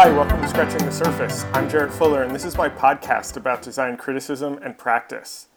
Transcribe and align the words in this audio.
Hi, 0.00 0.12
welcome 0.12 0.40
to 0.40 0.46
Scratching 0.46 0.86
the 0.86 0.92
Surface. 0.92 1.44
I'm 1.52 1.68
Jarrett 1.68 1.92
Fuller, 1.92 2.22
and 2.22 2.32
this 2.32 2.44
is 2.44 2.56
my 2.56 2.68
podcast 2.68 3.36
about 3.36 3.62
design 3.62 3.96
criticism 3.96 4.56
and 4.62 4.78
practice. 4.78 5.48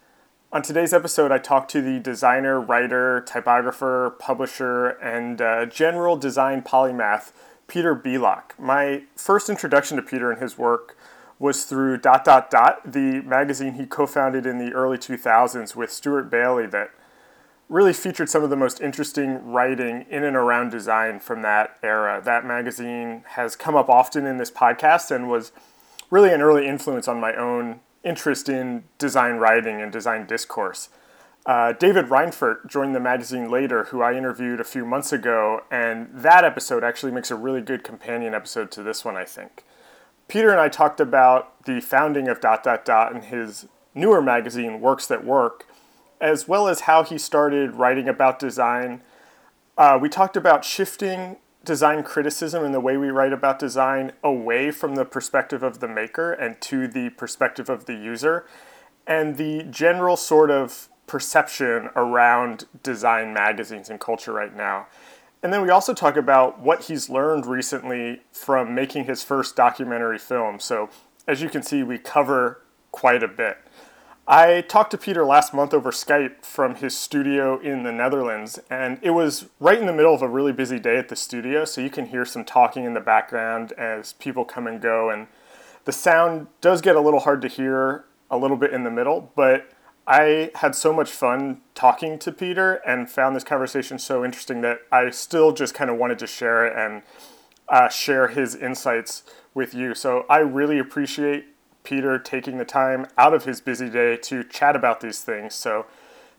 On 0.51 0.63
today's 0.63 0.93
episode, 0.93 1.31
I 1.31 1.37
talk 1.37 1.67
to 1.67 1.79
the 1.79 1.99
designer, 1.99 2.59
writer, 2.59 3.21
typographer, 3.21 4.15
publisher, 4.17 4.97
and 4.99 5.39
uh, 5.39 5.67
general 5.67 6.17
design 6.17 6.63
polymath, 6.63 7.33
Peter 7.67 7.95
Bilak. 7.95 8.57
My 8.57 9.03
first 9.15 9.47
introduction 9.47 9.97
to 9.97 10.01
Peter 10.01 10.31
and 10.31 10.41
his 10.41 10.57
work 10.57 10.97
was 11.37 11.65
through 11.65 11.99
Dot 11.99 12.25
Dot 12.25 12.49
Dot, 12.49 12.79
the 12.83 13.21
magazine 13.21 13.75
he 13.75 13.85
co 13.85 14.07
founded 14.07 14.47
in 14.47 14.57
the 14.57 14.73
early 14.73 14.97
2000s 14.97 15.75
with 15.75 15.91
Stuart 15.91 16.31
Bailey 16.31 16.65
that 16.65 16.89
really 17.71 17.93
featured 17.93 18.29
some 18.29 18.43
of 18.43 18.49
the 18.49 18.55
most 18.57 18.81
interesting 18.81 19.49
writing 19.49 20.05
in 20.09 20.25
and 20.25 20.35
around 20.35 20.69
design 20.69 21.21
from 21.21 21.41
that 21.41 21.77
era. 21.81 22.21
That 22.21 22.45
magazine 22.45 23.23
has 23.29 23.55
come 23.55 23.75
up 23.77 23.89
often 23.89 24.25
in 24.25 24.37
this 24.37 24.51
podcast 24.51 25.09
and 25.09 25.29
was 25.29 25.53
really 26.09 26.33
an 26.33 26.41
early 26.41 26.67
influence 26.67 27.07
on 27.07 27.21
my 27.21 27.33
own 27.33 27.79
interest 28.03 28.49
in 28.49 28.83
design 28.97 29.35
writing 29.35 29.81
and 29.81 29.89
design 29.89 30.27
discourse. 30.27 30.89
Uh, 31.45 31.71
David 31.71 32.07
Reinfurt 32.07 32.67
joined 32.67 32.93
the 32.93 32.99
magazine 32.99 33.49
later, 33.49 33.85
who 33.85 34.01
I 34.01 34.15
interviewed 34.15 34.59
a 34.59 34.65
few 34.65 34.85
months 34.85 35.13
ago, 35.13 35.61
and 35.71 36.09
that 36.13 36.43
episode 36.43 36.83
actually 36.83 37.13
makes 37.13 37.31
a 37.31 37.37
really 37.37 37.61
good 37.61 37.85
companion 37.85 38.33
episode 38.33 38.69
to 38.71 38.83
this 38.83 39.05
one, 39.05 39.15
I 39.15 39.23
think. 39.23 39.63
Peter 40.27 40.51
and 40.51 40.59
I 40.59 40.67
talked 40.67 40.99
about 40.99 41.63
the 41.63 41.79
founding 41.79 42.27
of 42.27 42.41
Dot 42.41 42.63
Dot 42.63 42.83
Dot 42.83 43.13
and 43.13 43.23
his 43.23 43.69
newer 43.95 44.21
magazine, 44.21 44.81
Works 44.81 45.07
That 45.07 45.23
Work, 45.23 45.67
as 46.21 46.47
well 46.47 46.67
as 46.67 46.81
how 46.81 47.03
he 47.03 47.17
started 47.17 47.75
writing 47.75 48.07
about 48.07 48.39
design. 48.39 49.01
Uh, 49.77 49.97
we 49.99 50.07
talked 50.07 50.37
about 50.37 50.63
shifting 50.63 51.37
design 51.65 52.03
criticism 52.03 52.63
and 52.63 52.73
the 52.73 52.79
way 52.79 52.95
we 52.97 53.09
write 53.09 53.33
about 53.33 53.59
design 53.59 54.11
away 54.23 54.71
from 54.71 54.95
the 54.95 55.05
perspective 55.05 55.63
of 55.63 55.79
the 55.79 55.87
maker 55.87 56.31
and 56.31 56.61
to 56.61 56.87
the 56.87 57.09
perspective 57.09 57.69
of 57.69 57.85
the 57.85 57.93
user, 57.93 58.45
and 59.05 59.37
the 59.37 59.63
general 59.63 60.15
sort 60.15 60.51
of 60.51 60.89
perception 61.07 61.89
around 61.95 62.65
design 62.83 63.33
magazines 63.33 63.89
and 63.89 63.99
culture 63.99 64.31
right 64.31 64.55
now. 64.55 64.87
And 65.43 65.51
then 65.51 65.61
we 65.61 65.69
also 65.69 65.93
talk 65.93 66.15
about 66.15 66.59
what 66.59 66.83
he's 66.83 67.09
learned 67.09 67.47
recently 67.47 68.21
from 68.31 68.75
making 68.75 69.05
his 69.05 69.23
first 69.23 69.55
documentary 69.55 70.19
film. 70.19 70.59
So, 70.59 70.89
as 71.27 71.41
you 71.41 71.49
can 71.49 71.63
see, 71.63 71.81
we 71.83 71.97
cover 71.97 72.61
quite 72.91 73.23
a 73.23 73.27
bit. 73.27 73.57
I 74.27 74.61
talked 74.61 74.91
to 74.91 74.97
Peter 74.97 75.25
last 75.25 75.53
month 75.53 75.73
over 75.73 75.91
Skype 75.91 76.45
from 76.45 76.75
his 76.75 76.95
studio 76.95 77.59
in 77.59 77.83
the 77.83 77.91
Netherlands, 77.91 78.59
and 78.69 78.99
it 79.01 79.09
was 79.11 79.47
right 79.59 79.79
in 79.79 79.87
the 79.87 79.93
middle 79.93 80.13
of 80.13 80.21
a 80.21 80.27
really 80.27 80.53
busy 80.53 80.79
day 80.79 80.97
at 80.97 81.09
the 81.09 81.15
studio, 81.15 81.65
so 81.65 81.81
you 81.81 81.89
can 81.89 82.05
hear 82.05 82.23
some 82.23 82.45
talking 82.45 82.85
in 82.85 82.93
the 82.93 82.99
background 82.99 83.71
as 83.73 84.13
people 84.13 84.45
come 84.45 84.67
and 84.67 84.79
go. 84.79 85.09
And 85.09 85.27
the 85.85 85.91
sound 85.91 86.47
does 86.61 86.81
get 86.81 86.95
a 86.95 87.01
little 87.01 87.21
hard 87.21 87.41
to 87.41 87.47
hear 87.47 88.05
a 88.29 88.37
little 88.37 88.57
bit 88.57 88.71
in 88.71 88.83
the 88.83 88.91
middle, 88.91 89.31
but 89.35 89.71
I 90.07 90.51
had 90.55 90.75
so 90.75 90.93
much 90.93 91.09
fun 91.09 91.61
talking 91.73 92.19
to 92.19 92.31
Peter 92.31 92.75
and 92.87 93.09
found 93.09 93.35
this 93.35 93.43
conversation 93.43 93.97
so 93.97 94.23
interesting 94.23 94.61
that 94.61 94.79
I 94.91 95.09
still 95.09 95.51
just 95.51 95.73
kind 95.73 95.89
of 95.89 95.97
wanted 95.97 96.19
to 96.19 96.27
share 96.27 96.65
it 96.65 96.77
and 96.77 97.01
uh, 97.69 97.89
share 97.89 98.27
his 98.27 98.55
insights 98.55 99.23
with 99.53 99.73
you. 99.73 99.95
So 99.95 100.25
I 100.29 100.39
really 100.39 100.79
appreciate 100.79 101.45
Peter 101.83 102.19
taking 102.19 102.57
the 102.57 102.65
time 102.65 103.07
out 103.17 103.33
of 103.33 103.45
his 103.45 103.61
busy 103.61 103.89
day 103.89 104.17
to 104.17 104.43
chat 104.43 104.75
about 104.75 105.01
these 105.01 105.21
things. 105.21 105.55
So, 105.55 105.85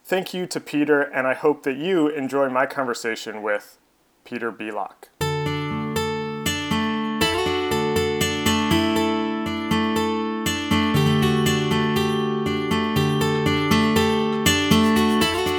thank 0.04 0.32
you 0.34 0.46
to 0.46 0.60
Peter, 0.60 1.02
and 1.02 1.26
I 1.26 1.34
hope 1.34 1.62
that 1.64 1.76
you 1.76 2.08
enjoy 2.08 2.48
my 2.48 2.66
conversation 2.66 3.42
with 3.42 3.78
Peter 4.24 4.52
Bilak. 4.52 5.08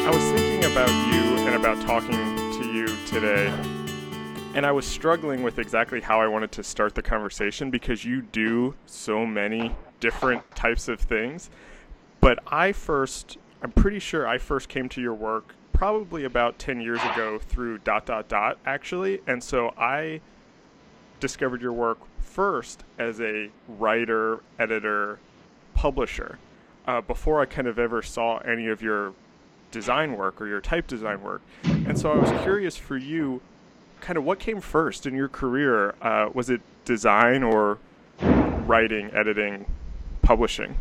I 0.05 0.09
was 0.11 0.23
thinking 0.31 0.72
about 0.72 0.89
you 1.13 1.45
and 1.45 1.55
about 1.55 1.81
talking 1.85 2.11
to 2.11 2.72
you 2.72 2.88
today 3.05 3.82
and 4.53 4.66
I 4.66 4.72
was 4.72 4.86
struggling 4.86 5.41
with 5.41 5.58
exactly 5.58 6.00
how 6.00 6.22
I 6.22 6.28
wanted 6.28 6.52
to 6.53 6.64
start 6.64 6.94
the 6.94 7.02
conversation 7.02 7.72
because 7.72 8.06
you 8.06 8.22
do 8.22 8.75
so 8.86 9.25
many 9.25 9.75
different 10.00 10.44
types 10.56 10.88
of 10.88 11.00
things. 11.00 11.50
But 12.19 12.40
I 12.47 12.72
first, 12.72 13.38
I'm 13.64 13.72
pretty 13.72 14.00
sure 14.00 14.28
I 14.28 14.38
first 14.38 14.69
came 14.69 14.90
to 14.90 15.02
your 15.02 15.16
work 15.16 15.56
probably 15.72 16.24
about 16.24 16.59
10 16.59 16.81
years 16.81 17.02
ago 17.14 17.40
through 17.40 17.80
dot 17.80 18.06
dot 18.06 18.28
dot 18.28 18.59
actually. 18.66 19.22
And 19.25 19.44
so 19.44 19.74
I 19.75 20.22
discovered 21.20 21.62
your 21.62 21.74
work 21.74 21.97
first 22.20 22.84
as 23.00 23.20
a 23.22 23.50
writer, 23.68 24.41
editor, 24.59 25.20
publisher 25.74 26.38
uh, 26.85 27.02
before 27.02 27.41
I 27.41 27.46
kind 27.46 27.68
of 27.68 27.80
ever 27.80 28.03
saw 28.03 28.38
any 28.40 28.68
of 28.68 28.84
your 28.84 29.14
design 29.72 30.16
work 30.16 30.40
or 30.40 30.46
your 30.46 30.62
type 30.62 30.85
design 30.85 31.24
work. 31.24 31.41
And 31.64 31.97
so 31.97 32.12
I 32.12 32.18
was 32.18 32.30
curious 32.44 32.78
for 32.78 32.97
you 32.97 33.41
kind 34.03 34.18
of 34.18 34.25
what 34.25 34.38
came 34.38 34.59
first 34.62 35.06
in 35.08 35.16
your 35.16 35.30
career? 35.30 35.96
Uh, 36.02 36.30
was 36.34 36.50
it 36.50 36.62
design 36.86 37.41
or 37.41 37.80
writing, 38.68 39.09
editing, 39.14 39.66
publishing? 40.22 40.75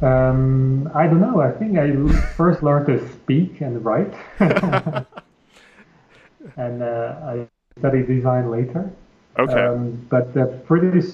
Um, 0.00 0.90
I 0.94 1.06
don't 1.06 1.20
know. 1.20 1.40
I 1.40 1.50
think 1.50 1.76
I 1.76 1.92
first 2.36 2.62
learned 2.62 2.86
to 2.86 3.12
speak 3.12 3.60
and 3.60 3.84
write, 3.84 4.14
and 4.38 5.06
uh, 6.82 7.16
I 7.22 7.48
studied 7.78 8.06
design 8.06 8.50
later. 8.50 8.90
Okay. 9.38 9.52
Um, 9.52 10.06
but 10.08 10.34
uh, 10.36 10.46
pretty, 10.64 11.06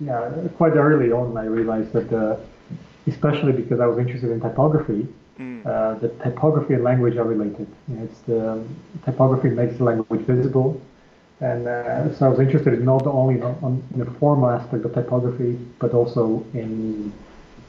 yeah, 0.00 0.30
quite 0.56 0.74
early 0.76 1.12
on, 1.12 1.36
I 1.36 1.44
realized 1.44 1.92
that, 1.92 2.12
uh, 2.12 2.36
especially 3.06 3.52
because 3.52 3.80
I 3.80 3.86
was 3.86 3.98
interested 3.98 4.30
in 4.30 4.40
typography, 4.40 5.06
Mm. 5.38 5.66
Uh, 5.66 5.98
the 5.98 6.08
typography 6.22 6.74
and 6.74 6.84
language 6.84 7.16
are 7.16 7.24
related. 7.24 7.66
You 7.88 7.96
know, 7.96 8.04
it's 8.04 8.20
the 8.20 8.64
typography 9.04 9.48
makes 9.48 9.78
the 9.78 9.84
language 9.84 10.20
visible, 10.22 10.80
and 11.42 11.66
uh, 11.66 12.14
so 12.14 12.26
I 12.26 12.28
was 12.28 12.38
interested 12.38 12.74
in 12.74 12.84
not 12.84 13.04
only 13.06 13.40
on, 13.40 13.58
on, 13.62 13.82
the 13.96 14.10
formal 14.20 14.48
aspect 14.48 14.84
of 14.84 14.94
typography, 14.94 15.58
but 15.80 15.92
also 15.92 16.46
in 16.54 17.12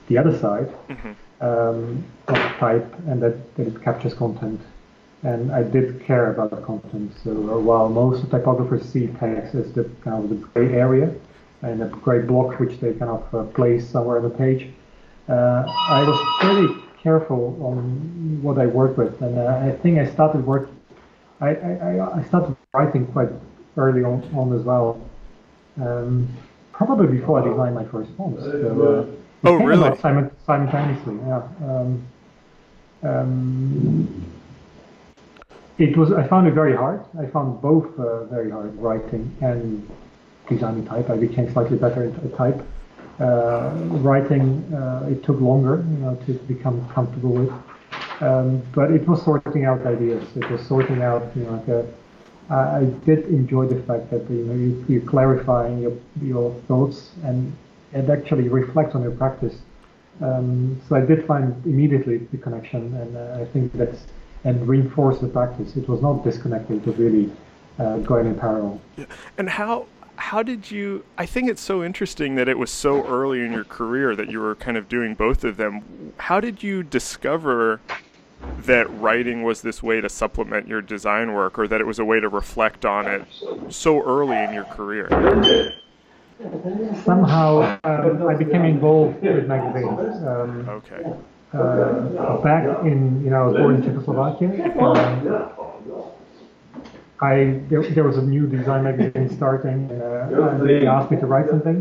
the 0.07 0.17
other 0.17 0.37
side 0.37 0.71
mm-hmm. 0.89 1.11
um, 1.43 2.03
of 2.27 2.37
type, 2.59 2.93
and 3.07 3.21
that, 3.23 3.55
that 3.55 3.67
it 3.67 3.81
captures 3.81 4.13
content. 4.13 4.61
And 5.23 5.51
I 5.51 5.63
did 5.63 6.03
care 6.05 6.31
about 6.31 6.51
the 6.51 6.57
content. 6.57 7.13
So 7.23 7.31
uh, 7.31 7.59
while 7.59 7.89
most 7.89 8.25
typographers 8.25 8.83
see 8.83 9.07
text 9.07 9.55
as 9.55 9.71
the 9.73 9.85
kind 10.03 10.23
of 10.23 10.29
the 10.29 10.35
gray 10.35 10.73
area 10.73 11.11
and 11.63 11.81
a 11.81 11.87
gray 11.87 12.19
block 12.19 12.59
which 12.59 12.79
they 12.79 12.93
kind 12.93 13.09
of 13.09 13.33
uh, 13.33 13.43
place 13.53 13.89
somewhere 13.89 14.17
on 14.17 14.23
the 14.23 14.29
page, 14.29 14.69
uh, 15.29 15.63
I 15.89 16.03
was 16.05 16.19
pretty 16.41 16.82
careful 17.03 17.59
on 17.61 18.41
what 18.41 18.57
I 18.57 18.65
work 18.65 18.97
with, 18.97 19.21
and 19.21 19.37
uh, 19.37 19.61
I 19.61 19.71
think 19.83 19.99
I 19.99 20.09
started 20.09 20.45
work. 20.45 20.69
I, 21.41 21.49
I, 21.49 22.19
I 22.19 22.23
started 22.23 22.55
writing 22.73 23.05
quite 23.07 23.29
early 23.75 24.03
on, 24.03 24.23
on 24.33 24.57
as 24.57 24.63
well. 24.63 24.99
Um, 25.81 26.29
probably 26.71 27.07
before 27.07 27.41
I 27.41 27.49
designed 27.49 27.75
my 27.75 27.85
first 27.85 28.09
fonts. 28.17 28.43
So, 28.43 29.17
uh, 29.43 29.49
oh, 29.49 29.55
really? 29.57 29.97
Simon, 29.99 30.31
simultaneously, 30.45 31.15
yeah. 31.27 31.43
Um, 31.61 32.07
um, 33.03 34.31
it 35.77 35.97
was. 35.97 36.11
I 36.13 36.25
found 36.27 36.47
it 36.47 36.53
very 36.53 36.75
hard. 36.75 37.03
I 37.19 37.25
found 37.25 37.61
both 37.61 37.99
uh, 37.99 38.25
very 38.25 38.49
hard, 38.49 38.75
writing 38.77 39.35
and 39.41 39.89
designing 40.47 40.85
type. 40.85 41.09
I 41.09 41.17
became 41.17 41.51
slightly 41.51 41.77
better 41.77 42.03
in 42.03 42.31
type. 42.31 42.63
Uh, 43.23 43.71
writing, 44.09 44.43
uh, 44.73 45.07
it 45.09 45.23
took 45.23 45.39
longer, 45.39 45.85
you 45.91 45.99
know, 46.03 46.15
to 46.25 46.33
become 46.53 46.77
comfortable 46.89 47.31
with. 47.31 47.53
Um, 48.19 48.61
but 48.73 48.91
it 48.91 49.07
was 49.07 49.23
sorting 49.23 49.63
out 49.63 49.85
ideas. 49.85 50.25
It 50.35 50.49
was 50.51 50.61
sorting 50.67 51.01
out, 51.01 51.23
you 51.35 51.43
know, 51.43 51.53
like 51.53 51.67
a, 51.69 51.87
I, 52.49 52.79
I 52.79 52.83
did 53.05 53.27
enjoy 53.27 53.67
the 53.67 53.81
fact 53.83 54.09
that 54.11 54.29
you 54.29 54.43
know 54.45 54.53
you, 54.53 54.85
you 54.89 55.01
clarifying 55.01 55.81
your 55.81 55.93
your 56.21 56.53
thoughts 56.67 57.11
and 57.23 57.55
it 57.93 58.09
actually 58.09 58.49
reflects 58.49 58.95
on 58.95 59.03
your 59.03 59.11
practice. 59.11 59.55
Um, 60.21 60.81
so 60.87 60.95
I 60.95 61.01
did 61.01 61.25
find 61.25 61.65
immediately 61.65 62.17
the 62.17 62.37
connection, 62.37 62.93
and 62.95 63.15
uh, 63.15 63.39
I 63.41 63.45
think 63.45 63.71
that's 63.73 64.05
and 64.43 64.67
reinforce 64.67 65.19
the 65.19 65.27
practice. 65.27 65.77
It 65.77 65.87
was 65.87 66.01
not 66.01 66.23
disconnected; 66.23 66.85
was 66.85 66.97
really 66.97 67.31
uh, 67.79 67.97
going 67.99 68.25
in 68.27 68.35
parallel. 68.37 68.81
Yeah. 68.97 69.05
And 69.37 69.49
how 69.49 69.87
how 70.15 70.43
did 70.43 70.69
you 70.69 71.03
i 71.17 71.25
think 71.25 71.49
it's 71.49 71.61
so 71.61 71.83
interesting 71.83 72.35
that 72.35 72.47
it 72.47 72.57
was 72.57 72.71
so 72.71 73.05
early 73.05 73.41
in 73.41 73.51
your 73.51 73.63
career 73.63 74.15
that 74.15 74.29
you 74.29 74.39
were 74.39 74.55
kind 74.55 74.77
of 74.77 74.87
doing 74.89 75.15
both 75.15 75.43
of 75.43 75.57
them. 75.57 76.13
How 76.17 76.39
did 76.39 76.63
you 76.63 76.83
discover 76.83 77.81
that 78.59 78.89
writing 78.99 79.43
was 79.43 79.61
this 79.61 79.81
way 79.81 80.01
to 80.01 80.09
supplement 80.09 80.67
your 80.67 80.81
design 80.81 81.33
work 81.33 81.57
or 81.57 81.67
that 81.67 81.79
it 81.79 81.87
was 81.87 81.99
a 81.99 82.05
way 82.05 82.19
to 82.19 82.29
reflect 82.29 82.85
on 82.85 83.07
it 83.07 83.25
so 83.69 84.03
early 84.03 84.37
in 84.37 84.53
your 84.53 84.65
career? 84.65 85.07
Somehow 87.05 87.79
um, 87.83 88.27
i 88.27 88.35
became 88.35 88.65
involved 88.65 89.21
with 89.21 89.47
magazines 89.47 90.15
um, 90.27 90.67
okay. 90.67 91.03
uh, 91.53 92.37
back 92.41 92.83
in 92.83 93.23
you 93.23 93.29
know 93.29 93.43
i 93.43 93.47
was 93.47 93.55
born 93.55 93.75
in 93.75 93.83
czechoslovakia 93.83 94.49
um, 94.81 95.72
I 97.23 97.61
there, 97.69 97.83
there 97.95 98.03
was 98.03 98.17
a 98.17 98.21
new 98.21 98.47
design 98.47 98.83
magazine 98.83 99.29
starting, 99.29 99.89
and, 99.89 100.01
uh, 100.01 100.49
and 100.49 100.69
they 100.69 100.85
asked 100.85 101.09
me 101.09 101.17
to 101.21 101.25
write 101.25 101.49
something. 101.49 101.77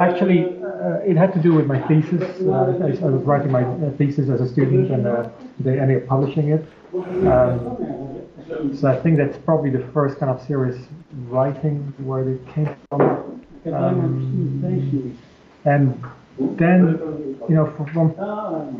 Actually, 0.00 0.40
uh, 0.60 1.10
it 1.10 1.16
had 1.16 1.32
to 1.34 1.40
do 1.40 1.54
with 1.54 1.66
my 1.66 1.78
thesis. 1.86 2.22
Uh, 2.40 2.50
I, 2.50 3.06
I, 3.06 3.10
was 3.16 3.22
writing 3.22 3.52
my 3.52 3.62
uh, 3.62 3.92
thesis 3.96 4.28
as 4.28 4.40
a 4.40 4.48
student, 4.48 4.90
and 4.90 5.06
uh, 5.06 5.28
they 5.60 5.78
ended 5.78 6.02
up 6.02 6.08
publishing 6.08 6.48
it. 6.48 6.66
Um, 6.94 8.74
so 8.74 8.88
I 8.88 8.98
think 9.00 9.18
that's 9.18 9.38
probably 9.38 9.70
the 9.70 9.86
first 9.94 10.18
kind 10.18 10.30
of 10.32 10.44
serious 10.46 10.78
writing 11.28 11.94
where 11.98 12.28
it 12.28 12.44
came 12.48 12.74
from. 12.88 13.02
Um, 13.72 15.16
and 15.64 16.04
then 16.38 17.38
you 17.48 17.54
know 17.54 17.66
from, 17.92 18.14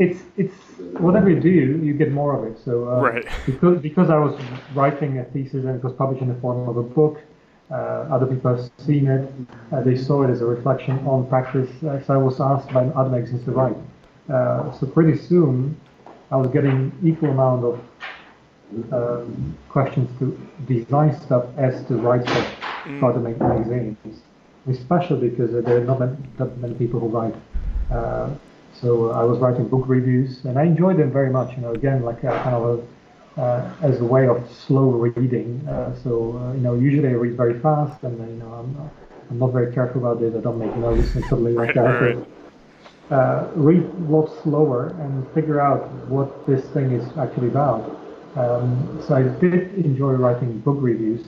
it's 0.01 0.23
it's 0.37 0.55
whatever 1.01 1.31
you 1.31 1.41
do 1.41 1.49
you 1.49 1.95
get 1.95 2.11
more 2.13 2.37
of 2.37 2.45
it 2.51 2.59
so 2.65 2.89
uh, 2.89 3.01
right 3.01 3.25
because 3.47 3.81
because 3.81 4.11
I 4.11 4.19
was 4.19 4.41
writing 4.75 5.19
a 5.19 5.25
thesis 5.25 5.65
and 5.65 5.77
it 5.77 5.85
was 5.85 5.93
published 5.95 6.23
in 6.23 6.29
the 6.29 6.41
form 6.41 6.69
of 6.69 6.77
a 6.77 6.83
book 6.83 7.21
uh, 7.71 7.75
other 8.15 8.27
people 8.27 8.57
have 8.57 8.71
seen 8.79 9.07
it 9.07 9.33
uh, 9.73 9.81
they 9.83 9.97
saw 9.97 10.23
it 10.23 10.31
as 10.31 10.41
a 10.41 10.47
reflection 10.47 10.99
on 11.07 11.27
practice 11.29 11.71
uh, 11.85 12.03
so 12.05 12.15
I 12.15 12.17
was 12.19 12.41
asked 12.41 12.73
by 12.73 12.85
other 12.87 13.11
magazines 13.11 13.45
to 13.45 13.53
write 13.53 13.77
uh, 14.29 14.73
so 14.79 14.87
pretty 14.87 15.19
soon 15.19 15.79
I 16.31 16.37
was 16.37 16.49
getting 16.49 16.93
equal 17.03 17.31
amount 17.31 17.65
of 17.65 17.81
um, 18.93 19.59
questions 19.69 20.09
to 20.19 20.39
design 20.67 21.19
stuff 21.21 21.45
as 21.59 21.85
to 21.87 21.97
write 21.97 22.23
stuff 22.23 22.49
mm. 22.85 23.01
for 23.01 23.13
the 23.13 23.21
magazines 23.21 23.99
especially 24.69 25.31
because 25.31 25.51
there 25.65 25.79
are 25.79 25.85
not 25.85 26.01
not 26.39 26.57
many 26.59 26.75
people 26.75 27.01
who 27.01 27.09
write. 27.09 27.35
Uh, 28.83 28.87
so 28.87 29.11
I 29.11 29.23
was 29.25 29.39
writing 29.39 29.69
book 29.69 29.85
reviews, 29.87 30.45
and 30.45 30.59
I 30.59 30.65
enjoyed 30.65 30.99
them 30.99 31.13
very 31.13 31.31
much. 31.31 31.57
You 31.57 31.63
know, 31.63 31.73
again, 31.73 32.03
like 32.03 32.19
a, 32.25 32.31
kind 32.43 32.55
of 32.55 32.87
a, 33.37 33.41
uh, 33.41 33.75
as 33.83 34.01
a 34.01 34.05
way 34.05 34.29
of 34.29 34.51
slow 34.51 34.91
reading. 34.91 35.67
Uh, 35.69 35.95
so 36.03 36.37
uh, 36.39 36.53
you 36.55 36.61
know, 36.61 36.75
usually 36.75 37.09
I 37.09 37.13
read 37.13 37.37
very 37.37 37.59
fast, 37.61 38.03
and 38.03 38.19
you 38.19 38.37
know, 38.37 38.53
I'm, 38.53 38.91
I'm 39.31 39.39
not 39.39 39.53
very 39.53 39.73
careful 39.73 40.05
about 40.05 40.21
this. 40.21 40.35
I 40.35 40.41
don't 40.41 40.59
make 40.59 40.77
notes 40.77 41.15
and 41.15 41.25
suddenly 41.25 41.53
like 41.53 41.75
that. 41.75 42.27
Uh, 43.11 43.51
read 43.57 43.83
a 43.83 44.11
lot 44.11 44.31
slower 44.43 44.97
and 45.01 45.29
figure 45.35 45.61
out 45.61 45.87
what 46.09 46.47
this 46.47 46.65
thing 46.69 46.93
is 46.93 47.05
actually 47.19 47.49
about. 47.49 48.01
Um, 48.37 49.03
so 49.07 49.15
I 49.15 49.23
did 49.23 49.75
enjoy 49.75 50.13
writing 50.13 50.61
book 50.61 50.79
reviews 50.81 51.27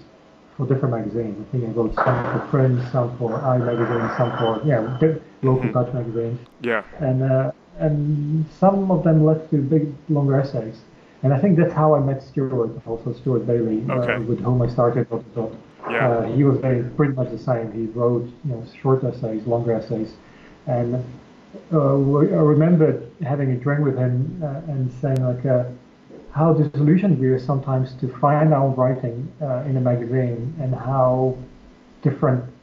for 0.56 0.66
different 0.66 0.94
magazines. 0.94 1.36
I 1.46 1.52
think 1.52 1.64
I 1.64 1.72
wrote 1.72 1.94
some 1.96 2.40
for 2.40 2.46
Print, 2.48 2.80
some 2.90 3.18
for 3.18 3.34
Eye 3.34 3.58
Magazine, 3.58 4.08
some 4.16 4.30
for 4.38 4.62
yeah 4.64 4.96
local 5.44 5.68
mm-hmm. 5.68 5.72
Dutch 5.72 5.92
magazines. 5.94 6.40
Yeah. 6.62 6.82
And 6.98 7.22
uh, 7.22 7.52
and 7.78 8.46
some 8.58 8.90
of 8.90 9.04
them 9.04 9.24
led 9.24 9.50
to 9.50 9.56
big 9.58 9.92
longer 10.08 10.40
essays. 10.40 10.80
And 11.22 11.32
I 11.32 11.38
think 11.38 11.56
that's 11.56 11.72
how 11.72 11.94
I 11.94 12.00
met 12.00 12.22
Stuart, 12.22 12.70
also 12.86 13.12
Stuart 13.14 13.46
Bailey, 13.46 13.82
uh, 13.88 13.94
okay. 13.94 14.14
uh, 14.14 14.20
with 14.20 14.40
whom 14.40 14.60
I 14.62 14.68
started 14.68 15.08
Dot 15.08 15.24
Dot. 15.34 15.52
Yeah. 15.90 16.08
Uh, 16.08 16.22
he 16.24 16.44
was 16.44 16.58
very 16.58 16.82
pretty 16.82 17.14
much 17.14 17.30
the 17.30 17.38
same. 17.38 17.72
He 17.72 17.86
wrote 17.98 18.26
you 18.44 18.50
know 18.50 18.64
short 18.80 19.04
essays, 19.04 19.46
longer 19.46 19.72
essays, 19.72 20.14
and 20.66 20.94
uh, 21.72 21.78
I 21.78 22.44
remember 22.54 23.02
having 23.22 23.50
a 23.52 23.56
drink 23.56 23.84
with 23.84 23.96
him 23.96 24.42
uh, 24.42 24.72
and 24.72 24.92
saying 25.00 25.22
like 25.22 25.44
how 26.34 26.52
disillusioned 26.52 27.18
we 27.20 27.28
are 27.28 27.38
sometimes 27.38 27.94
to 27.94 28.08
find 28.18 28.52
our 28.52 28.68
writing 28.70 29.32
uh, 29.40 29.62
in 29.68 29.76
a 29.76 29.80
magazine 29.80 30.52
and 30.60 30.74
how 30.74 31.38
different 32.02 32.42
uh. 32.42 32.53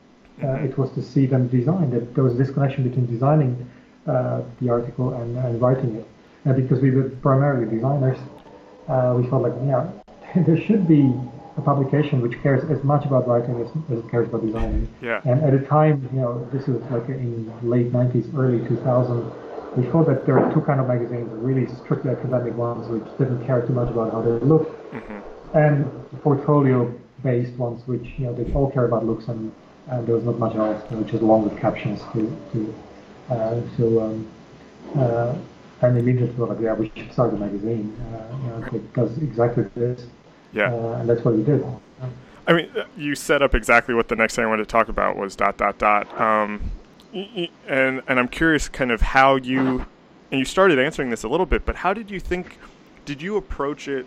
It 0.42 0.78
was 0.78 0.92
to 0.92 1.02
see 1.02 1.26
them 1.26 1.48
designed. 1.48 1.94
That 1.94 2.16
there 2.16 2.24
was 2.24 2.36
a 2.36 2.38
disconnection 2.38 2.88
between 2.88 3.06
designing 3.06 3.70
uh, 4.08 4.42
the 4.60 4.70
article 4.70 5.14
and, 5.14 5.38
and 5.38 5.62
writing 5.62 5.96
it. 5.96 6.08
And 6.46 6.56
because 6.56 6.82
we 6.82 6.92
were 6.92 7.10
primarily 7.22 7.70
designers, 7.70 8.18
uh, 8.88 9.14
we 9.16 9.30
felt 9.30 9.44
like, 9.44 9.54
yeah, 9.66 9.90
there 10.46 10.60
should 10.60 10.88
be 10.88 11.14
a 11.58 11.62
publication 11.62 12.22
which 12.22 12.42
cares 12.42 12.64
as 12.72 12.84
much 12.84 13.06
about 13.06 13.28
writing 13.28 13.62
as, 13.62 13.68
as 13.92 14.04
it 14.04 14.10
cares 14.10 14.28
about 14.28 14.46
designing. 14.46 14.88
Yeah. 15.02 15.22
And 15.26 15.44
at 15.44 15.54
a 15.54 15.60
time, 15.66 16.10
you 16.14 16.22
know, 16.22 16.48
this 16.52 16.68
was 16.68 16.82
like 16.90 17.08
in 17.10 17.52
late 17.62 17.92
90s, 17.92 18.34
early 18.36 18.68
2000 18.68 19.32
we 19.76 19.90
thought 19.90 20.08
that 20.08 20.26
there 20.26 20.38
are 20.38 20.54
two 20.54 20.62
kind 20.62 20.80
of 20.80 20.88
magazines, 20.88 21.30
really 21.32 21.66
strictly 21.84 22.12
academic 22.12 22.56
ones, 22.56 22.88
which 22.90 23.06
didn't 23.18 23.46
care 23.46 23.66
too 23.66 23.74
much 23.74 23.90
about 23.90 24.12
how 24.12 24.22
they 24.22 24.32
look, 24.46 24.68
mm-hmm. 24.92 25.58
and 25.58 25.86
portfolio-based 26.22 27.54
ones, 27.54 27.88
which 27.88 28.06
you 28.18 28.26
know 28.26 28.34
they 28.34 28.52
all 28.54 28.70
care 28.70 28.86
about 28.86 29.06
looks, 29.06 29.28
and, 29.28 29.52
there 30.00 30.16
was 30.16 30.24
not 30.24 30.40
much 30.40 30.56
else, 30.56 30.82
you 30.90 30.98
know, 30.98 31.04
just 31.04 31.22
longer 31.22 31.54
captions 31.60 32.02
to 32.14 32.38
to 32.54 32.76
uh, 33.30 33.62
so. 33.78 34.02
Um, 34.02 34.28
uh, 34.96 35.36
and 35.82 35.98
immediately 35.98 36.34
thought 36.36 36.50
like, 36.50 36.60
yeah, 36.62 36.74
we 36.74 36.92
should 36.96 37.12
start 37.12 37.34
a 37.34 37.38
magazine. 37.38 37.96
Uh, 38.14 38.38
you 38.38 38.50
know, 38.50 38.78
it 38.78 38.94
does 38.94 39.18
exactly 39.18 39.64
this. 39.76 40.06
Yeah. 40.54 40.74
Uh, 40.74 41.00
and 41.00 41.10
that's 41.10 41.24
what 41.26 41.36
we 41.36 41.44
did. 41.44 41.66
I 42.48 42.54
mean, 42.54 42.70
you 42.98 43.16
set 43.16 43.42
up 43.42 43.56
exactly 43.56 43.96
what 43.96 44.08
the 44.08 44.16
next 44.16 44.36
thing 44.36 44.46
I 44.46 44.48
wanted 44.48 44.64
to 44.64 44.72
talk 44.72 44.90
about 44.90 45.16
was 45.16 45.36
dot 45.36 45.58
dot 45.58 45.78
dot. 45.78 46.20
Um, 46.20 46.72
and 47.14 48.02
and 48.08 48.20
I'm 48.20 48.28
curious, 48.28 48.68
kind 48.68 48.92
of 48.92 49.02
how 49.02 49.36
you 49.36 49.86
and 50.32 50.40
you 50.40 50.46
started 50.46 50.80
answering 50.80 51.10
this 51.10 51.24
a 51.24 51.28
little 51.28 51.46
bit, 51.46 51.66
but 51.66 51.78
how 51.78 51.94
did 51.94 52.10
you 52.10 52.20
think? 52.20 52.58
Did 53.06 53.22
you 53.22 53.38
approach 53.38 53.88
it? 53.88 54.06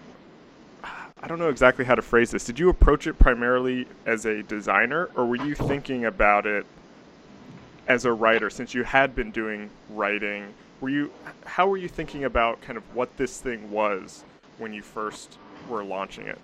I 1.25 1.27
don't 1.27 1.39
know 1.39 1.49
exactly 1.49 1.87
how 1.87 1.95
to 1.95 2.03
phrase 2.03 2.31
this. 2.31 2.45
Did 2.45 2.59
you 2.59 2.69
approach 2.69 3.07
it 3.07 3.19
primarily 3.19 3.87
as 4.05 4.27
a 4.27 4.43
designer, 4.43 5.09
or 5.17 5.25
were 5.25 5.37
you 5.37 5.55
thinking 5.55 6.05
about 6.05 6.45
it 6.45 6.67
as 7.89 8.05
a 8.05 8.13
writer? 8.13 8.51
Since 8.51 8.75
you 8.75 8.85
had 8.85 9.15
been 9.15 9.31
doing 9.31 9.71
writing, 9.89 10.53
were 10.83 10.91
you? 10.91 11.11
How 11.47 11.67
were 11.67 11.79
you 11.79 11.89
thinking 11.89 12.25
about 12.25 12.61
kind 12.61 12.77
of 12.77 12.83
what 12.95 13.17
this 13.17 13.41
thing 13.41 13.71
was 13.71 14.23
when 14.59 14.75
you 14.75 14.83
first 14.83 15.39
were 15.67 15.83
launching 15.83 16.27
it? 16.27 16.39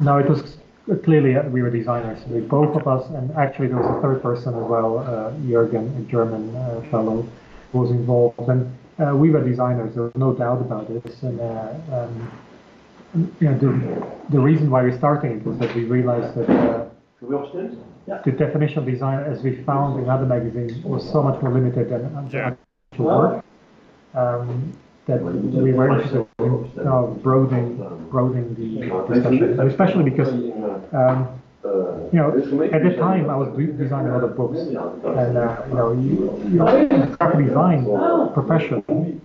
No, 0.00 0.18
it 0.18 0.28
was 0.28 0.56
clearly 1.04 1.36
uh, 1.36 1.48
we 1.48 1.62
were 1.62 1.70
designers. 1.70 2.18
We, 2.26 2.40
both 2.40 2.74
of 2.74 2.88
us, 2.88 3.08
and 3.10 3.30
actually 3.36 3.68
there 3.68 3.76
was 3.76 3.98
a 3.98 4.02
third 4.02 4.20
person 4.20 4.52
as 4.54 4.64
well, 4.64 4.98
uh, 4.98 5.30
Jürgen, 5.46 5.96
a 5.96 6.10
German 6.10 6.56
uh, 6.56 6.82
fellow, 6.90 7.24
was 7.72 7.92
involved. 7.92 8.48
And 8.48 8.76
uh, 8.98 9.14
we 9.14 9.30
were 9.30 9.48
designers. 9.48 9.94
There 9.94 10.02
was 10.02 10.16
no 10.16 10.34
doubt 10.34 10.60
about 10.60 10.88
this. 10.88 11.22
And 11.22 11.40
uh, 11.40 11.74
um, 11.92 12.32
you 13.14 13.28
know, 13.40 13.58
the, 13.58 14.30
the 14.30 14.40
reason 14.40 14.70
why 14.70 14.82
we're 14.82 14.96
starting 14.96 15.38
it 15.38 15.46
was 15.46 15.58
that 15.58 15.74
we 15.74 15.84
realized 15.84 16.34
that 16.36 16.50
uh, 16.50 16.88
the 18.24 18.32
definition 18.32 18.78
of 18.78 18.86
design, 18.86 19.24
as 19.24 19.42
we 19.42 19.62
found 19.64 20.02
in 20.02 20.08
other 20.08 20.26
magazines, 20.26 20.84
was 20.84 21.08
so 21.10 21.22
much 21.22 21.40
more 21.42 21.52
limited 21.52 21.88
than 21.88 22.30
yeah. 22.32 22.54
actual 22.92 23.06
work. 23.06 23.44
Um, 24.14 24.72
that 25.06 25.22
we 25.22 25.72
were 25.72 25.88
interested 25.88 26.26
in 26.40 26.70
uh, 26.84 27.02
broadening, 27.22 27.76
broadening 28.10 28.54
the 28.54 29.14
discussion, 29.14 29.60
especially 29.60 30.10
because 30.10 30.28
um, 30.92 31.40
you 32.12 32.18
know, 32.18 32.30
at 32.72 32.82
the 32.82 32.96
time 32.96 33.28
I 33.28 33.36
was 33.36 33.56
designing 33.56 34.10
a 34.10 34.14
lot 34.14 34.24
of 34.24 34.36
books, 34.36 34.58
and 34.58 35.36
uh, 35.36 35.62
you 35.68 35.74
know, 35.74 35.92
you, 35.92 36.42
you 36.50 36.58
graphic 37.16 37.46
design 37.46 37.84
profession 38.32 39.20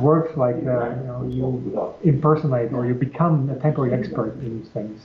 works 0.00 0.36
like 0.36 0.56
uh, 0.56 0.58
you 0.58 1.06
know, 1.06 1.28
you 1.28 1.94
impersonate 2.04 2.72
or 2.72 2.86
you 2.86 2.94
become 2.94 3.50
a 3.50 3.56
temporary 3.56 3.92
expert 3.92 4.34
in 4.40 4.60
these 4.60 4.68
things. 4.70 5.00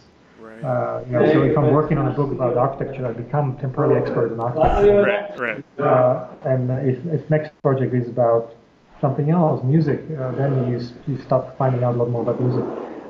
Uh, 0.63 1.03
you 1.07 1.13
know, 1.13 1.33
so 1.33 1.43
if 1.43 1.57
I'm 1.57 1.71
working 1.71 1.97
on 1.97 2.07
a 2.07 2.11
book 2.11 2.31
about 2.31 2.57
architecture, 2.57 3.05
I 3.05 3.11
become 3.11 3.57
temporarily 3.57 4.01
expert 4.01 4.31
in 4.31 4.39
architecture. 4.39 5.01
Right, 5.37 5.63
right. 5.77 5.85
Uh, 5.85 6.27
and 6.45 6.71
if, 6.87 7.05
if 7.07 7.29
next 7.29 7.51
project 7.61 7.93
is 7.93 8.07
about 8.07 8.55
something 9.01 9.29
else, 9.29 9.63
music, 9.63 9.99
uh, 10.17 10.31
then 10.31 10.71
you, 10.71 10.79
you 11.07 11.21
start 11.21 11.57
finding 11.57 11.83
out 11.83 11.95
a 11.95 11.97
lot 11.97 12.09
more 12.09 12.21
about 12.21 12.39
music. 12.39 12.63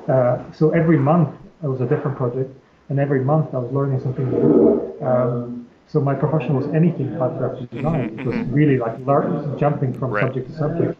Uh, 0.08 0.42
so 0.52 0.70
every 0.70 0.98
month 0.98 1.34
it 1.62 1.68
was 1.68 1.80
a 1.80 1.86
different 1.86 2.16
project, 2.16 2.50
and 2.88 2.98
every 2.98 3.20
month 3.20 3.54
I 3.54 3.58
was 3.58 3.72
learning 3.72 4.00
something 4.00 4.28
new. 4.28 4.96
Um, 5.00 5.68
so 5.88 6.00
my 6.00 6.14
profession 6.14 6.56
was 6.56 6.66
anything 6.74 7.16
but 7.18 7.38
graphic 7.38 7.70
design. 7.70 8.18
It 8.18 8.26
was 8.26 8.36
really 8.48 8.76
like 8.76 8.98
learn, 9.06 9.56
jumping 9.58 9.96
from 9.98 10.10
right. 10.10 10.24
subject 10.24 10.50
to 10.50 10.56
subject. 10.56 10.98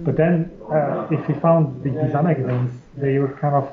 But 0.00 0.16
then, 0.16 0.50
uh, 0.70 1.08
if 1.10 1.26
we 1.28 1.34
found 1.34 1.82
the 1.82 1.90
design 1.90 2.24
magazines, 2.24 2.72
they 2.96 3.18
were 3.18 3.32
kind 3.40 3.54
of 3.54 3.70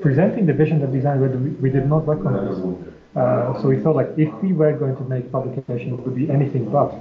presenting 0.00 0.46
the 0.46 0.52
vision 0.52 0.82
of 0.82 0.92
design 0.92 1.20
that 1.20 1.60
we 1.62 1.70
did 1.70 1.88
not 1.88 2.06
recognize. 2.06 2.58
Uh, 3.16 3.60
so 3.60 3.68
we 3.68 3.80
felt 3.80 3.96
like 3.96 4.10
if 4.16 4.32
we 4.42 4.52
were 4.52 4.72
going 4.72 4.94
to 4.96 5.02
make 5.04 5.32
publication, 5.32 5.94
it 5.94 6.00
would 6.00 6.14
be 6.14 6.30
anything 6.30 6.70
but. 6.70 6.94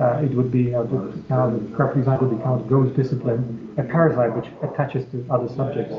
Uh, 0.00 0.22
it 0.22 0.30
would 0.36 0.50
be 0.52 0.74
uh, 0.74 0.84
kind 1.28 1.56
of 1.56 1.72
graphic 1.72 1.96
design 1.96 2.18
would 2.20 2.30
be 2.30 2.42
kind 2.44 2.60
of 2.60 2.68
ghost 2.68 2.94
discipline, 2.94 3.74
a 3.78 3.82
parasite 3.82 4.34
which 4.36 4.46
attaches 4.62 5.04
to 5.10 5.26
other 5.30 5.48
subjects, 5.48 5.94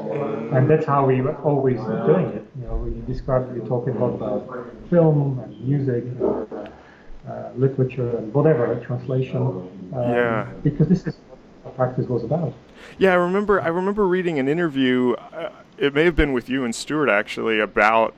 and 0.54 0.70
that's 0.70 0.86
how 0.86 1.06
we 1.06 1.22
were 1.22 1.36
always 1.38 1.77
doing 2.06 2.27
it. 2.27 2.46
You 2.60 2.68
know, 2.68 2.75
we 2.77 3.01
described, 3.12 3.51
we 3.54 3.68
talking 3.68 3.96
about, 3.96 4.15
about 4.15 4.72
film 4.89 5.39
and 5.44 5.68
music, 5.68 6.04
uh, 7.27 7.50
literature 7.58 8.18
and 8.18 8.34
whatever 8.34 8.80
translation. 8.86 9.42
Um, 9.94 10.10
yeah. 10.10 10.51
Because 10.63 10.88
this 10.88 11.08
is 11.08 11.18
practice 11.75 12.08
was 12.08 12.24
about. 12.24 12.53
Yeah, 12.98 13.12
I 13.12 13.15
remember. 13.15 13.62
I 13.62 13.67
remember 13.67 14.08
reading 14.08 14.39
an 14.39 14.48
interview. 14.48 15.13
Uh, 15.13 15.50
it 15.77 15.94
may 15.94 16.05
have 16.05 16.15
been 16.15 16.34
with 16.34 16.50
you 16.50 16.63
and 16.63 16.74
Stuart 16.74 17.10
actually 17.10 17.60
about 17.60 18.13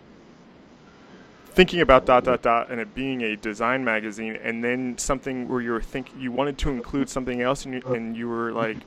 thinking 1.47 1.81
about 1.81 2.05
dot 2.05 2.23
dot 2.23 2.43
dot 2.43 2.69
and 2.69 2.79
it 2.79 2.93
being 2.93 3.23
a 3.23 3.35
design 3.35 3.83
magazine 3.83 4.35
and 4.43 4.63
then 4.63 4.95
something 4.99 5.47
where 5.47 5.59
you 5.59 5.71
were 5.71 5.81
think 5.81 6.11
you 6.15 6.31
wanted 6.31 6.55
to 6.55 6.69
include 6.69 7.09
something 7.09 7.41
else 7.41 7.65
and 7.65 7.73
you, 7.73 7.81
and 7.93 8.15
you 8.15 8.29
were 8.29 8.51
like 8.51 8.77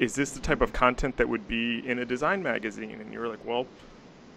is 0.00 0.16
this 0.16 0.32
the 0.32 0.40
type 0.40 0.60
of 0.60 0.72
content 0.72 1.16
that 1.16 1.28
would 1.28 1.46
be 1.46 1.78
in 1.86 2.00
a 2.00 2.04
design 2.04 2.42
magazine 2.42 3.00
and 3.00 3.12
you 3.12 3.20
were 3.20 3.28
like 3.28 3.44
well 3.44 3.68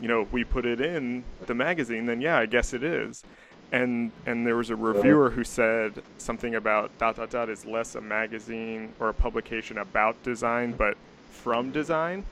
you 0.02 0.08
know, 0.08 0.22
if 0.22 0.34
we 0.34 0.44
put 0.44 0.66
it 0.66 0.82
in 0.82 1.24
the 1.46 1.54
magazine, 1.54 2.08
then 2.08 2.20
yeah, 2.20 2.40
I 2.40 2.48
guess 2.48 2.74
it 2.74 2.84
is. 2.84 3.24
And 3.72 4.12
and 4.26 4.46
there 4.46 4.58
was 4.58 4.70
a 4.70 4.76
reviewer 4.76 5.30
who 5.30 5.44
said 5.44 6.04
something 6.18 6.56
about 6.56 6.98
dot 6.98 7.16
dot 7.16 7.30
dot 7.30 7.50
is 7.50 7.66
less 7.66 7.96
a 7.96 8.02
magazine 8.02 8.94
or 9.00 9.10
a 9.10 9.14
publication 9.14 9.78
about 9.78 10.22
design, 10.24 10.74
but 10.74 10.98
from 11.30 11.72
design. 11.72 12.26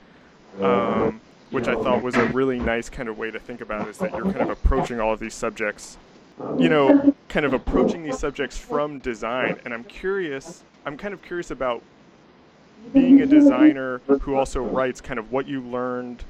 Um, 0.60 1.20
which 1.50 1.66
I 1.66 1.74
thought 1.74 2.02
was 2.02 2.14
a 2.14 2.26
really 2.26 2.58
nice 2.60 2.88
kind 2.88 3.08
of 3.08 3.18
way 3.18 3.30
to 3.30 3.38
think 3.38 3.60
about 3.60 3.86
it, 3.86 3.90
is 3.90 3.98
that 3.98 4.12
you're 4.12 4.24
kind 4.24 4.42
of 4.42 4.50
approaching 4.50 5.00
all 5.00 5.12
of 5.12 5.18
these 5.18 5.34
subjects, 5.34 5.96
you 6.58 6.68
know, 6.68 7.14
kind 7.28 7.44
of 7.44 7.52
approaching 7.54 8.04
these 8.04 8.18
subjects 8.18 8.56
from 8.56 9.00
design. 9.00 9.58
And 9.64 9.74
I'm 9.74 9.84
curious, 9.84 10.62
I'm 10.86 10.96
kind 10.96 11.12
of 11.12 11.22
curious 11.22 11.50
about 11.50 11.82
being 12.92 13.20
a 13.20 13.26
designer 13.26 13.98
who 14.20 14.34
also 14.36 14.62
writes 14.62 15.00
kind 15.00 15.18
of 15.18 15.32
what 15.32 15.46
you 15.46 15.60
learned 15.60 16.24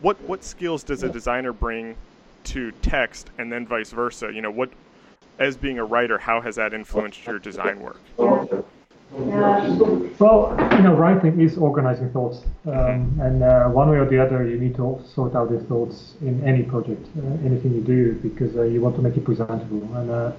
what 0.00 0.20
what 0.22 0.42
skills 0.42 0.82
does 0.82 1.02
a 1.02 1.08
designer 1.08 1.52
bring 1.52 1.94
to 2.44 2.72
text 2.82 3.30
and 3.38 3.50
then 3.52 3.66
vice 3.66 3.90
versa. 3.90 4.30
You 4.32 4.42
know 4.42 4.50
what 4.50 4.70
as 5.38 5.56
being 5.56 5.78
a 5.78 5.84
writer 5.84 6.18
how 6.18 6.40
has 6.40 6.56
that 6.56 6.74
influenced 6.74 7.26
your 7.26 7.38
design 7.38 7.80
work? 7.80 8.00
Well, 9.12 10.56
you 10.72 10.82
know, 10.82 10.94
writing 10.96 11.38
is 11.38 11.58
organizing 11.58 12.10
thoughts, 12.12 12.44
um, 12.66 13.20
and 13.20 13.42
uh, 13.42 13.68
one 13.68 13.90
way 13.90 13.98
or 13.98 14.06
the 14.06 14.18
other, 14.18 14.48
you 14.48 14.58
need 14.58 14.74
to 14.76 15.02
sort 15.06 15.34
out 15.34 15.50
your 15.50 15.60
thoughts 15.60 16.14
in 16.22 16.42
any 16.46 16.62
project, 16.62 17.06
uh, 17.18 17.26
anything 17.44 17.74
you 17.74 17.82
do, 17.82 18.14
because 18.14 18.56
uh, 18.56 18.62
you 18.62 18.80
want 18.80 18.96
to 18.96 19.02
make 19.02 19.14
it 19.14 19.24
presentable. 19.24 19.82
And 19.96 20.10
uh, 20.10 20.32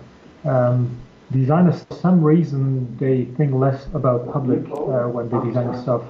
um, 0.45 0.97
designers, 1.33 1.83
for 1.83 1.95
some 1.95 2.23
reason, 2.23 2.97
they 2.97 3.25
think 3.37 3.53
less 3.53 3.87
about 3.93 4.31
public 4.31 4.61
uh, 4.71 5.09
when 5.09 5.29
they 5.29 5.39
design 5.47 5.81
stuff, 5.81 6.03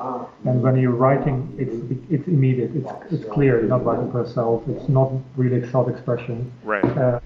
and 0.45 0.61
when 0.61 0.77
you're 0.77 0.99
writing, 1.05 1.37
it's 1.57 1.75
it's 2.11 2.27
immediate, 2.27 2.71
it's 2.75 2.91
it's 3.11 3.25
clear. 3.33 3.59
You're 3.59 3.69
not 3.69 3.83
writing 3.85 4.11
for 4.11 4.19
yourself. 4.23 4.63
It's 4.67 4.89
not 4.89 5.11
really 5.35 5.67
self-expression. 5.71 6.51
Right. 6.63 6.85
Uh, 6.85 7.19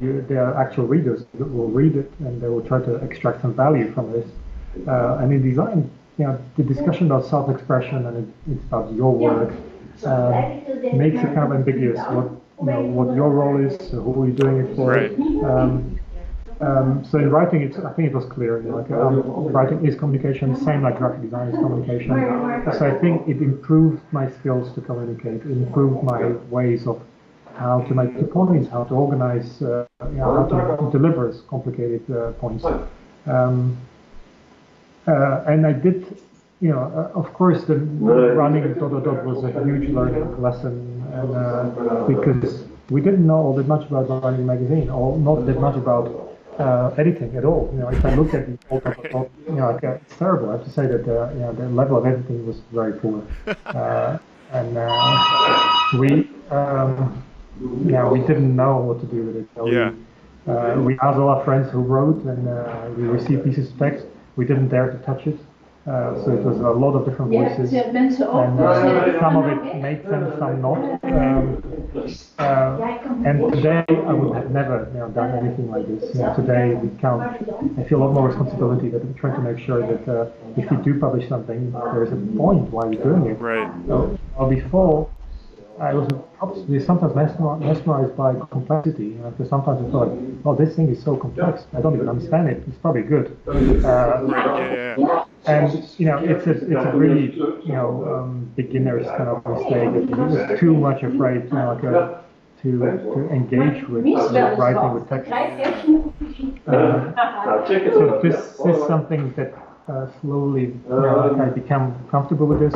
you, 0.00 0.24
there 0.28 0.44
are 0.44 0.62
actual 0.62 0.86
readers 0.86 1.24
that 1.38 1.50
will 1.52 1.68
read 1.68 1.96
it, 1.96 2.12
and 2.20 2.40
they 2.40 2.48
will 2.48 2.62
try 2.62 2.80
to 2.80 2.94
extract 2.96 3.42
some 3.42 3.54
value 3.54 3.92
from 3.92 4.12
this. 4.12 4.28
Uh, 4.86 5.18
and 5.20 5.32
in 5.32 5.42
design, 5.42 5.90
you 6.18 6.26
know, 6.26 6.38
the 6.56 6.62
discussion 6.62 7.06
about 7.06 7.26
self-expression 7.26 8.06
and 8.06 8.16
it, 8.18 8.52
it's 8.52 8.64
about 8.66 8.92
your 8.92 9.12
work 9.12 9.52
uh, 10.06 10.30
makes 10.94 11.18
it 11.18 11.34
kind 11.34 11.38
of 11.38 11.52
ambiguous 11.52 11.98
what 11.98 12.30
you 12.60 12.66
know 12.66 12.82
what 12.82 13.14
your 13.16 13.30
role 13.30 13.58
is, 13.64 13.90
who 13.90 14.22
are 14.22 14.26
you 14.26 14.32
doing 14.32 14.58
it 14.58 14.76
for. 14.76 14.92
Right. 14.92 15.12
Um, 15.44 15.99
um, 16.60 17.04
so 17.04 17.18
in 17.18 17.30
writing, 17.30 17.62
it's, 17.62 17.78
I 17.78 17.92
think 17.92 18.10
it 18.10 18.14
was 18.14 18.26
clear. 18.26 18.60
Like 18.60 18.90
um, 18.90 19.22
writing 19.48 19.84
is 19.86 19.94
communication, 19.94 20.54
same 20.56 20.82
like 20.82 20.98
graphic 20.98 21.22
design 21.22 21.48
is 21.48 21.54
communication. 21.54 22.10
So 22.78 22.86
I 22.86 22.98
think 22.98 23.26
it 23.28 23.40
improved 23.40 24.02
my 24.12 24.30
skills 24.30 24.72
to 24.74 24.80
communicate. 24.80 25.40
It 25.42 25.50
improved 25.50 26.02
my 26.02 26.28
ways 26.50 26.86
of 26.86 27.00
how 27.54 27.80
to 27.82 27.94
make 27.94 28.18
the 28.18 28.26
points, 28.26 28.68
how 28.70 28.84
to 28.84 28.94
organize, 28.94 29.62
uh, 29.62 29.86
you 30.04 30.16
know, 30.16 30.48
how 30.48 30.76
to 30.76 30.90
deliver 30.90 31.32
complicated 31.48 32.10
uh, 32.10 32.32
points. 32.32 32.64
Um, 33.26 33.76
uh, 35.06 35.44
and 35.46 35.66
I 35.66 35.72
did, 35.72 36.16
you 36.60 36.70
know, 36.70 36.80
uh, 36.80 37.18
of 37.18 37.32
course, 37.32 37.64
the 37.64 37.76
running 37.76 38.74
dot 38.74 38.90
dot 38.90 39.04
dot 39.04 39.24
was 39.24 39.44
a 39.44 39.64
huge 39.64 39.90
learning 39.90 40.40
lesson, 40.40 41.02
and, 41.12 41.34
uh, 41.34 42.04
because 42.06 42.64
we 42.90 43.00
didn't 43.00 43.26
know 43.26 43.36
all 43.36 43.54
that 43.54 43.66
much 43.66 43.86
about 43.86 44.08
running 44.22 44.46
magazine, 44.46 44.90
or 44.90 45.18
not 45.18 45.46
that 45.46 45.58
much 45.60 45.76
about 45.76 46.29
uh, 46.60 46.94
editing 46.98 47.36
at 47.36 47.44
all. 47.44 47.70
You 47.72 47.80
know, 47.80 47.88
if 47.88 48.04
I 48.04 48.14
look 48.14 48.34
at 48.34 48.46
the 48.46 48.58
old 49.14 49.30
you 49.46 49.54
know, 49.54 49.68
uh, 49.70 49.78
it's 49.82 50.16
terrible. 50.16 50.50
I 50.50 50.52
have 50.52 50.64
to 50.64 50.70
say 50.70 50.86
that 50.86 51.08
uh, 51.08 51.32
you 51.32 51.40
know 51.40 51.52
the 51.52 51.68
level 51.68 51.96
of 51.96 52.06
editing 52.06 52.46
was 52.46 52.60
very 52.72 52.92
poor, 52.92 53.26
and 54.52 54.74
we, 55.98 56.28
um, 56.50 57.22
yeah, 57.86 58.08
we 58.08 58.20
didn't 58.20 58.54
know 58.54 58.78
what 58.78 59.00
to 59.00 59.06
do 59.06 59.22
with 59.24 59.36
it. 59.36 59.48
So 59.54 59.66
yeah. 59.66 59.92
We, 60.46 60.82
we 60.82 60.98
asked 61.00 61.18
all 61.18 61.28
our 61.28 61.44
friends 61.44 61.70
who 61.70 61.80
wrote, 61.80 62.24
and 62.24 62.96
we 62.96 63.04
received 63.04 63.44
pieces 63.44 63.70
of 63.70 63.78
text 63.78 64.06
we 64.36 64.46
didn't 64.46 64.68
dare 64.68 64.90
to 64.90 64.98
touch 65.04 65.26
it. 65.26 65.38
Uh, 65.90 66.14
so 66.24 66.30
it 66.30 66.44
was 66.44 66.56
a 66.60 66.70
lot 66.70 66.94
of 66.94 67.04
different 67.04 67.32
voices, 67.32 67.72
and 67.72 67.98
uh, 67.98 69.18
some 69.18 69.34
of 69.36 69.44
it 69.50 69.82
made 69.82 70.00
sense, 70.04 70.38
some 70.38 70.62
not. 70.62 70.78
Um, 71.02 71.58
uh, 72.38 73.26
and 73.26 73.52
today 73.52 73.84
I 73.88 74.12
would 74.12 74.36
have 74.36 74.52
never 74.52 74.88
you 74.94 75.00
know, 75.00 75.08
done 75.08 75.36
anything 75.44 75.68
like 75.68 75.88
this. 75.88 76.14
You 76.14 76.22
know, 76.22 76.34
today 76.36 76.74
we 76.74 76.96
count. 77.00 77.22
I 77.76 77.82
feel 77.88 77.98
a 77.98 78.04
lot 78.04 78.12
more 78.12 78.28
responsibility 78.28 78.88
that 78.90 79.04
we're 79.04 79.18
trying 79.18 79.34
to 79.34 79.42
make 79.42 79.58
sure 79.66 79.80
that 79.84 80.06
uh, 80.06 80.30
if 80.56 80.70
we 80.70 80.76
do 80.76 81.00
publish 81.00 81.28
something, 81.28 81.72
there 81.72 82.04
is 82.04 82.12
a 82.12 82.20
point 82.38 82.70
why 82.70 82.84
we're 82.84 83.02
doing 83.02 83.26
it. 83.26 83.40
Right. 83.40 83.68
So, 83.88 84.16
before 84.48 85.10
I 85.80 85.94
was 85.94 86.06
probably 86.38 86.78
sometimes 86.78 87.16
mesmerized 87.16 88.16
by 88.16 88.34
complexity. 88.52 89.06
You 89.06 89.14
know, 89.22 89.30
because 89.30 89.48
sometimes 89.48 89.84
I 89.84 89.90
thought, 89.90 90.08
like, 90.12 90.20
oh, 90.44 90.54
this 90.54 90.76
thing 90.76 90.88
is 90.88 91.02
so 91.02 91.16
complex. 91.16 91.66
I 91.76 91.80
don't 91.80 91.94
even 91.94 92.08
understand 92.08 92.48
it. 92.48 92.62
It's 92.68 92.78
probably 92.78 93.02
good. 93.02 93.36
Uh, 93.48 94.22
yeah, 94.28 94.96
yeah. 94.96 95.24
And 95.46 95.88
you 95.98 96.06
know, 96.06 96.18
it's 96.18 96.46
a 96.46 96.50
it's 96.50 96.84
a 96.84 96.92
really 96.94 97.34
you 97.34 97.72
know 97.72 98.04
um, 98.12 98.52
beginner's 98.56 99.06
kind 99.06 99.28
of 99.28 99.44
mistake. 99.46 99.88
It's 99.94 100.60
too 100.60 100.74
much 100.74 101.02
afraid, 101.02 101.44
you 101.44 101.50
know, 101.50 101.72
like 101.74 101.82
a, 101.84 102.24
to 102.62 102.78
to 102.78 103.28
engage 103.30 103.88
with 103.88 104.06
uh, 104.06 104.54
writing 104.58 104.94
with 104.94 105.08
text. 105.08 105.30
Uh, 106.66 107.12
so 107.66 108.20
this 108.22 108.36
is 108.60 108.86
something 108.86 109.32
that 109.34 109.54
uh, 109.88 110.06
slowly 110.20 110.62
you 110.62 110.82
know, 110.88 111.38
I 111.40 111.48
become 111.48 111.94
comfortable 112.10 112.46
with 112.46 112.60
this 112.60 112.74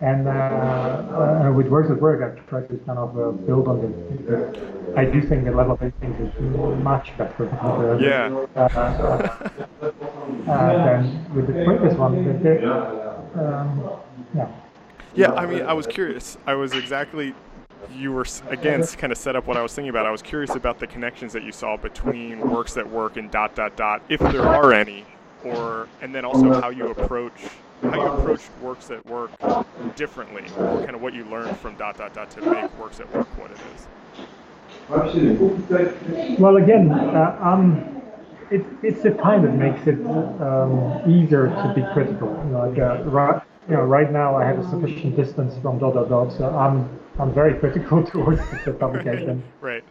and 0.00 0.26
uh, 0.26 0.30
uh, 0.30 1.52
with 1.54 1.68
Works 1.68 1.88
That 1.90 2.00
Work, 2.00 2.22
I've 2.22 2.48
tried 2.48 2.68
to 2.70 2.76
kind 2.78 2.98
of 2.98 3.18
uh, 3.18 3.30
build 3.32 3.68
on 3.68 3.80
this. 3.82 4.96
I 4.96 5.04
do 5.04 5.20
think 5.20 5.44
the 5.44 5.52
level 5.52 5.72
of 5.74 5.92
things 6.00 6.20
is 6.20 6.40
much 6.82 7.16
better. 7.18 7.48
Uh, 7.62 7.98
yeah. 7.98 8.46
Uh, 8.56 9.50
uh, 10.48 10.84
than 10.84 11.34
with 11.34 11.46
the 11.48 11.64
previous 11.64 11.94
one. 11.94 12.16
Um, 13.34 13.90
yeah. 14.34 14.48
Yeah, 15.14 15.32
I 15.32 15.44
mean, 15.44 15.62
I 15.62 15.72
was 15.72 15.86
curious. 15.86 16.38
I 16.46 16.54
was 16.54 16.72
exactly. 16.72 17.34
You 17.92 18.12
were 18.12 18.26
again 18.48 18.86
kind 18.86 19.10
of 19.10 19.18
set 19.18 19.34
up 19.36 19.46
what 19.46 19.56
I 19.56 19.62
was 19.62 19.74
thinking 19.74 19.90
about. 19.90 20.06
I 20.06 20.10
was 20.10 20.22
curious 20.22 20.54
about 20.54 20.78
the 20.78 20.86
connections 20.86 21.32
that 21.32 21.42
you 21.42 21.50
saw 21.50 21.76
between 21.76 22.38
Works 22.48 22.74
That 22.74 22.88
Work 22.88 23.16
and 23.16 23.30
dot 23.30 23.54
dot 23.54 23.76
dot, 23.76 24.02
if 24.08 24.20
there 24.20 24.46
are 24.46 24.72
any, 24.72 25.04
or 25.44 25.88
and 26.00 26.14
then 26.14 26.24
also 26.24 26.60
how 26.60 26.70
you 26.70 26.88
approach 26.88 27.32
how 27.82 27.94
you 27.94 28.06
approached 28.06 28.50
works 28.62 28.86
that 28.86 29.04
work 29.06 29.30
differently, 29.96 30.44
or 30.58 30.78
kind 30.84 30.94
of 30.94 31.02
what 31.02 31.14
you 31.14 31.24
learned 31.24 31.56
from 31.58 31.76
dot 31.76 31.96
dot 31.98 32.14
dot 32.14 32.30
to 32.32 32.40
make 32.42 32.78
works 32.78 32.98
that 32.98 33.12
work 33.14 33.26
what 33.38 33.50
it 33.50 33.58
is. 33.74 33.86
Well, 36.38 36.56
again, 36.56 36.90
uh, 36.90 37.38
um, 37.40 38.02
it, 38.50 38.64
it's 38.82 39.02
the 39.02 39.12
time 39.12 39.42
that 39.42 39.54
makes 39.54 39.86
it 39.86 40.04
um, 40.40 41.02
easier 41.08 41.48
to 41.48 41.72
be 41.74 41.82
critical. 41.92 42.28
Like, 42.52 42.78
uh, 42.78 43.02
right, 43.04 43.42
you 43.68 43.74
know, 43.76 43.82
right 43.82 44.10
now 44.10 44.36
I 44.36 44.44
have 44.44 44.58
a 44.58 44.68
sufficient 44.68 45.16
distance 45.16 45.54
from 45.62 45.78
dot 45.78 45.94
dot 45.94 46.08
dot, 46.08 46.32
so 46.32 46.48
I'm 46.50 46.88
I'm 47.18 47.32
very 47.32 47.58
critical 47.58 48.02
towards 48.12 48.40
the 48.64 48.72
publication. 48.72 49.42
right. 49.60 49.84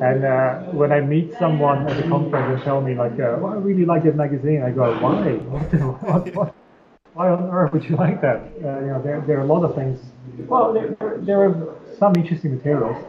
And 0.00 0.24
uh, 0.24 0.60
when 0.72 0.90
I 0.90 1.00
meet 1.00 1.34
someone 1.38 1.86
at 1.86 2.02
a 2.02 2.08
conference 2.08 2.54
and 2.54 2.62
tell 2.62 2.80
me 2.80 2.94
like, 2.94 3.20
uh, 3.20 3.44
I 3.44 3.56
really 3.56 3.84
like 3.84 4.04
your 4.04 4.14
magazine, 4.14 4.62
I 4.62 4.70
go, 4.70 4.98
why? 5.00 5.32
What, 5.36 6.34
what, 6.34 6.54
why 7.16 7.30
on 7.30 7.50
earth 7.50 7.72
would 7.72 7.84
you 7.84 7.96
like 7.96 8.20
that? 8.20 8.42
Uh, 8.62 8.80
you 8.80 8.86
know, 8.88 9.00
there, 9.02 9.22
there 9.26 9.38
are 9.38 9.42
a 9.42 9.46
lot 9.46 9.64
of 9.64 9.74
things. 9.74 9.98
Well, 10.48 10.74
there, 10.74 10.94
there 11.20 11.48
are 11.48 11.74
some 11.98 12.14
interesting 12.14 12.56
materials, 12.56 13.02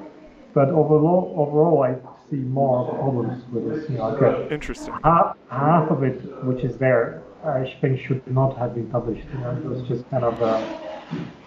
but 0.54 0.70
overall, 0.70 1.36
overall, 1.38 1.84
I 1.84 1.96
see 2.30 2.38
more 2.38 2.90
problems 2.96 3.44
with 3.52 3.68
this. 3.70 3.90
You 3.90 3.98
know, 3.98 4.10
like, 4.10 4.52
Interesting. 4.52 4.94
Half, 5.04 5.36
half 5.52 5.92
of 5.92 6.04
it, 6.04 6.22
which 6.46 6.64
is 6.64 6.78
there, 6.78 7.22
I 7.44 7.76
think 7.82 8.00
should 8.00 8.26
not 8.28 8.58
have 8.58 8.76
been 8.76 8.90
published. 8.90 9.28
You 9.34 9.40
know, 9.40 9.52
it 9.52 9.66
was 9.66 9.82
just 9.84 10.10
kind 10.10 10.24
of 10.24 10.42
uh, 10.42 10.66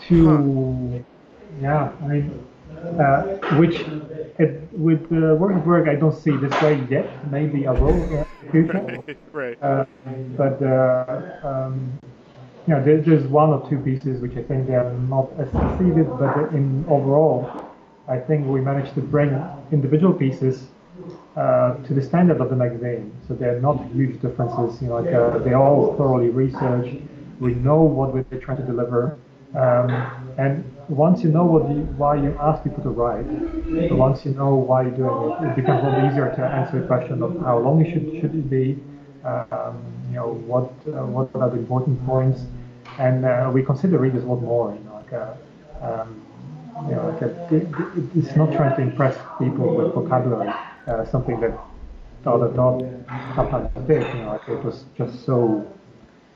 too. 0.07 0.29
Huh. 0.29 0.99
Yeah, 1.61 1.93
I 2.03 2.07
mean, 2.07 2.47
uh, 3.01 3.23
which 3.59 3.81
it, 4.39 4.69
with 4.73 5.03
uh, 5.11 5.35
work 5.35 5.57
at 5.57 5.67
work, 5.67 5.89
I 5.89 5.97
don't 5.97 6.17
see 6.17 6.37
this 6.37 6.53
way 6.63 6.87
yet. 6.91 7.09
Maybe 7.31 7.67
I 7.67 7.73
will 7.73 7.89
in 7.89 8.11
the 8.11 8.27
future. 8.51 9.03
right. 9.33 9.59
right. 9.61 9.63
Uh, 9.63 9.85
but 10.37 10.63
uh, 10.63 11.47
um, 11.47 11.99
you 12.71 12.77
know, 12.77 12.85
there, 12.85 13.01
there's 13.01 13.25
one 13.25 13.51
or 13.51 13.69
two 13.69 13.79
pieces 13.79 14.21
which 14.21 14.37
I 14.37 14.45
think 14.45 14.69
they 14.69 14.77
are 14.77 14.93
not 15.09 15.29
as 15.41 15.51
succeeded, 15.51 16.07
but 16.21 16.55
in 16.55 16.85
overall, 16.89 17.51
I 18.07 18.17
think 18.17 18.47
we 18.47 18.61
managed 18.61 18.95
to 18.95 19.01
bring 19.01 19.31
individual 19.73 20.13
pieces 20.13 20.69
uh, 21.35 21.75
to 21.83 21.95
the 21.95 22.01
standard 22.01 22.41
of 22.41 22.49
the 22.49 22.55
magazine. 22.55 23.13
So 23.27 23.35
they're 23.35 23.61
not 23.61 23.85
huge 23.87 24.23
differences. 24.23 24.81
You 24.81 24.89
know, 24.89 25.01
like 25.01 25.13
uh, 25.13 25.39
they're 25.39 25.59
all 25.59 25.97
thoroughly 25.97 26.29
researched. 26.29 26.95
We 27.41 27.55
know 27.55 27.83
what 27.83 28.15
we're 28.15 28.41
trying 28.41 28.59
to 28.59 28.67
deliver. 28.67 29.19
Um, 29.57 29.91
and 30.39 30.63
once 30.89 31.25
you 31.25 31.31
know 31.31 31.45
what 31.45 31.67
the, 31.67 31.75
why 31.99 32.15
you 32.23 32.37
ask 32.39 32.63
people 32.63 32.85
to 32.85 32.91
write, 32.91 33.27
once 33.91 34.25
you 34.25 34.31
know 34.31 34.55
why 34.55 34.83
you're 34.83 34.93
doing 34.93 35.33
it, 35.33 35.51
it 35.51 35.57
becomes 35.57 35.83
a 35.83 35.89
lot 35.89 36.13
easier 36.13 36.33
to 36.37 36.45
answer 36.45 36.81
the 36.81 36.87
question 36.87 37.21
of 37.21 37.37
how 37.41 37.59
long 37.59 37.85
it 37.85 37.93
should 37.93 38.07
should 38.21 38.33
it 38.33 38.49
be, 38.49 38.79
um, 39.25 39.75
you 40.09 40.15
know, 40.15 40.35
what 40.47 40.71
uh, 40.87 41.05
what 41.07 41.35
are 41.35 41.51
the 41.51 41.57
important 41.57 42.05
points, 42.07 42.43
and 43.01 43.25
uh, 43.25 43.51
we 43.53 43.63
consider 43.63 43.99
readers 43.99 44.23
a 44.25 44.27
lot 44.27 44.43
more. 44.43 44.75
You 44.75 44.85
know, 44.85 44.95
like, 44.95 45.13
uh, 45.13 45.35
um, 45.81 46.27
you 46.89 46.95
know, 46.95 47.09
like 47.09 47.23
a, 47.23 47.55
it, 47.55 47.63
it, 47.99 48.17
it's 48.17 48.37
not 48.37 48.53
trying 48.53 48.77
to 48.77 48.83
impress 48.83 49.17
people 49.39 49.75
with 49.75 49.95
vocabulary, 49.95 50.53
uh, 50.87 51.05
something 51.07 51.41
that 51.41 51.59
the 52.23 52.31
other 52.31 52.49
dot 52.49 52.83
sometimes 53.35 53.71
did. 53.89 54.07
You 54.15 54.23
know, 54.23 54.33
like 54.33 54.49
it 54.49 54.63
was 54.63 54.85
just 54.97 55.25
so 55.25 55.67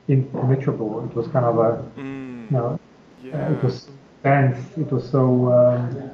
impenetrable. 0.07 1.05
It 1.05 1.15
was 1.15 1.27
kind 1.27 1.45
of 1.45 1.57
a, 1.57 1.99
mm, 1.99 2.51
you 2.51 2.57
know, 2.57 2.79
yeah. 3.23 3.47
uh, 3.47 3.53
it 3.53 3.63
was 3.63 3.87
dense. 4.23 4.57
It 4.77 4.91
was 4.91 5.09
so. 5.09 5.53
Um, 5.53 6.11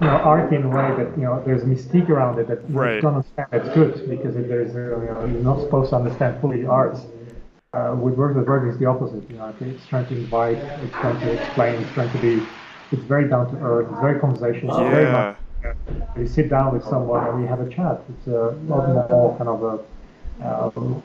you 0.00 0.06
know, 0.06 0.14
art 0.18 0.52
in 0.52 0.62
a 0.62 0.68
way 0.68 0.94
that 0.96 1.18
you 1.18 1.24
know 1.24 1.42
there's 1.44 1.64
mystique 1.64 2.08
around 2.08 2.38
it 2.38 2.46
that 2.46 2.60
right. 2.70 2.96
you 2.96 3.00
don't 3.00 3.16
understand. 3.16 3.48
That's 3.50 3.68
good 3.70 4.08
because 4.08 4.36
if 4.36 4.46
there's 4.46 4.76
uh, 4.76 5.00
you 5.00 5.06
know 5.06 5.24
you're 5.24 5.42
not 5.42 5.60
supposed 5.60 5.90
to 5.90 5.96
understand 5.96 6.40
fully 6.40 6.64
arts. 6.64 7.00
Uh, 7.74 7.94
with 8.00 8.14
work 8.14 8.34
with 8.34 8.48
work 8.48 8.66
is 8.66 8.78
the 8.78 8.86
opposite. 8.86 9.28
You 9.28 9.36
know, 9.36 9.54
it's 9.60 9.86
trying 9.86 10.06
to 10.06 10.16
invite, 10.16 10.56
it's 10.56 10.92
trying 10.92 11.20
to 11.20 11.32
explain, 11.32 11.74
it's 11.82 11.92
trying 11.92 12.10
to 12.12 12.18
be. 12.18 12.42
It's 12.92 13.02
very 13.02 13.28
down 13.28 13.54
to 13.54 13.62
earth. 13.62 13.88
It's 13.90 14.00
very 14.00 14.18
conversational. 14.18 14.80
Yeah. 14.80 14.90
Very 14.90 15.12
much, 15.12 15.36
uh, 15.66 16.18
you 16.18 16.26
sit 16.26 16.48
down 16.48 16.72
with 16.72 16.82
someone 16.82 17.26
and 17.26 17.42
we 17.42 17.46
have 17.46 17.60
a 17.60 17.68
chat. 17.68 18.00
It's 18.08 18.26
a 18.26 18.56
lot 18.66 19.10
more 19.10 19.36
kind 19.36 19.50
of 19.50 19.62
a 19.62 20.42
uh, 20.42 21.00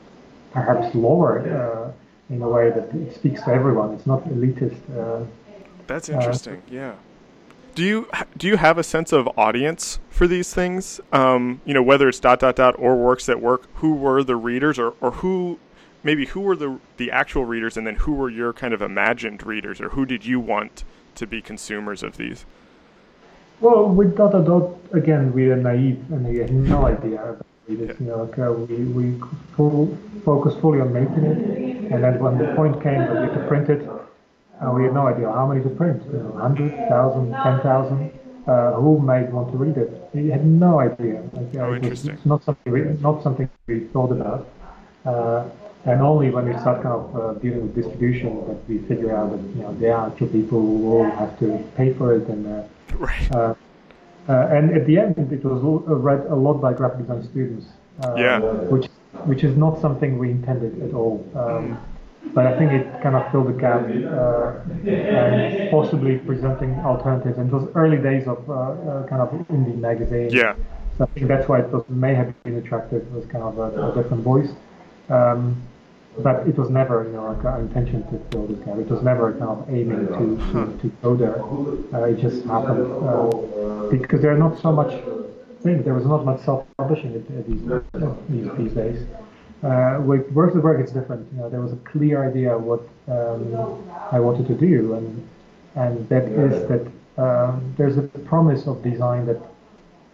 perhaps 0.52 0.94
lower 0.94 1.40
uh, 1.40 2.32
in 2.34 2.40
a 2.40 2.48
way 2.48 2.70
that 2.70 2.94
it 2.94 3.14
speaks 3.14 3.42
to 3.42 3.50
everyone. 3.50 3.92
It's 3.92 4.06
not 4.06 4.24
elitist. 4.24 4.80
Uh, 4.96 5.26
That's 5.86 6.08
interesting. 6.08 6.62
yeah 6.70 6.94
do 7.74 7.82
you 7.82 8.08
do 8.36 8.46
you 8.46 8.56
have 8.56 8.78
a 8.78 8.82
sense 8.82 9.12
of 9.12 9.28
audience 9.36 9.98
for 10.08 10.26
these 10.26 10.54
things? 10.54 11.00
Um, 11.12 11.60
you 11.64 11.74
know, 11.74 11.82
whether 11.82 12.08
it's 12.08 12.20
dot 12.20 12.40
dot 12.40 12.56
dot 12.56 12.76
or 12.78 12.96
works 12.96 13.26
that 13.26 13.40
work. 13.40 13.68
Who 13.76 13.94
were 13.94 14.22
the 14.22 14.36
readers, 14.36 14.78
or 14.78 14.94
or 15.00 15.10
who 15.12 15.58
maybe 16.04 16.26
who 16.26 16.40
were 16.40 16.56
the 16.56 16.78
the 16.96 17.10
actual 17.10 17.44
readers, 17.44 17.76
and 17.76 17.86
then 17.86 17.96
who 17.96 18.12
were 18.12 18.30
your 18.30 18.52
kind 18.52 18.72
of 18.72 18.80
imagined 18.80 19.42
readers, 19.44 19.80
or 19.80 19.90
who 19.90 20.06
did 20.06 20.24
you 20.24 20.38
want 20.38 20.84
to 21.16 21.26
be 21.26 21.42
consumers 21.42 22.02
of 22.02 22.16
these? 22.16 22.44
Well, 23.60 23.88
with 23.88 24.16
dot 24.16 24.32
dot 24.32 24.76
again, 24.92 25.32
we 25.32 25.50
are 25.50 25.56
naive 25.56 25.98
and 26.10 26.26
we 26.26 26.36
had 26.36 26.52
no 26.52 26.86
idea 26.86 27.22
about 27.22 27.46
readers. 27.66 27.96
Yeah. 27.98 28.04
You 28.04 28.06
know, 28.12 28.22
like, 28.24 28.38
uh, 28.38 28.52
we 28.52 28.76
we 28.84 29.20
full, 29.56 29.98
focused 30.24 30.60
fully 30.60 30.80
on 30.80 30.92
making 30.92 31.24
it, 31.24 31.92
and 31.92 32.04
then 32.04 32.18
when 32.20 32.38
the 32.38 32.54
point 32.54 32.82
came 32.82 32.98
that 32.98 33.12
we 33.12 33.28
had 33.28 33.34
to 33.34 33.48
print 33.48 33.68
it 33.70 33.88
uh, 34.60 34.70
we 34.70 34.84
had 34.84 34.94
no 34.94 35.06
idea 35.06 35.30
how 35.30 35.46
many 35.46 35.62
to 35.62 35.68
print, 35.70 36.02
you 36.06 36.18
know, 36.18 36.30
100,000, 36.30 37.32
10,000. 37.32 38.12
Uh, 38.46 38.72
who 38.74 38.98
might 38.98 39.30
want 39.32 39.50
to 39.50 39.56
read 39.56 39.76
it? 39.78 39.90
We 40.12 40.28
had 40.28 40.44
no 40.44 40.78
idea. 40.78 41.22
Like, 41.32 41.54
uh, 41.56 41.60
oh, 41.60 41.74
interesting. 41.74 42.10
It's 42.10 42.26
not 42.26 42.44
something 42.44 42.72
we, 42.72 42.82
not 43.00 43.22
something 43.22 43.48
we 43.66 43.80
thought 43.80 44.12
about. 44.12 44.46
Uh, 45.04 45.48
and 45.86 46.00
only 46.00 46.30
when 46.30 46.46
we 46.46 46.58
start 46.60 46.82
kind 46.82 46.94
of 46.94 47.16
uh, 47.16 47.34
dealing 47.40 47.62
with 47.62 47.74
distribution 47.74 48.46
that 48.48 48.68
we 48.68 48.78
figure 48.88 49.14
out 49.14 49.30
that 49.30 49.42
you 49.56 49.62
know 49.62 49.74
there 49.74 49.94
are 49.96 50.08
actual 50.08 50.28
people 50.28 50.60
who 50.60 50.78
will 50.78 51.10
have 51.10 51.38
to 51.38 51.62
pay 51.76 51.92
for 51.92 52.16
it 52.16 52.26
and 52.28 52.46
uh, 52.46 52.62
right. 52.96 53.30
Uh, 53.32 53.54
uh, 54.28 54.48
and 54.56 54.74
at 54.74 54.86
the 54.86 54.98
end 54.98 55.16
it 55.32 55.44
was 55.44 55.60
read 55.86 56.20
a 56.30 56.34
lot 56.34 56.54
by 56.54 56.72
graphic 56.72 57.00
design 57.00 57.22
students. 57.22 57.66
yeah. 58.16 58.38
Which 58.74 58.86
which 59.24 59.44
is 59.44 59.56
not 59.56 59.80
something 59.80 60.18
we 60.18 60.30
intended 60.30 60.82
at 60.82 60.92
all. 60.92 61.24
Um, 61.34 61.78
but 62.32 62.46
I 62.46 62.58
think 62.58 62.72
it 62.72 63.02
kind 63.02 63.14
of 63.14 63.30
filled 63.30 63.48
the 63.48 63.52
gap 63.52 63.82
uh, 63.82 64.90
and 64.90 65.70
possibly 65.70 66.18
presenting 66.18 66.74
alternatives. 66.80 67.38
And 67.38 67.50
those 67.50 67.68
early 67.74 67.98
days 67.98 68.26
of 68.26 68.48
uh, 68.48 68.54
uh, 68.54 69.06
kind 69.06 69.20
of 69.22 69.30
indie 69.48 69.76
magazine. 69.76 70.30
Yeah. 70.30 70.56
So 70.96 71.04
I 71.04 71.06
think 71.08 71.28
that's 71.28 71.48
why 71.48 71.60
it 71.60 71.70
was, 71.70 71.84
may 71.88 72.14
have 72.14 72.34
been 72.44 72.56
attractive. 72.56 73.02
It 73.02 73.12
was 73.12 73.26
kind 73.26 73.44
of 73.44 73.58
a, 73.58 73.90
a 73.90 73.94
different 73.94 74.22
voice. 74.24 74.50
Um, 75.10 75.62
but 76.18 76.46
it 76.46 76.56
was 76.56 76.70
never, 76.70 77.04
you 77.04 77.12
know, 77.12 77.32
like 77.32 77.44
our 77.44 77.60
intention 77.60 78.02
to 78.10 78.18
fill 78.30 78.46
this 78.46 78.58
gap. 78.64 78.78
It 78.78 78.88
was 78.88 79.02
never 79.02 79.32
kind 79.32 79.50
of 79.50 79.68
aiming 79.68 80.06
to, 80.08 80.36
to, 80.52 80.78
to 80.82 80.88
go 81.02 81.16
there. 81.16 81.42
Uh, 81.92 82.06
it 82.08 82.18
just 82.20 82.44
happened 82.46 82.86
uh, 83.08 83.88
because 83.90 84.20
there 84.22 84.32
are 84.32 84.38
not 84.38 84.60
so 84.60 84.72
much 84.72 84.92
things. 85.62 85.84
There 85.84 85.94
was 85.94 86.06
not 86.06 86.24
much 86.24 86.40
self-publishing 86.42 87.12
these, 87.48 87.62
these, 88.28 88.50
these 88.58 88.72
days. 88.72 89.06
Uh, 89.62 89.98
with 90.04 90.30
work 90.32 90.52
to 90.52 90.60
work, 90.60 90.78
it's 90.80 90.92
different. 90.92 91.26
You 91.32 91.38
know, 91.38 91.50
there 91.50 91.60
was 91.60 91.72
a 91.72 91.76
clear 91.76 92.28
idea 92.28 92.56
what 92.56 92.82
um, 93.08 93.90
I 94.12 94.20
wanted 94.20 94.46
to 94.48 94.54
do, 94.54 94.94
and 94.94 95.28
and 95.74 96.08
that 96.10 96.24
is 96.24 96.68
that 96.68 96.86
um, 97.16 97.74
there's 97.78 97.96
a 97.96 98.02
promise 98.02 98.66
of 98.66 98.82
design 98.82 99.26
that 99.26 99.40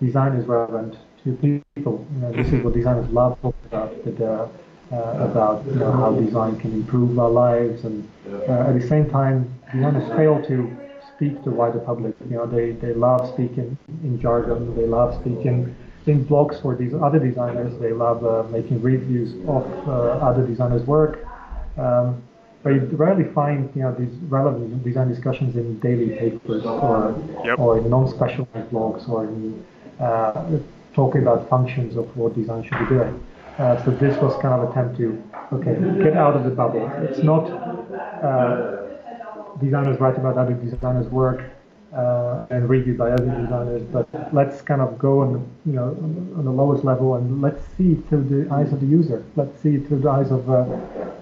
design 0.01 0.35
is 0.35 0.47
relevant 0.47 0.97
to 1.25 1.33
people. 1.75 2.07
You 2.15 2.21
know, 2.21 2.33
this 2.33 2.53
is 2.53 2.63
what 2.63 2.75
designers 2.75 3.11
love 3.11 3.39
talking 3.43 3.61
about. 3.67 4.05
That, 4.05 4.21
uh, 4.25 4.49
about 4.91 5.65
you 5.67 5.75
know, 5.77 5.93
how 5.93 6.13
design 6.13 6.59
can 6.59 6.73
improve 6.73 7.19
our 7.19 7.31
lives, 7.31 7.85
and 7.85 8.09
uh, 8.29 8.69
at 8.69 8.79
the 8.79 8.87
same 8.87 9.09
time, 9.11 9.53
designers 9.73 10.09
fail 10.17 10.43
to 10.47 10.77
speak 11.15 11.37
to 11.45 11.51
the 11.51 11.57
wider 11.57 11.79
public. 11.81 12.15
You 12.29 12.37
know, 12.37 12.47
they, 12.47 12.73
they 12.73 12.95
love 12.95 13.29
speaking 13.33 13.77
in 14.03 14.21
jargon, 14.21 14.75
they 14.75 14.87
love 14.87 15.15
speaking 15.21 15.77
in 16.07 16.25
blogs 16.25 16.61
for 16.63 16.75
these 16.75 16.95
other 16.95 17.19
designers. 17.19 17.79
They 17.79 17.93
love 17.93 18.25
uh, 18.25 18.49
making 18.51 18.81
reviews 18.81 19.35
of 19.47 19.67
uh, 19.87 20.27
other 20.29 20.47
designers' 20.47 20.83
work. 20.85 21.25
Um, 21.77 22.23
but 22.63 22.71
you 22.71 22.81
rarely 22.93 23.25
find 23.33 23.71
you 23.75 23.83
know 23.83 23.95
these 23.95 24.15
relevant 24.29 24.83
design 24.85 25.09
discussions 25.09 25.57
in 25.57 25.79
daily 25.81 26.11
papers 26.17 26.65
or 26.65 27.15
yep. 27.45 27.59
or 27.59 27.79
in 27.79 27.89
non-specialized 27.89 28.71
blogs 28.71 29.09
or 29.09 29.25
in 29.25 29.65
uh, 29.99 30.59
talking 30.95 31.23
about 31.23 31.49
functions 31.49 31.97
of 31.97 32.15
what 32.17 32.35
design 32.35 32.63
should 32.63 32.79
be 32.79 32.87
doing. 32.87 33.25
Uh, 33.61 33.85
so 33.85 33.91
this 33.91 34.17
was 34.23 34.33
kind 34.41 34.55
of 34.55 34.71
attempt 34.71 34.97
to 34.97 35.23
okay 35.53 35.75
get 36.03 36.17
out 36.17 36.35
of 36.35 36.45
the 36.45 36.51
bubble. 36.51 36.91
It's 37.03 37.23
not 37.23 37.45
uh, 38.25 38.81
designers 39.61 40.01
write 40.01 40.17
about 40.17 40.39
other 40.39 40.55
designers' 40.55 41.09
work 41.09 41.43
uh, 41.95 42.47
and 42.51 42.69
reviewed 42.69 42.97
by 42.97 43.11
other 43.11 43.27
designers. 43.27 43.83
But 43.83 44.09
let's 44.33 44.63
kind 44.63 44.81
of 44.81 44.99
go 44.99 45.21
on, 45.21 45.47
you 45.67 45.73
know, 45.73 45.89
on 46.39 46.45
the 46.45 46.51
lowest 46.51 46.85
level 46.85 47.17
and 47.17 47.43
let's 47.43 47.63
see 47.77 47.97
through 48.09 48.25
the 48.25 48.51
eyes 48.55 48.73
of 48.73 48.81
the 48.81 48.87
user. 48.87 49.25
Let's 49.37 49.61
see 49.61 49.75
it 49.77 49.89
through 49.89 50.01
the 50.01 50.11
eyes 50.11 50.31
of 50.31 50.49
uh, 50.49 50.55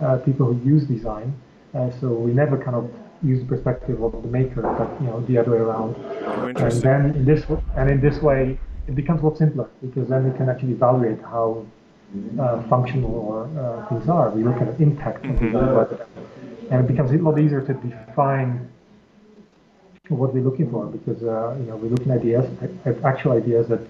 uh, 0.01 0.19
people 0.19 0.53
who 0.53 0.69
use 0.69 0.85
design. 0.85 1.35
Uh, 1.75 1.91
so 2.01 2.09
we 2.09 2.33
never 2.33 2.57
kind 2.57 2.77
of 2.77 2.89
use 3.23 3.41
the 3.41 3.47
perspective 3.47 4.01
of 4.03 4.13
the 4.23 4.29
maker, 4.29 4.63
but 4.63 4.89
you 5.01 5.09
know, 5.09 5.21
the 5.23 5.39
other 5.39 5.51
way 5.51 5.59
around. 5.59 5.97
Oh, 5.99 6.47
and 6.47 6.83
then 6.83 7.17
in 7.17 7.25
this 7.25 7.45
and 7.77 7.91
in 7.91 8.01
this 8.01 8.23
way, 8.23 8.59
it 8.87 8.95
becomes 8.95 9.23
a 9.23 9.27
lot 9.27 9.37
simpler 9.37 9.69
because 9.83 10.09
then 10.09 10.31
we 10.31 10.37
can 10.37 10.49
actually 10.49 10.73
evaluate 10.73 11.21
how 11.21 11.67
uh, 12.39 12.63
functional 12.69 13.11
or 13.11 13.45
uh, 13.59 13.89
things 13.89 14.09
are. 14.09 14.31
We 14.31 14.43
look 14.43 14.61
at 14.61 14.81
impact, 14.81 15.25
mm-hmm. 15.25 16.73
and 16.73 16.85
it 16.85 16.89
becomes 16.89 17.11
a 17.13 17.17
lot 17.17 17.39
easier 17.39 17.61
to 17.61 17.75
define 17.75 18.71
what 20.09 20.33
we're 20.33 20.43
looking 20.43 20.71
for 20.71 20.87
because 20.87 21.23
uh, 21.23 21.55
you 21.59 21.67
know 21.67 21.77
we're 21.77 21.91
looking 21.91 22.11
at 22.11 22.21
ideas, 22.21 22.47
at 22.87 23.05
actual 23.05 23.33
ideas 23.33 23.69
that 23.69 23.81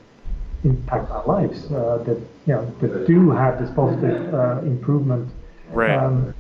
impact 0.65 1.11
our 1.11 1.25
lives, 1.27 1.71
uh, 1.71 2.03
that 2.05 2.19
you 2.47 2.55
know 2.55 2.65
that 2.81 3.07
do 3.07 3.31
have 3.31 3.61
this 3.61 3.71
positive 3.71 4.35
uh, 4.35 4.61
improvement, 4.63 5.31
right? 5.71 5.97
Um, 5.97 6.35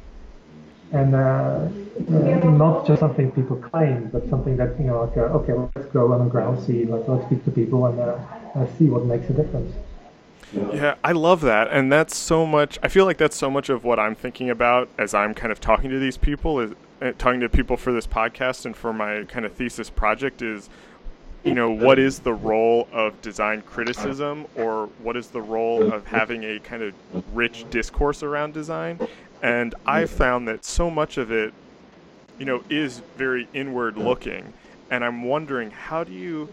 and 0.90 1.14
uh, 1.14 1.68
not 2.08 2.86
just 2.86 3.00
something 3.00 3.30
people 3.32 3.56
claim, 3.56 4.08
but 4.08 4.28
something 4.30 4.56
that 4.56 4.78
you 4.80 4.86
know, 4.86 5.04
like, 5.04 5.16
uh, 5.18 5.38
okay, 5.38 5.52
let's 5.52 5.92
go 5.92 6.12
on 6.12 6.24
the 6.24 6.30
ground, 6.30 6.64
see, 6.64 6.86
like, 6.86 7.06
let's 7.06 7.26
speak 7.26 7.44
to 7.44 7.50
people 7.50 7.84
and 7.84 8.78
see 8.78 8.86
what 8.86 9.04
makes 9.04 9.28
a 9.28 9.34
difference. 9.34 9.74
Yeah, 10.52 10.94
I 11.04 11.12
love 11.12 11.42
that, 11.42 11.68
and 11.70 11.92
that's 11.92 12.16
so 12.16 12.46
much. 12.46 12.78
I 12.82 12.88
feel 12.88 13.04
like 13.04 13.18
that's 13.18 13.37
so 13.37 13.50
much 13.50 13.68
of 13.68 13.84
what 13.84 13.98
I'm 13.98 14.14
thinking 14.14 14.50
about 14.50 14.88
as 14.98 15.14
I'm 15.14 15.34
kind 15.34 15.52
of 15.52 15.61
talking 15.61 15.90
to 15.90 15.98
these 15.98 16.16
people 16.16 16.61
is 16.61 16.72
uh, 17.00 17.12
talking 17.18 17.40
to 17.40 17.48
people 17.48 17.76
for 17.76 17.92
this 17.92 18.06
podcast 18.06 18.66
and 18.66 18.76
for 18.76 18.92
my 18.92 19.24
kind 19.24 19.44
of 19.44 19.52
thesis 19.52 19.90
project 19.90 20.42
is 20.42 20.68
you 21.44 21.54
know 21.54 21.70
what 21.70 21.98
is 21.98 22.18
the 22.20 22.32
role 22.32 22.88
of 22.92 23.20
design 23.22 23.62
criticism 23.62 24.46
or 24.56 24.87
what 25.02 25.16
is 25.16 25.28
the 25.28 25.40
role 25.40 25.92
of 25.92 26.04
having 26.06 26.42
a 26.44 26.58
kind 26.58 26.82
of 26.82 26.92
rich 27.32 27.64
discourse 27.70 28.24
around 28.24 28.52
design 28.52 28.98
and 29.42 29.74
i 29.87 30.04
found 30.04 30.48
that 30.48 30.64
so 30.64 30.90
much 30.90 31.16
of 31.16 31.30
it 31.30 31.54
you 32.38 32.44
know 32.44 32.62
is 32.68 33.02
very 33.16 33.46
inward 33.54 33.96
looking 33.96 34.52
and 34.90 35.04
i'm 35.04 35.22
wondering 35.22 35.70
how 35.70 36.02
do 36.02 36.12
you 36.12 36.48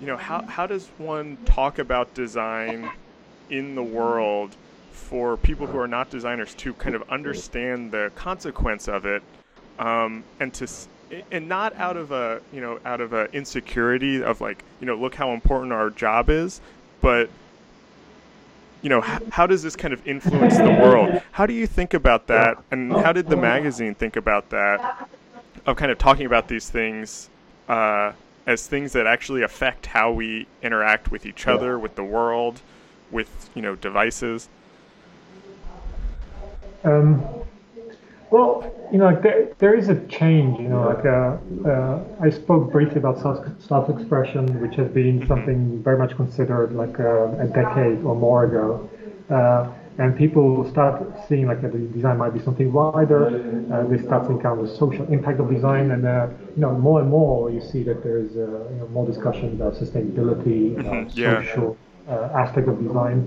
you 0.00 0.06
know 0.06 0.16
how, 0.16 0.42
how 0.42 0.66
does 0.66 0.88
one 0.98 1.38
talk 1.46 1.78
about 1.78 2.12
design 2.12 2.90
in 3.50 3.74
the 3.74 3.82
world 3.82 4.56
for 4.92 5.36
people 5.36 5.66
who 5.66 5.78
are 5.78 5.88
not 5.88 6.10
designers 6.10 6.54
to 6.54 6.72
kind 6.74 6.94
of 6.94 7.02
understand 7.10 7.90
the 7.90 8.12
consequence 8.14 8.88
of 8.88 9.06
it 9.06 9.22
um, 9.78 10.22
and 10.38 10.54
to 10.54 10.68
and 11.32 11.48
not 11.48 11.74
out 11.76 11.96
of 11.96 12.12
a 12.12 12.40
you 12.52 12.60
know 12.60 12.78
out 12.84 13.00
of 13.00 13.12
a 13.12 13.32
insecurity 13.34 14.22
of 14.22 14.40
like 14.40 14.62
you 14.80 14.86
know 14.86 14.94
look 14.94 15.14
how 15.14 15.32
important 15.32 15.72
our 15.72 15.90
job 15.90 16.30
is, 16.30 16.60
but 17.00 17.28
you 18.82 18.88
know 18.88 19.02
h- 19.04 19.22
how 19.30 19.46
does 19.46 19.62
this 19.62 19.74
kind 19.74 19.92
of 19.92 20.06
influence 20.06 20.56
the 20.56 20.70
world? 20.70 21.22
How 21.32 21.46
do 21.46 21.52
you 21.52 21.66
think 21.66 21.94
about 21.94 22.26
that, 22.28 22.58
and 22.70 22.92
how 22.92 23.12
did 23.12 23.26
the 23.28 23.36
magazine 23.36 23.94
think 23.94 24.16
about 24.16 24.50
that? 24.50 25.08
Of 25.66 25.76
kind 25.76 25.90
of 25.90 25.98
talking 25.98 26.26
about 26.26 26.48
these 26.48 26.70
things 26.70 27.28
uh, 27.68 28.12
as 28.46 28.66
things 28.66 28.92
that 28.92 29.06
actually 29.06 29.42
affect 29.42 29.86
how 29.86 30.12
we 30.12 30.46
interact 30.62 31.10
with 31.10 31.26
each 31.26 31.46
other, 31.46 31.78
with 31.78 31.96
the 31.96 32.04
world, 32.04 32.60
with 33.10 33.50
you 33.54 33.62
know 33.62 33.76
devices. 33.76 34.48
Um, 36.84 37.24
Well, 38.30 38.72
you 38.92 38.98
know, 38.98 39.18
there, 39.20 39.48
there 39.58 39.74
is 39.74 39.88
a 39.88 40.06
change. 40.06 40.60
You 40.60 40.68
know, 40.68 40.82
like 40.82 41.04
uh, 41.04 41.68
uh, 41.68 42.26
I 42.26 42.30
spoke 42.30 42.70
briefly 42.70 42.98
about 42.98 43.18
self 43.18 43.44
self-expression, 43.60 44.60
which 44.60 44.76
has 44.76 44.88
been 44.88 45.18
mm-hmm. 45.18 45.28
something 45.28 45.82
very 45.82 45.98
much 45.98 46.14
considered 46.16 46.72
like 46.72 46.98
uh, 47.00 47.44
a 47.44 47.46
decade 47.46 48.04
or 48.04 48.14
more 48.14 48.44
ago. 48.44 48.88
Uh, 49.28 49.72
and 49.98 50.16
people 50.16 50.68
start 50.70 51.02
seeing 51.28 51.46
like 51.46 51.60
that 51.60 51.72
the 51.72 51.78
design 51.78 52.16
might 52.18 52.32
be 52.32 52.40
something 52.40 52.72
wider. 52.72 53.26
Uh, 53.72 53.84
they 53.88 53.98
start 53.98 54.26
thinking 54.26 54.46
of 54.46 54.58
the 54.58 54.76
social 54.76 55.04
impact 55.12 55.40
of 55.40 55.50
design, 55.50 55.90
and 55.90 56.06
uh, 56.06 56.28
you 56.54 56.62
know 56.62 56.72
more 56.72 57.00
and 57.00 57.10
more 57.10 57.50
you 57.50 57.60
see 57.60 57.82
that 57.82 58.02
there's 58.02 58.36
uh, 58.36 58.70
you 58.70 58.76
know, 58.78 58.88
more 58.92 59.06
discussion 59.06 59.48
about 59.52 59.74
sustainability, 59.74 60.76
mm-hmm. 60.76 61.08
yeah. 61.18 61.42
social 61.42 61.72
uh, 61.72 61.89
aspect 62.10 62.68
of 62.68 62.82
design. 62.82 63.18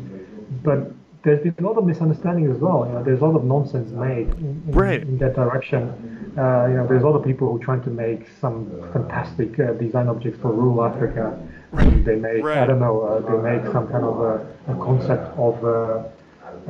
But 0.64 0.92
there's 1.24 1.42
been 1.42 1.56
a 1.64 1.68
lot 1.68 1.78
of 1.78 1.86
misunderstanding 1.86 2.52
as 2.52 2.58
well. 2.58 2.86
You 2.86 2.94
know, 2.94 3.04
there's 3.04 3.22
a 3.22 3.26
lot 3.26 3.36
of 3.36 3.44
nonsense 3.46 3.92
made 3.92 4.28
in, 4.30 4.64
in, 4.68 4.72
right. 4.72 5.02
in 5.02 5.18
that 5.20 5.36
direction. 5.36 6.34
Uh, 6.38 6.68
you 6.68 6.76
know, 6.76 6.86
there's 6.88 7.04
a 7.04 7.08
lot 7.08 7.16
of 7.16 7.24
people 7.24 7.50
who 7.50 7.62
are 7.62 7.66
trying 7.66 7.84
to 7.84 7.90
make 7.90 8.28
some 8.42 8.70
fantastic 8.92 9.58
uh, 9.60 9.74
design 9.74 10.08
objects 10.10 10.40
for 10.42 10.52
rural 10.52 10.84
Africa. 10.84 11.40
Right. 11.72 12.06
They 12.06 12.16
make, 12.16 12.44
right. 12.44 12.58
I 12.58 12.66
don't 12.66 12.80
know, 12.80 13.02
uh, 13.02 13.20
they 13.20 13.58
make 13.58 13.72
some 13.72 13.88
kind 13.88 14.04
of 14.04 14.20
a, 14.20 14.72
a 14.72 14.76
concept 14.76 15.38
of, 15.38 15.64
uh, 15.64 16.04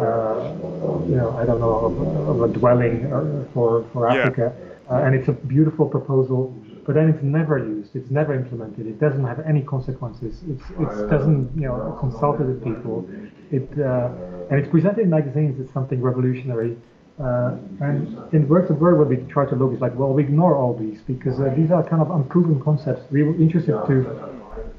uh, 0.02 1.06
you 1.08 1.16
know, 1.16 1.36
I 1.38 1.46
don't 1.46 1.60
know, 1.60 1.76
of, 1.88 2.30
of 2.30 2.50
a 2.50 2.54
dwelling 2.54 3.12
uh, 3.12 3.46
for, 3.54 3.86
for 3.92 4.10
Africa. 4.10 4.54
Yeah. 4.56 5.08
and 5.08 5.16
it's 5.16 5.30
a 5.30 5.34
beautiful 5.34 5.88
proposal 5.88 6.54
but 6.86 6.96
then 6.96 7.10
it's 7.10 7.24
never 7.24 7.58
used. 7.58 7.83
It's 7.94 8.10
never 8.10 8.34
implemented. 8.34 8.88
It 8.88 9.00
doesn't 9.00 9.24
have 9.24 9.40
any 9.42 9.62
consequences. 9.62 10.42
It's 10.50 10.64
it 10.72 11.10
doesn't 11.10 11.52
you 11.56 11.68
know 11.68 11.96
consulted 12.00 12.48
with 12.48 12.64
people. 12.64 13.08
It 13.52 13.70
uh, 13.80 14.10
and 14.50 14.60
it's 14.60 14.70
presented 14.70 15.02
in 15.02 15.10
magazines 15.10 15.60
as 15.60 15.72
something 15.74 16.02
revolutionary. 16.02 16.76
Uh, 17.20 17.56
and 17.82 18.18
in 18.34 18.48
Works 18.48 18.72
of 18.72 18.80
Word, 18.80 18.98
what 18.98 19.08
we 19.08 19.18
try 19.32 19.46
to 19.46 19.56
look 19.56 19.72
is 19.74 19.80
like, 19.80 19.94
well, 19.96 20.12
we 20.12 20.24
ignore 20.24 20.56
all 20.58 20.76
these 20.76 21.00
because 21.02 21.40
uh, 21.40 21.54
these 21.56 21.70
are 21.70 21.84
kind 21.88 22.02
of 22.02 22.10
unproven 22.10 22.60
concepts. 22.60 23.04
We 23.12 23.22
were 23.22 23.36
interested 23.36 23.74
to 23.86 24.34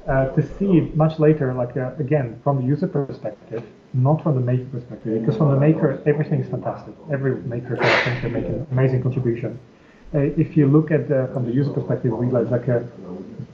uh, 0.07 0.27
to 0.35 0.41
see 0.57 0.77
it 0.77 0.95
much 0.95 1.17
later, 1.17 1.53
like 1.53 1.77
uh, 1.77 1.93
again 1.97 2.39
from 2.43 2.57
the 2.57 2.67
user 2.67 2.87
perspective, 2.87 3.63
not 3.93 4.21
from 4.21 4.35
the 4.35 4.41
maker 4.41 4.65
perspective. 4.65 5.21
Because 5.21 5.37
from 5.37 5.51
the 5.51 5.59
maker, 5.59 6.03
everything 6.05 6.41
is 6.41 6.49
fantastic. 6.49 6.93
Every 7.11 7.35
maker 7.43 7.77
can 7.77 8.33
make 8.33 8.45
an 8.45 8.67
amazing 8.71 9.01
contribution. 9.01 9.57
Uh, 10.15 10.19
if 10.37 10.55
you 10.55 10.65
look 10.65 10.91
at 10.91 11.09
the, 11.09 11.29
from 11.33 11.45
the 11.45 11.51
user 11.51 11.71
perspective, 11.71 12.09
we 12.13 12.27
realize 12.27 12.49
like 12.49 12.69
uh, 12.69 12.79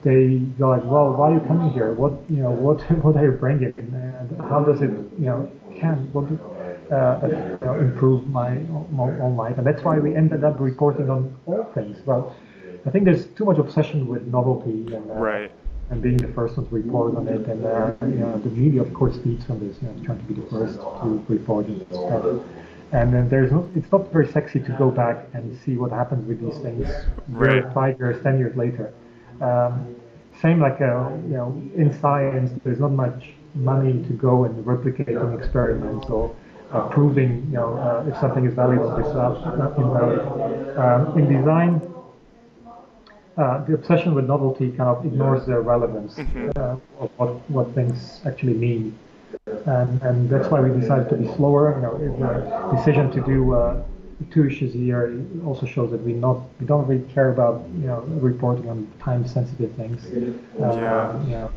they 0.04 0.38
go 0.60 0.70
like, 0.70 0.84
well, 0.84 1.12
why 1.12 1.32
are 1.32 1.34
you 1.34 1.40
coming 1.48 1.72
here? 1.74 1.92
What 1.94 2.14
you 2.30 2.44
know, 2.44 2.52
what 2.52 2.82
what 3.04 3.18
are 3.18 3.26
you 3.26 3.32
bringing, 3.32 3.74
and 3.78 4.40
how 4.42 4.64
does 4.64 4.82
it 4.84 4.92
you 5.18 5.26
know 5.26 5.52
can 5.80 5.98
what 6.14 6.26
uh, 6.96 7.28
you 7.28 7.58
know, 7.66 7.80
improve 7.80 8.28
my, 8.28 8.52
my 8.92 9.10
own 9.22 9.36
life? 9.36 9.58
And 9.58 9.66
that's 9.66 9.82
why 9.84 9.98
we 9.98 10.16
ended 10.16 10.44
up 10.44 10.60
reporting 10.60 11.10
on 11.10 11.36
all 11.48 11.64
things. 11.74 11.98
Well, 12.06 12.36
I 12.86 12.92
think 12.92 13.06
there's 13.06 13.26
too 13.28 13.46
much 13.46 13.58
obsession 13.58 14.08
with 14.08 14.28
novelty 14.28 14.94
and 14.94 15.10
uh, 15.10 15.16
right. 15.16 15.52
and 15.90 16.00
being 16.00 16.18
the 16.18 16.32
first 16.34 16.58
one 16.58 16.68
to 16.68 16.76
report 16.76 17.16
on 17.16 17.28
it, 17.28 17.48
and 17.48 17.66
uh, 17.66 17.94
you 18.02 18.22
know, 18.22 18.38
the 18.38 18.52
media 18.52 18.84
of 18.84 18.94
course 18.94 19.18
feeds 19.24 19.46
from 19.46 19.66
this, 19.66 19.78
you 19.82 19.88
know, 19.88 20.06
trying 20.06 20.20
to 20.20 20.26
be 20.26 20.36
the 20.36 20.48
first 20.48 20.76
to 20.76 21.26
report 21.28 21.66
on 21.66 21.86
stuff 21.88 22.44
and 22.92 23.14
then 23.14 23.30
there's 23.30 23.52
no, 23.52 23.70
it's 23.76 23.92
not 23.92 24.12
very 24.12 24.28
sexy 24.28 24.60
to 24.60 24.72
go 24.78 24.92
back 24.92 25.26
and 25.34 25.58
see 25.64 25.78
what 25.78 25.92
happens 25.92 26.28
with 26.28 26.42
these 26.42 26.62
things 26.62 26.88
right. 27.30 27.64
five 27.74 27.98
years, 28.00 28.22
ten 28.22 28.38
years 28.38 28.56
later. 28.58 28.94
Um, 29.42 29.96
same 30.42 30.60
like 30.60 30.82
uh, 30.82 31.10
you 31.28 31.38
know 31.38 31.62
in 31.76 31.98
science, 32.00 32.52
there's 32.64 32.80
not 32.80 32.92
much 32.92 33.30
money 33.56 34.04
to 34.04 34.14
go 34.14 34.46
and 34.46 34.66
replicating 34.66 35.38
experiments 35.38 36.08
or 36.08 36.36
uh, 36.72 36.88
proving 36.88 37.46
you 37.48 37.58
know 37.58 37.78
uh, 37.78 38.10
if 38.10 38.18
something 38.20 38.46
is 38.46 38.54
valuable 38.54 38.90
or 38.90 39.04
uh, 39.04 39.76
invalid. 39.78 40.78
Um, 40.78 41.18
in 41.18 41.38
design, 41.38 41.82
uh, 43.38 43.64
the 43.66 43.74
obsession 43.74 44.14
with 44.14 44.26
novelty 44.26 44.70
kind 44.72 44.90
of 44.90 45.06
ignores 45.06 45.46
the 45.46 45.60
relevance 45.60 46.16
mm-hmm. 46.16 46.50
uh, 46.58 47.04
of 47.04 47.10
what, 47.18 47.50
what 47.50 47.74
things 47.74 48.22
actually 48.26 48.54
mean 48.54 48.98
and, 49.66 50.02
and 50.02 50.30
that's 50.30 50.48
why 50.50 50.60
we 50.62 50.80
decided 50.80 51.10
to 51.10 51.16
be 51.16 51.28
slower. 51.36 51.76
You 51.76 51.82
know, 51.82 52.70
the 52.72 52.78
decision 52.78 53.12
to 53.12 53.22
do 53.22 53.54
uh, 53.54 53.84
two 54.32 54.48
issues 54.48 54.76
a 54.76 54.78
year 54.78 55.20
also 55.46 55.66
shows 55.66 55.92
that 55.92 56.02
we 56.04 56.14
not 56.14 56.42
we 56.60 56.66
don't 56.66 56.88
really 56.88 57.04
care 57.14 57.32
about 57.32 57.64
you 57.76 57.88
know 57.88 58.02
reporting 58.02 58.70
on 58.70 58.92
time 59.00 59.28
sensitive 59.28 59.72
things. 59.74 60.06
Uh, 60.06 60.76
yeah. 60.76 61.24
You 61.24 61.32
know, 61.32 61.52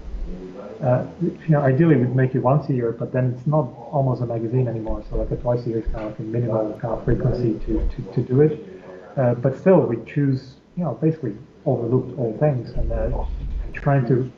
uh, 0.82 1.06
you 1.20 1.48
know, 1.48 1.60
ideally 1.60 1.96
we'd 1.96 2.14
make 2.14 2.34
it 2.34 2.40
once 2.40 2.68
a 2.68 2.72
year, 2.72 2.92
but 2.92 3.12
then 3.12 3.34
it's 3.34 3.46
not 3.46 3.64
almost 3.90 4.22
a 4.22 4.26
magazine 4.26 4.68
anymore. 4.68 5.04
So 5.08 5.16
like 5.16 5.30
a 5.30 5.36
twice 5.36 5.64
a 5.66 5.68
year 5.68 5.78
is 5.80 5.86
kind 5.86 6.06
of 6.06 6.10
like 6.10 6.18
a 6.18 6.22
minimal 6.22 6.78
kind 6.80 6.94
of 6.94 7.04
frequency 7.04 7.58
to, 7.66 7.88
to, 7.88 8.12
to 8.12 8.22
do 8.22 8.40
it. 8.40 8.82
Uh, 9.16 9.34
but 9.34 9.56
still, 9.58 9.80
we 9.80 9.96
choose, 10.04 10.56
you 10.76 10.84
know, 10.84 10.94
basically 10.94 11.36
overlooked 11.66 12.18
all 12.18 12.36
things 12.38 12.70
and 12.72 12.90
uh, 12.92 13.24
trying 13.72 14.06
to 14.08 14.30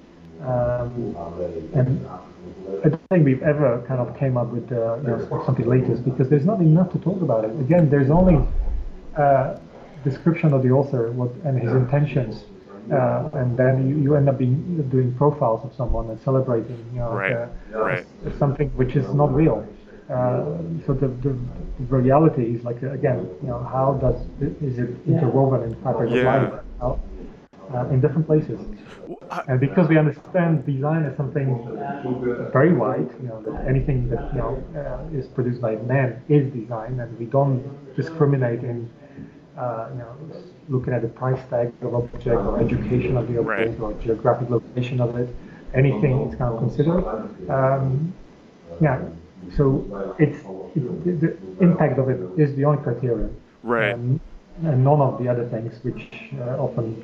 um, 0.42 1.16
and 1.74 2.06
I 2.84 2.88
don't 2.88 3.08
think 3.08 3.24
we've 3.24 3.42
ever 3.42 3.84
kind 3.88 4.00
of 4.00 4.16
came 4.18 4.36
up 4.36 4.48
with 4.48 4.70
uh, 4.70 4.96
you 4.96 5.08
know, 5.08 5.42
something 5.46 5.66
latest 5.66 6.04
because 6.04 6.28
there's 6.28 6.44
not 6.44 6.60
enough 6.60 6.92
to 6.92 6.98
talk 6.98 7.20
about 7.22 7.44
it. 7.44 7.50
Again, 7.60 7.88
there's 7.88 8.10
only 8.10 8.46
uh, 9.16 9.58
description 10.04 10.52
of 10.52 10.62
the 10.62 10.70
author 10.70 11.10
what, 11.12 11.32
and 11.44 11.58
his 11.60 11.72
intentions, 11.72 12.44
uh, 12.92 13.30
and 13.34 13.56
then 13.56 13.88
you, 13.88 13.96
you 13.96 14.14
end 14.14 14.28
up 14.28 14.38
being, 14.38 14.88
doing 14.90 15.14
profiles 15.14 15.64
of 15.64 15.74
someone 15.74 16.08
and 16.10 16.20
celebrating 16.20 16.78
you 16.92 17.00
know, 17.00 17.12
right. 17.12 17.32
Uh, 17.32 17.48
right. 17.78 18.06
something 18.38 18.68
which 18.76 18.94
is 18.94 19.12
not 19.14 19.34
real. 19.34 19.66
Uh, 20.08 20.62
so 20.86 20.92
the, 20.92 21.08
the, 21.08 21.36
the, 21.80 21.96
reality 21.96 22.54
is 22.54 22.62
like 22.62 22.80
again, 22.82 23.28
you 23.42 23.48
know, 23.48 23.58
how 23.58 23.94
does 24.00 24.14
is 24.62 24.78
it 24.78 24.90
interwoven 25.04 25.64
in 25.64 25.74
fabric 25.82 26.10
yeah. 26.12 26.18
of 26.18 26.52
life? 26.52 26.62
How, 26.78 27.00
uh, 27.74 27.86
in 27.88 28.00
different 28.00 28.26
places. 28.26 28.60
And 29.48 29.60
because 29.60 29.88
we 29.88 29.98
understand 29.98 30.66
design 30.66 31.04
as 31.04 31.16
something 31.16 31.48
very 32.52 32.72
wide, 32.72 33.10
you 33.20 33.28
know, 33.28 33.42
that 33.42 33.66
anything 33.66 34.08
that 34.10 34.32
you 34.32 34.38
know 34.38 34.62
uh, 34.76 35.18
is 35.18 35.26
produced 35.26 35.60
by 35.60 35.76
man 35.76 36.22
is 36.28 36.52
design, 36.52 37.00
and 37.00 37.18
we 37.18 37.26
don't 37.26 37.62
discriminate 37.96 38.62
in, 38.62 38.90
uh, 39.56 39.88
you 39.92 39.98
know, 39.98 40.16
looking 40.68 40.92
at 40.92 41.02
the 41.02 41.08
price 41.08 41.40
tag 41.50 41.72
of 41.82 41.94
object 41.94 42.26
or 42.26 42.60
education 42.60 43.16
of 43.16 43.28
the 43.28 43.38
object 43.38 43.80
right. 43.80 43.80
or 43.80 43.92
geographic 44.02 44.50
location 44.50 45.00
of 45.00 45.16
it. 45.16 45.34
Anything 45.74 46.28
is 46.28 46.34
kind 46.36 46.54
of 46.54 46.58
considered. 46.58 47.04
Um, 47.50 48.14
yeah. 48.80 49.00
So 49.56 50.14
it's, 50.18 50.38
it's, 50.74 51.20
the 51.20 51.36
impact 51.60 51.98
of 51.98 52.08
it 52.08 52.18
is 52.40 52.56
the 52.56 52.64
only 52.64 52.82
criterion. 52.82 53.36
Right. 53.62 53.94
Um, 53.94 54.20
and 54.64 54.84
none 54.84 55.00
of 55.00 55.22
the 55.22 55.28
other 55.28 55.46
things 55.48 55.78
which 55.82 56.32
uh, 56.40 56.56
often 56.56 57.02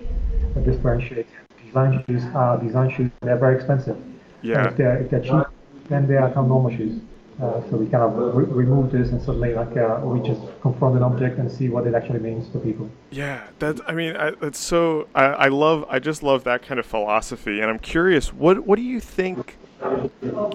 differentiate 0.64 1.26
design 1.66 2.04
shoes 2.06 2.22
are 2.34 2.58
design 2.58 2.90
shoes. 2.90 3.10
They're 3.20 3.36
very 3.38 3.56
expensive. 3.56 3.96
Yeah. 4.42 4.68
If 4.68 4.76
they're, 4.76 4.98
if 4.98 5.10
they're 5.10 5.20
cheap, 5.20 5.46
then 5.88 6.06
they 6.06 6.16
are 6.16 6.28
kind 6.28 6.38
of 6.38 6.48
normal 6.48 6.70
shoes. 6.70 7.00
Uh, 7.40 7.60
so 7.70 7.76
we 7.76 7.86
kind 7.86 8.04
of 8.04 8.36
re- 8.36 8.44
remove 8.44 8.92
this 8.92 9.08
and 9.10 9.20
suddenly 9.20 9.54
like 9.54 9.76
uh, 9.76 10.00
we 10.04 10.20
just 10.26 10.40
confront 10.60 10.96
an 10.96 11.02
object 11.02 11.38
and 11.38 11.50
see 11.50 11.68
what 11.68 11.86
it 11.86 11.94
actually 11.94 12.18
means 12.18 12.48
to 12.50 12.58
people. 12.58 12.88
Yeah, 13.10 13.42
that's. 13.58 13.80
I 13.86 13.92
mean, 13.92 14.16
I, 14.16 14.30
that's 14.32 14.58
so. 14.58 15.08
I, 15.14 15.24
I 15.24 15.48
love. 15.48 15.86
I 15.88 15.98
just 15.98 16.22
love 16.22 16.44
that 16.44 16.62
kind 16.62 16.78
of 16.78 16.84
philosophy, 16.84 17.60
and 17.60 17.70
I'm 17.70 17.78
curious. 17.78 18.32
What 18.32 18.66
What 18.66 18.76
do 18.76 18.82
you 18.82 19.00
think? 19.00 19.56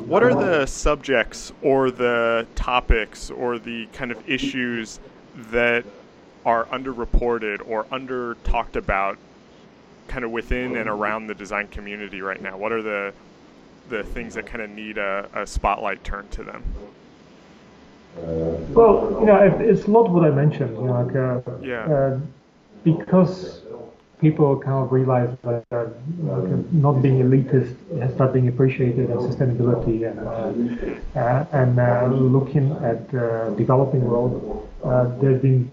What 0.05 0.23
are 0.23 0.33
the 0.33 0.65
subjects 0.67 1.51
or 1.61 1.91
the 1.91 2.47
topics 2.55 3.29
or 3.31 3.59
the 3.59 3.87
kind 3.87 4.11
of 4.11 4.29
issues 4.29 4.99
that 5.51 5.83
are 6.47 6.63
underreported 6.67 7.61
or 7.67 7.85
under 7.91 8.35
talked 8.45 8.77
about 8.77 9.17
kind 10.07 10.23
of 10.23 10.31
within 10.31 10.77
and 10.77 10.87
around 10.89 11.27
the 11.27 11.35
design 11.35 11.67
community 11.67 12.21
right 12.21 12.41
now? 12.41 12.57
What 12.57 12.71
are 12.71 12.81
the 12.81 13.13
the 13.89 14.03
things 14.03 14.33
that 14.33 14.45
kind 14.45 14.61
of 14.61 14.69
need 14.69 14.97
a, 14.97 15.29
a 15.33 15.45
spotlight 15.45 16.03
turned 16.03 16.31
to 16.31 16.43
them? 16.43 16.63
Well, 18.15 19.17
you 19.19 19.25
know, 19.25 19.37
it's 19.59 19.87
not 19.87 20.09
what 20.09 20.23
I 20.23 20.31
mentioned. 20.31 20.75
You 20.77 20.85
know, 20.85 21.01
like, 21.03 21.15
uh, 21.15 21.57
yeah. 21.61 21.85
Uh, 21.85 22.19
because 22.83 23.61
people 24.19 24.57
kind 24.57 24.83
of 24.83 24.91
realize 24.91 25.29
that 25.43 25.63
uh, 25.71 25.85
not 26.71 27.01
being 27.01 27.19
elitist 27.21 27.75
has 27.99 28.13
start 28.15 28.33
being 28.33 28.47
appreciated 28.47 29.09
and 29.09 29.19
sustainability 29.19 30.09
and 30.09 30.19
uh, 30.19 31.19
uh, 31.19 31.45
and 31.51 31.79
uh, 31.79 32.07
looking 32.07 32.71
at 32.83 33.13
uh, 33.13 33.49
developing 33.51 34.03
world. 34.03 34.67
Uh, 34.83 35.05
there's 35.19 35.41
been 35.41 35.69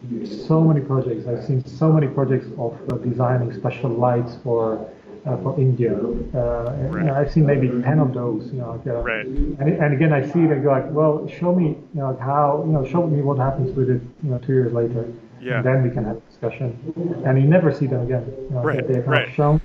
so 0.47 0.61
many 0.61 0.81
projects. 0.81 1.27
I've 1.27 1.45
seen 1.45 1.65
so 1.65 1.93
many 1.93 2.09
projects 2.09 2.47
of 2.59 2.73
designing 3.03 3.53
special 3.53 3.91
lights 3.91 4.37
for. 4.43 4.89
for 5.43 5.59
India, 5.59 5.95
right. 5.95 7.09
I've 7.09 7.33
seen 7.33 7.47
maybe 7.47 7.69
ten 7.89 7.99
of 7.99 8.13
those. 8.13 8.53
You 8.53 8.61
know, 8.61 8.73
like, 8.73 8.85
right. 8.85 9.25
and, 9.25 9.69
and 9.83 9.95
again, 9.95 10.13
I 10.13 10.21
see 10.21 10.43
it 10.45 10.51
and 10.53 10.63
go 10.63 10.69
like, 10.71 10.91
well, 10.91 11.27
show 11.39 11.55
me, 11.55 11.69
you 11.69 12.01
know, 12.01 12.15
how, 12.21 12.63
you 12.67 12.73
know, 12.75 12.85
show 12.85 13.07
me 13.07 13.23
what 13.23 13.39
happens 13.39 13.75
with 13.75 13.89
it, 13.89 14.03
you 14.23 14.31
know, 14.31 14.39
two 14.47 14.53
years 14.53 14.75
later. 14.75 15.11
Yeah. 15.41 15.57
And 15.57 15.65
then 15.65 15.83
we 15.83 15.89
can 15.97 16.05
have 16.05 16.21
discussion. 16.45 17.23
And 17.25 17.41
you 17.41 17.49
never 17.49 17.73
see 17.73 17.87
them 17.87 18.03
again. 18.03 18.25
You 18.27 18.51
know, 18.51 18.63
right. 18.63 18.87
They're 18.87 19.03
right. 19.03 19.35
shown 19.35 19.61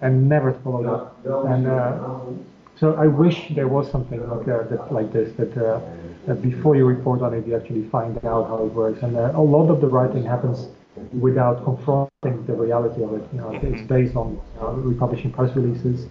and 0.00 0.28
never 0.28 0.52
followed 0.64 0.86
up. 0.86 1.24
And 1.24 1.66
uh, 1.66 2.20
so 2.76 2.94
I 2.94 3.06
wish 3.06 3.48
there 3.54 3.68
was 3.68 3.90
something 3.90 4.20
like 4.28 4.48
uh, 4.48 4.64
that, 4.64 4.92
like 4.92 5.12
this 5.12 5.32
that, 5.36 5.56
uh, 5.56 5.80
that 6.26 6.42
before 6.42 6.76
you 6.76 6.84
report 6.84 7.22
on 7.22 7.34
it, 7.34 7.46
you 7.46 7.56
actually 7.56 7.88
find 7.88 8.16
out 8.24 8.48
how 8.48 8.64
it 8.64 8.72
works. 8.72 9.02
And 9.02 9.16
uh, 9.16 9.32
a 9.34 9.42
lot 9.42 9.68
of 9.68 9.80
the 9.80 9.86
writing 9.86 10.24
happens 10.24 10.68
without 11.12 11.64
confronting 11.64 12.44
the 12.46 12.54
reality 12.54 13.02
of 13.02 13.14
it. 13.14 13.28
You 13.32 13.40
know, 13.40 13.50
mm-hmm. 13.50 13.74
it's 13.74 13.86
based 13.86 14.16
on 14.16 14.40
uh, 14.60 14.72
republishing 14.72 15.32
press 15.32 15.54
releases, 15.54 16.06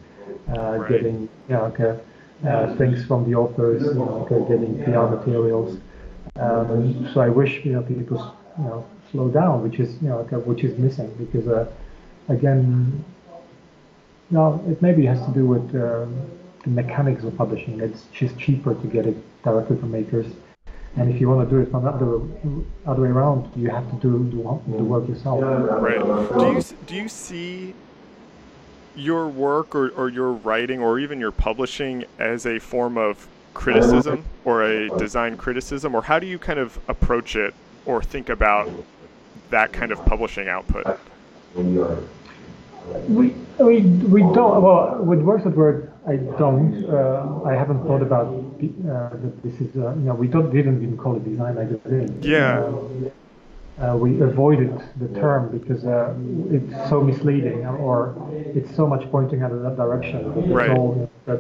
uh, 0.50 0.78
right. 0.78 0.90
getting 0.90 1.22
you 1.50 1.56
know, 1.56 1.64
okay, 1.66 2.00
uh, 2.48 2.76
things 2.76 3.06
from 3.06 3.30
the 3.30 3.36
authors, 3.36 3.84
you 3.84 3.94
know, 3.94 4.28
okay, 4.30 4.40
getting 4.48 4.84
PR 4.84 5.14
materials. 5.14 5.80
Um, 6.40 7.10
so 7.14 7.20
I 7.20 7.30
wish 7.30 7.66
you 7.66 7.74
know 7.74 7.82
people 7.82 8.36
you 8.58 8.64
know 8.64 8.86
slow 9.12 9.30
down, 9.30 9.62
which 9.64 9.80
is 9.80 10.02
you 10.02 10.10
know 10.10 10.24
which 10.24 10.64
is 10.64 10.78
missing 10.78 11.14
because 11.20 11.48
again, 12.30 13.04
no, 14.30 14.64
it 14.68 14.82
maybe 14.82 15.06
has 15.06 15.24
to 15.26 15.32
do 15.32 15.46
with 15.46 15.76
um, 15.76 16.30
the 16.64 16.70
mechanics 16.70 17.24
of 17.24 17.38
publishing. 17.38 17.80
It's 17.80 18.06
just 18.14 18.38
cheaper 18.38 18.74
to 18.74 18.88
get 18.88 19.06
it 19.06 19.18
directly 19.44 19.78
from 19.78 19.92
makers. 19.92 20.28
And 20.98 21.14
if 21.14 21.22
you 21.22 21.30
want 21.30 21.50
to 21.50 21.56
do 21.56 21.62
it 21.62 21.72
from 21.72 21.84
the 21.84 21.90
other, 21.90 22.20
other 22.86 23.02
way 23.04 23.10
around, 23.10 23.50
you 23.56 23.70
have 23.70 23.90
to 23.92 23.96
do 23.98 24.30
the, 24.30 24.78
the 24.78 24.84
work 24.84 25.08
yourself. 25.08 25.42
Right. 25.42 26.00
Do 26.38 26.54
you, 26.54 26.78
do 26.86 26.96
you 26.96 27.08
see 27.08 27.74
your 28.96 29.30
work 29.30 29.74
or, 29.74 29.90
or 29.92 30.10
your 30.10 30.34
writing 30.34 30.82
or 30.82 31.00
even 31.00 31.18
your 31.20 31.32
publishing 31.32 32.04
as 32.20 32.46
a 32.46 32.60
form 32.60 32.98
of 32.98 33.26
criticism 33.54 34.26
or 34.44 34.64
a 34.64 34.90
design 34.98 35.38
criticism? 35.38 35.96
Or 35.96 36.02
how 36.02 36.20
do 36.20 36.28
you 36.28 36.38
kind 36.38 36.60
of 36.60 36.78
approach 36.90 37.38
it 37.38 37.54
or 37.86 38.04
think 38.04 38.28
about 38.28 38.70
that 39.52 39.72
kind 39.72 39.92
of 39.92 40.04
publishing 40.06 40.48
output? 40.50 40.86
We, 43.08 43.36
we, 43.60 43.82
we 43.82 44.22
don't, 44.22 44.62
well, 44.62 44.98
with 45.04 45.22
Works 45.22 45.44
That 45.44 45.56
Work, 45.56 45.94
I 46.08 46.16
don't. 46.16 46.84
Uh, 46.90 47.42
I 47.46 47.54
haven't 47.54 47.86
thought 47.86 48.02
about 48.02 48.28
uh, 48.28 49.10
that 49.16 49.44
this 49.44 49.62
is, 49.62 49.76
uh, 49.76 49.94
you 49.94 50.02
know, 50.02 50.16
we 50.16 50.28
don't, 50.28 50.52
didn't 50.52 50.82
even 50.82 50.98
call 50.98 51.16
it 51.16 51.24
design 51.24 51.56
magazine. 51.56 52.20
Yeah. 52.22 52.74
Uh, 53.80 53.96
we 53.96 54.20
avoided 54.22 54.74
the 55.00 55.08
term 55.20 55.58
because 55.58 55.86
uh, 55.86 56.14
it's 56.52 56.90
so 56.90 57.02
misleading 57.02 57.66
or 57.66 58.16
it's 58.32 58.76
so 58.76 58.86
much 58.88 59.10
pointing 59.12 59.42
in 59.42 59.64
that 59.64 59.78
direction. 59.78 60.52
Right. 60.52 60.70
All, 60.72 61.10
that, 61.26 61.40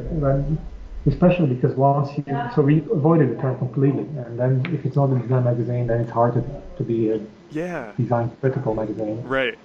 especially 1.08 1.48
because 1.48 1.76
once 1.76 2.16
you, 2.18 2.24
so 2.56 2.62
we 2.62 2.80
avoided 2.92 3.36
the 3.36 3.42
term 3.42 3.58
completely. 3.58 4.04
And 4.04 4.40
then 4.40 4.66
if 4.74 4.86
it's 4.86 4.96
not 4.96 5.12
a 5.12 5.20
design 5.20 5.44
magazine, 5.44 5.88
then 5.88 6.02
it's 6.02 6.12
hard 6.12 6.36
to, 6.36 6.44
to 6.78 6.84
be 6.84 7.10
a 7.10 7.20
yeah. 7.52 7.92
design 7.98 8.32
critical 8.40 8.74
magazine. 8.74 9.22
Right. 9.24 9.58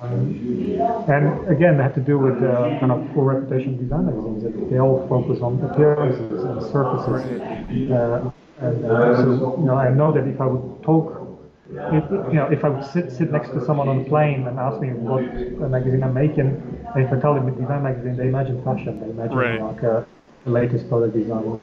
And 0.00 1.48
again, 1.48 1.76
they 1.76 1.82
have 1.82 1.94
to 1.94 2.00
do 2.00 2.18
with 2.18 2.36
uh, 2.42 2.78
kind 2.78 2.92
of 2.92 3.04
poor 3.14 3.34
reputation 3.34 3.76
design 3.76 4.06
magazines. 4.06 4.44
That 4.44 4.70
they 4.70 4.78
all 4.78 5.06
focus 5.08 5.42
on 5.42 5.60
appearances 5.60 6.44
and 6.44 6.62
surfaces. 6.62 7.90
Uh, 7.90 8.30
and 8.60 8.84
uh, 8.84 9.16
so, 9.16 9.56
you 9.58 9.64
know, 9.64 9.74
I 9.74 9.90
know 9.90 10.12
that 10.12 10.26
if 10.26 10.40
I 10.40 10.46
would 10.46 10.82
talk, 10.82 11.26
if, 11.68 12.10
you 12.10 12.34
know, 12.34 12.48
if 12.50 12.64
I 12.64 12.68
would 12.68 12.84
sit 12.84 13.10
sit 13.10 13.32
next 13.32 13.50
to 13.50 13.64
someone 13.64 13.88
on 13.88 14.00
a 14.02 14.04
plane 14.04 14.46
and 14.46 14.58
ask 14.58 14.80
me 14.80 14.90
what 14.90 15.24
magazine 15.68 16.02
I'm 16.04 16.14
making, 16.14 16.48
and 16.94 17.04
if 17.04 17.12
I 17.12 17.18
tell 17.18 17.34
them 17.34 17.48
a 17.48 17.50
design 17.50 17.82
magazine, 17.82 18.16
they 18.16 18.28
imagine 18.28 18.62
fashion. 18.62 19.00
They 19.00 19.10
imagine 19.10 19.36
right. 19.36 19.60
like 19.60 19.82
uh, 19.82 20.04
the 20.44 20.50
latest 20.50 20.88
product 20.88 21.14
design. 21.14 21.60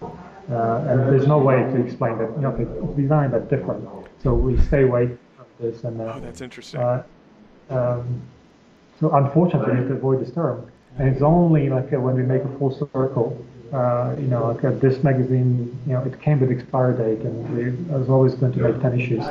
Uh, 0.51 0.85
and 0.89 0.99
there's 1.09 1.25
no 1.25 1.39
way 1.39 1.55
to 1.55 1.83
explain 1.83 2.17
that. 2.19 2.31
You 2.35 2.41
know, 2.41 2.93
design 2.97 3.31
but 3.31 3.49
different. 3.49 3.87
So 4.21 4.33
we 4.33 4.59
stay 4.59 4.83
away 4.83 5.17
this. 5.59 5.83
And 5.83 5.99
uh, 6.01 6.13
oh, 6.15 6.19
that's 6.19 6.41
interesting 6.41 6.81
um, 7.69 8.21
so 8.99 9.13
unfortunately, 9.13 9.73
we 9.73 9.79
have 9.79 9.87
to 9.89 9.93
avoid 9.95 10.21
this 10.21 10.33
term. 10.33 10.71
And 10.97 11.09
it's 11.09 11.21
only 11.21 11.69
like 11.69 11.91
uh, 11.91 11.99
when 11.99 12.15
we 12.15 12.23
make 12.23 12.43
a 12.43 12.57
full 12.57 12.71
circle, 12.71 13.45
uh, 13.73 14.15
you 14.17 14.27
know, 14.27 14.53
like 14.53 14.63
uh, 14.63 14.71
this 14.71 15.03
magazine, 15.03 15.77
you 15.85 15.93
know, 15.93 16.01
it 16.03 16.21
came 16.21 16.39
with 16.39 16.51
expiry 16.51 16.95
date, 16.95 17.25
and 17.25 17.57
we, 17.57 17.93
I 17.93 17.97
was 17.97 18.09
always 18.09 18.33
going 18.35 18.53
to 18.53 18.59
make 18.59 18.81
10 18.81 18.99
issues. 18.99 19.23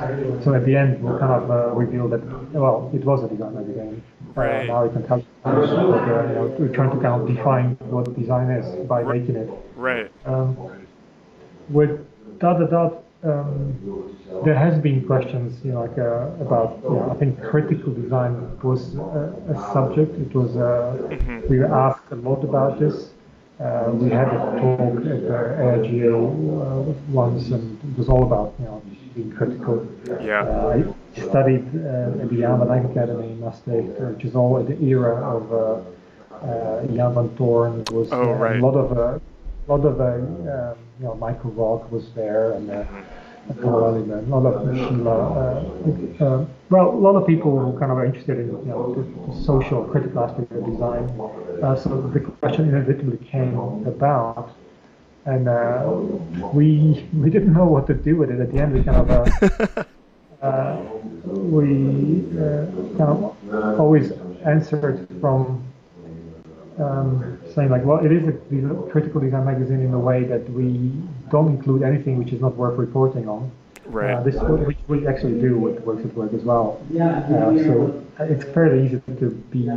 So 0.45 0.53
at 0.53 0.67
the 0.67 0.77
end, 0.77 1.03
we'll 1.03 1.19
kind 1.19 1.33
of 1.33 1.51
uh, 1.51 1.69
reveal 1.71 2.09
that, 2.09 2.23
well, 2.53 2.91
it 2.93 3.05
was 3.05 3.25
a 3.25 3.29
design 3.29 3.55
magazine. 3.55 4.03
Uh, 4.37 4.41
right. 4.41 4.67
now 4.67 4.85
you 4.85 4.91
can 4.91 5.07
tell, 5.07 5.25
but, 5.45 5.55
uh, 5.55 5.63
you 5.63 6.35
know, 6.35 6.57
we're 6.59 6.75
trying 6.75 6.91
to 6.91 7.01
kind 7.01 7.23
of 7.23 7.29
define 7.29 7.77
what 7.89 8.15
design 8.19 8.51
is 8.51 8.87
by 8.87 9.01
right. 9.01 9.21
making 9.21 9.37
it. 9.37 9.49
Right. 9.77 10.11
Um, 10.27 10.57
with 11.71 12.07
dot 12.41 12.59
dot 12.59 12.71
dot 12.71 13.05
um, 13.25 14.17
there 14.45 14.55
has 14.55 14.79
been 14.81 15.07
questions, 15.07 15.65
you 15.65 15.73
know, 15.73 15.81
like 15.83 15.99
uh, 15.99 16.45
about, 16.45 16.81
you 16.83 16.91
know, 16.91 17.11
I 17.11 17.15
think 17.19 17.43
critical 17.43 17.93
design 17.93 18.59
was 18.63 18.95
a, 18.97 19.33
a 19.49 19.73
subject. 19.73 20.19
It 20.19 20.35
was, 20.35 20.57
uh, 20.57 20.99
mm-hmm. 21.09 21.49
we 21.49 21.59
were 21.59 21.73
asked 21.73 22.11
a 22.11 22.17
lot 22.17 22.45
about 22.45 22.79
this. 22.79 23.11
Uh, 23.61 23.91
we 23.95 24.11
had 24.11 24.29
a 24.29 24.39
talk 24.61 24.81
at 24.81 25.05
the 25.05 25.55
AIGA 25.65 26.13
uh, 26.13 26.93
once, 27.09 27.49
and 27.51 27.79
it 27.93 27.99
was 27.99 28.09
all 28.09 28.25
about, 28.25 28.55
you 28.59 28.65
know, 28.67 28.83
being 29.15 29.33
critical. 29.33 29.87
Yeah. 30.21 30.43
Uh, 30.43 30.83
I 31.17 31.21
studied 31.21 31.65
uh, 31.77 32.21
at 32.21 32.29
the 32.29 32.37
Jan 32.41 32.61
Academy 32.61 33.29
in 33.29 33.41
Maastricht, 33.41 34.01
which 34.01 34.25
is 34.25 34.35
all 34.35 34.59
at 34.59 34.67
the 34.67 34.77
era 34.85 35.15
of 35.37 35.87
Jan 36.95 37.15
van 37.15 37.29
Toorn. 37.37 37.85
was 37.91 38.09
oh, 38.13 38.33
right. 38.33 38.59
a 38.59 38.67
lot 38.67 38.75
of, 38.75 39.23
a 39.67 39.73
lot 39.73 39.85
of, 39.87 40.01
um, 40.01 40.79
you 40.99 41.07
know, 41.07 41.15
Michael 41.15 41.51
Rock 41.53 41.91
was 41.91 42.11
there, 42.15 42.53
and 42.53 42.71
a 42.71 42.87
lot 43.57 44.47
of 44.47 44.77
Sheila, 44.77 45.17
uh, 46.21 46.25
uh, 46.25 46.47
well, 46.71 46.91
a 46.91 46.97
lot 46.97 47.17
of 47.17 47.27
people 47.27 47.59
who 47.59 47.79
kind 47.79 47.93
of 47.93 47.99
are 47.99 48.05
interested 48.05 48.39
in 48.39 48.49
you 48.49 48.65
know, 48.67 48.95
the, 48.95 49.33
the 49.33 49.45
social 49.45 49.85
critical 49.85 50.21
aspect 50.25 50.51
of 50.53 50.65
design. 50.67 51.05
Uh, 51.63 51.77
so 51.77 52.01
the 52.13 52.21
question 52.21 52.69
inevitably 52.69 53.19
came 53.27 53.57
about, 53.87 54.55
and 55.27 55.49
uh, 55.49 55.85
we 56.53 57.07
we 57.15 57.31
didn't 57.31 57.53
know 57.53 57.67
what 57.67 57.87
to 57.87 57.95
do 57.95 58.17
with 58.17 58.31
it. 58.31 58.41
At 58.41 58.53
the 58.53 58.61
end, 58.61 58.75
we 58.75 58.83
kind 58.83 58.97
of 58.97 59.11
uh, 59.11 59.85
uh, 60.43 60.83
we 61.25 62.25
kind 62.99 63.01
of 63.01 63.81
always 63.81 64.13
answered 64.45 65.09
from 65.21 65.65
um, 66.79 67.39
saying 67.55 67.71
like, 67.71 67.85
well, 67.85 68.05
it 68.05 68.13
is 68.13 68.27
a 68.29 68.33
critical 68.91 69.21
design 69.21 69.45
magazine 69.45 69.81
in 69.81 69.93
a 69.95 69.99
way 69.99 70.25
that 70.25 70.49
we 70.51 70.93
don't 71.31 71.49
include 71.49 71.83
anything 71.83 72.19
which 72.19 72.33
is 72.33 72.41
not 72.41 72.57
worth 72.57 72.79
reporting 72.79 73.29
on. 73.29 73.51
Right. 73.87 74.15
Uh, 74.15 74.23
this 74.23 74.35
which 74.41 74.79
we 74.89 75.07
actually 75.07 75.41
do 75.41 75.59
with 75.59 75.81
Works 75.81 76.03
That 76.03 76.17
Work 76.17 76.33
as 76.33 76.43
well. 76.43 76.81
Uh, 76.95 77.55
so 77.59 78.05
it's 78.19 78.45
fairly 78.45 78.87
easy 78.87 79.01
to 79.19 79.31
be 79.51 79.69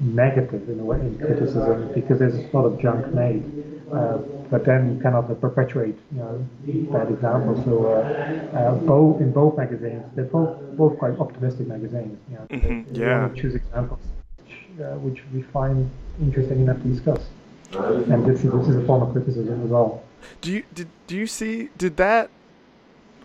negative 0.00 0.68
in 0.68 0.80
a 0.80 0.84
way 0.84 0.98
in 1.00 1.16
criticism 1.18 1.92
because 1.94 2.18
there's 2.18 2.34
a 2.34 2.56
lot 2.56 2.64
of 2.64 2.80
junk 2.80 3.06
made. 3.14 3.44
Uh, 3.92 4.18
but 4.50 4.64
then 4.64 4.96
you 4.96 5.02
kind 5.02 5.14
of 5.14 5.40
perpetuate 5.40 5.96
you 6.12 6.18
know, 6.18 6.46
bad 6.90 7.10
examples. 7.10 7.64
So 7.64 7.86
uh, 7.86 8.58
uh, 8.58 8.74
both 8.74 9.20
in 9.20 9.32
both 9.32 9.56
magazines, 9.56 10.04
they're 10.14 10.24
both 10.24 10.60
both 10.76 10.98
quite 10.98 11.18
optimistic 11.18 11.68
magazines. 11.68 12.18
You 12.30 12.36
know, 12.36 12.46
mm-hmm. 12.50 12.94
Yeah. 12.94 13.30
choose 13.34 13.54
examples 13.54 14.00
Uh, 14.78 14.94
which 14.98 15.24
we 15.34 15.42
find 15.42 15.90
interesting 16.20 16.60
enough 16.60 16.80
to 16.80 16.88
discuss. 16.88 17.20
And 17.72 18.24
this 18.24 18.44
is, 18.44 18.52
this 18.52 18.68
is 18.68 18.76
a 18.76 18.86
form 18.86 19.02
of 19.02 19.12
criticism 19.12 19.64
as 19.64 19.70
well. 19.70 20.04
Do 20.40 20.52
you 20.52 20.62
did 20.72 20.86
do 21.08 21.16
you 21.16 21.26
see 21.26 21.70
did 21.76 21.96
that 21.96 22.30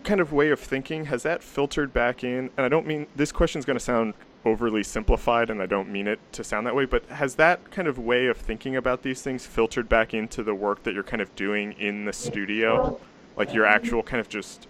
kind 0.02 0.20
of 0.20 0.32
way 0.32 0.50
of 0.50 0.58
thinking 0.58 1.04
has 1.04 1.22
that 1.22 1.44
filtered 1.44 1.92
back 1.92 2.24
in? 2.24 2.50
And 2.56 2.66
I 2.66 2.68
don't 2.68 2.88
mean 2.88 3.06
this 3.14 3.30
question 3.30 3.60
is 3.60 3.64
going 3.64 3.78
to 3.78 3.84
sound 3.84 4.14
overly 4.44 4.82
simplified, 4.82 5.48
and 5.48 5.62
I 5.62 5.66
don't 5.66 5.90
mean 5.90 6.08
it 6.08 6.18
to 6.32 6.42
sound 6.42 6.66
that 6.66 6.74
way. 6.74 6.86
But 6.86 7.06
has 7.06 7.36
that 7.36 7.70
kind 7.70 7.86
of 7.86 8.00
way 8.00 8.26
of 8.26 8.36
thinking 8.36 8.74
about 8.74 9.02
these 9.02 9.22
things 9.22 9.46
filtered 9.46 9.88
back 9.88 10.12
into 10.12 10.42
the 10.42 10.56
work 10.56 10.82
that 10.82 10.92
you're 10.92 11.04
kind 11.04 11.22
of 11.22 11.32
doing 11.36 11.72
in 11.74 12.04
the 12.04 12.12
studio, 12.12 12.98
like 13.36 13.54
your 13.54 13.64
actual 13.64 14.02
kind 14.02 14.20
of 14.20 14.28
just 14.28 14.66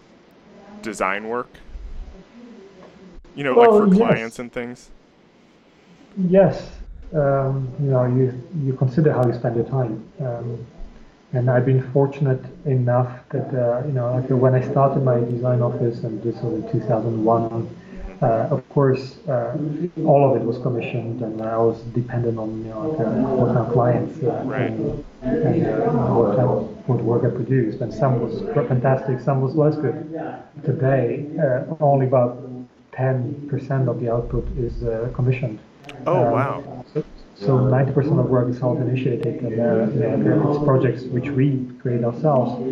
design 0.83 1.29
work? 1.29 1.49
You 3.35 3.45
know, 3.45 3.55
well, 3.55 3.73
like 3.73 3.89
for 3.89 3.95
yes. 3.97 4.07
clients 4.07 4.39
and 4.39 4.53
things. 4.53 4.91
Yes, 6.17 6.71
um, 7.13 7.73
you 7.81 7.91
know, 7.91 8.05
you 8.07 8.33
you 8.63 8.73
consider 8.75 9.13
how 9.13 9.27
you 9.27 9.35
spend 9.35 9.57
your 9.57 9.67
time. 9.67 10.05
Um, 10.21 10.67
and 11.33 11.51
I've 11.51 11.67
been 11.67 11.83
fortunate 11.93 12.41
enough 12.65 13.11
that 13.31 13.49
uh, 13.53 13.85
you 13.87 13.93
know, 13.93 14.15
like 14.15 14.29
when 14.31 14.55
I 14.55 14.61
started 14.71 15.03
my 15.03 15.19
design 15.19 15.61
office, 15.61 16.05
and 16.05 16.23
this 16.23 16.37
was 16.43 16.63
in 16.63 16.73
2001. 16.73 17.81
Uh, 18.23 18.49
of 18.51 18.67
course, 18.69 19.19
uh, 19.29 19.59
all 20.07 20.31
of 20.31 20.41
it 20.41 20.45
was 20.45 20.57
commissioned, 20.59 21.21
and 21.21 21.43
I 21.43 21.59
was 21.59 21.81
dependent 21.95 22.39
on 22.39 22.65
you 22.65 22.71
know 22.71 22.93
uh, 22.93 23.37
what 23.37 23.55
kind 23.55 23.67
of 23.67 23.73
clients 23.73 24.23
uh, 24.23 24.43
right. 24.47 24.71
and, 24.71 25.05
and 25.23 25.67
uh, 25.67 26.15
what 26.15 26.89
what 26.89 27.03
work 27.03 27.25
I 27.25 27.35
produced. 27.35 27.81
And 27.81 27.93
some 27.93 28.21
was 28.21 28.41
fantastic, 28.55 29.21
some 29.21 29.41
was 29.41 29.57
less 29.57 29.75
good. 29.75 29.97
Today, 30.65 31.27
only 31.81 32.07
about 32.07 32.49
10% 32.93 33.89
of 33.89 34.01
the 34.01 34.13
output 34.13 34.47
is 34.57 34.75
commissioned. 35.13 35.59
Oh, 36.07 36.27
um, 36.27 36.33
wow. 36.33 36.85
So, 36.93 37.05
so 37.35 37.59
90% 37.59 38.21
of 38.21 38.27
work 38.27 38.49
is 38.49 38.59
self-initiated, 38.59 39.43
and 39.43 39.61
uh, 39.61 40.51
it's 40.51 40.65
projects 40.65 41.03
which 41.05 41.29
we 41.31 41.69
create 41.81 42.05
ourselves. 42.05 42.63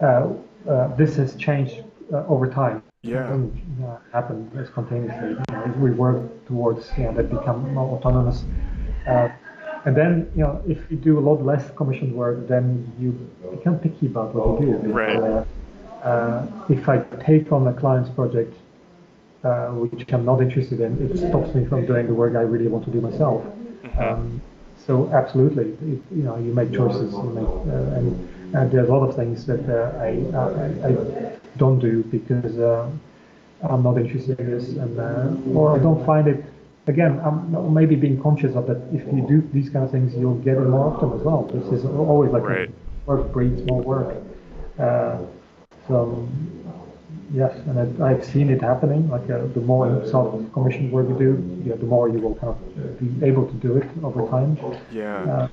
Uh, 0.00 0.32
uh, 0.68 0.94
this 0.96 1.16
has 1.16 1.34
changed 1.36 1.82
uh, 2.12 2.24
over 2.26 2.48
time. 2.48 2.82
Yeah. 3.02 3.18
It 3.18 3.28
doesn't 3.28 4.00
happen 4.12 4.66
spontaneously. 4.66 5.36
We 5.78 5.90
work 5.90 6.46
towards 6.46 6.90
you 6.96 7.04
know, 7.04 7.14
that 7.14 7.30
become 7.30 7.74
more 7.74 7.98
autonomous. 7.98 8.44
Uh, 9.06 9.28
and 9.84 9.94
then 9.94 10.30
you 10.34 10.42
know 10.42 10.62
if 10.66 10.78
you 10.90 10.96
do 10.96 11.18
a 11.18 11.20
lot 11.20 11.44
less 11.44 11.70
commissioned 11.76 12.14
work, 12.14 12.48
then 12.48 12.90
you 12.98 13.12
become 13.56 13.78
picky 13.78 14.06
about 14.06 14.34
what 14.34 14.60
you 14.60 14.66
do. 14.66 14.92
Right. 14.92 15.16
Uh, 15.16 15.44
uh, 16.02 16.46
if 16.68 16.88
I 16.88 16.98
take 17.24 17.52
on 17.52 17.66
a 17.66 17.72
client's 17.72 18.10
project, 18.10 18.54
uh, 19.44 19.68
which 19.68 20.10
I'm 20.12 20.24
not 20.24 20.40
interested 20.40 20.80
in, 20.80 21.10
it 21.10 21.18
stops 21.18 21.54
me 21.54 21.66
from 21.66 21.86
doing 21.86 22.06
the 22.06 22.14
work 22.14 22.34
I 22.36 22.40
really 22.40 22.68
want 22.68 22.84
to 22.86 22.90
do 22.90 23.00
myself. 23.00 23.44
Mm-hmm. 23.44 24.00
Um, 24.02 24.42
so 24.86 25.10
absolutely, 25.12 25.70
it, 25.70 26.02
you 26.10 26.22
know, 26.22 26.36
you 26.36 26.52
make 26.52 26.72
choices, 26.72 27.12
you 27.12 27.22
make, 27.22 27.46
uh, 27.46 27.98
and, 27.98 28.54
and 28.54 28.70
there's 28.70 28.88
a 28.88 28.92
lot 28.92 29.08
of 29.08 29.16
things 29.16 29.46
that 29.46 29.64
uh, 29.68 29.96
I, 29.98 30.10
I, 30.36 30.88
I 30.88 31.38
don't 31.56 31.78
do 31.78 32.02
because 32.04 32.58
uh, 32.58 32.90
I'm 33.62 33.82
not 33.82 33.96
interested 33.98 34.40
in 34.40 34.50
this, 34.50 34.70
and 34.70 34.98
or 35.56 35.78
I 35.78 35.78
don't 35.78 36.04
find 36.04 36.28
it 36.28 36.44
again, 36.86 37.20
I'm 37.24 37.72
maybe 37.72 37.96
being 37.96 38.20
conscious 38.20 38.54
of 38.54 38.66
that. 38.66 38.76
If 38.92 39.06
you 39.14 39.26
do 39.26 39.48
these 39.52 39.70
kind 39.70 39.84
of 39.84 39.90
things, 39.90 40.14
you'll 40.14 40.38
get 40.38 40.56
it 40.56 40.60
more 40.60 40.94
often 40.94 41.18
as 41.18 41.24
well. 41.24 41.42
This 41.44 41.80
is 41.80 41.84
always 41.84 42.30
like 42.30 42.42
right. 42.42 42.70
work 43.06 43.32
breeds 43.32 43.62
more 43.66 43.82
work. 43.82 44.16
Uh, 44.78 45.18
so 45.88 46.28
yes, 47.32 47.56
and 47.66 48.02
I, 48.02 48.10
have 48.10 48.24
seen 48.24 48.50
it 48.50 48.60
happening. 48.60 49.08
Like 49.08 49.28
uh, 49.30 49.46
the 49.54 49.60
more 49.60 50.06
sort 50.06 50.34
of 50.34 50.52
commission 50.52 50.90
work 50.90 51.08
you 51.08 51.18
do, 51.18 51.62
yeah, 51.64 51.76
the 51.76 51.86
more 51.86 52.08
you 52.08 52.18
will 52.18 52.34
kind 52.34 52.54
of 52.54 53.20
be 53.20 53.26
able 53.26 53.46
to 53.46 53.54
do 53.54 53.76
it 53.76 53.88
over 54.02 54.26
time. 54.28 54.58
Yeah. 54.92 55.22
Uh, 55.22 55.48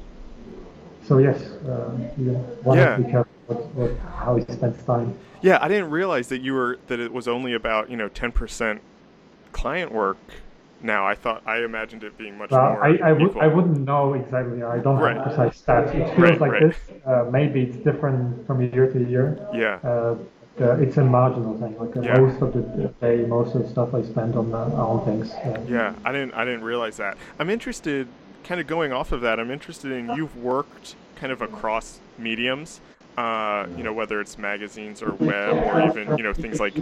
so 1.04 1.18
yes, 1.18 1.42
uh, 1.42 1.92
you 2.18 2.34
one 2.64 2.78
yeah. 2.78 2.96
to 2.96 3.04
be 3.04 3.12
careful 3.12 3.32
what, 3.48 3.66
what, 3.76 3.98
how 4.16 4.36
he 4.36 4.44
spends 4.44 4.82
time. 4.84 5.18
Yeah, 5.42 5.58
I 5.62 5.68
didn't 5.68 5.90
realize 5.90 6.28
that 6.30 6.42
you 6.42 6.54
were 6.54 6.80
that 6.88 7.00
it 7.00 7.12
was 7.12 7.28
only 7.28 7.54
about 7.54 7.90
you 7.90 7.98
know 7.98 8.08
ten 8.08 8.32
percent 8.32 8.82
client 9.52 9.92
work 9.92 10.18
now. 10.82 11.06
I 11.06 11.16
thought 11.16 11.42
I 11.46 11.64
imagined 11.64 12.04
it 12.04 12.18
being 12.18 12.38
much 12.38 12.52
well, 12.52 12.62
more. 12.62 12.84
I, 12.84 13.10
I, 13.10 13.14
would, 13.14 13.38
I 13.38 13.48
wouldn't 13.48 13.80
know 13.80 14.14
exactly. 14.14 14.62
I 14.64 14.78
don't 14.78 15.00
right. 15.00 15.16
have 15.16 15.26
precise 15.26 15.62
stats. 15.62 15.96
It 15.96 16.16
feels 16.16 16.18
right, 16.18 16.42
like 16.42 16.52
right. 16.52 16.68
this. 16.68 16.78
Uh, 17.06 17.26
maybe 17.32 17.64
it's 17.64 17.78
different 17.78 18.46
from 18.46 18.62
year 18.62 18.92
to 18.92 19.04
year. 19.04 19.48
Yeah. 19.54 20.16
Uh, 20.60 20.74
it's 20.78 20.98
a 20.98 21.04
marginal 21.04 21.58
thing. 21.58 21.78
Like 21.78 21.96
uh, 21.96 22.02
yeah. 22.02 22.20
most 22.20 22.42
of 22.42 22.54
the 22.54 22.88
day, 23.00 23.26
most 23.26 23.56
of 23.56 23.64
the 23.64 23.70
stuff 23.70 23.94
I 23.94 24.02
spend 24.02 24.36
on 24.36 24.54
uh, 24.54 24.58
on 24.58 25.06
things. 25.06 25.32
yeah, 25.70 25.94
I 26.04 26.12
didn't 26.12 26.34
I 26.34 26.44
didn't 26.44 26.64
realize 26.64 26.98
that. 26.98 27.18
I'm 27.40 27.50
interested, 27.50 28.08
kind 28.44 28.60
of 28.60 28.68
going 28.68 28.92
off 28.92 29.12
of 29.12 29.22
that. 29.22 29.40
I'm 29.40 29.50
interested 29.50 29.92
in 29.92 30.10
you've 30.10 30.36
worked 30.36 30.96
kind 31.16 31.32
of 31.32 31.42
across 31.42 32.00
mediums. 32.18 32.82
Uh, 33.18 33.68
you 33.78 33.84
know, 33.84 33.94
whether 33.94 34.20
it's 34.20 34.38
magazines 34.38 35.02
or 35.02 35.14
web 35.14 35.54
or 35.54 35.86
even 35.88 36.18
you 36.18 36.24
know 36.24 36.34
things 36.34 36.60
like 36.60 36.74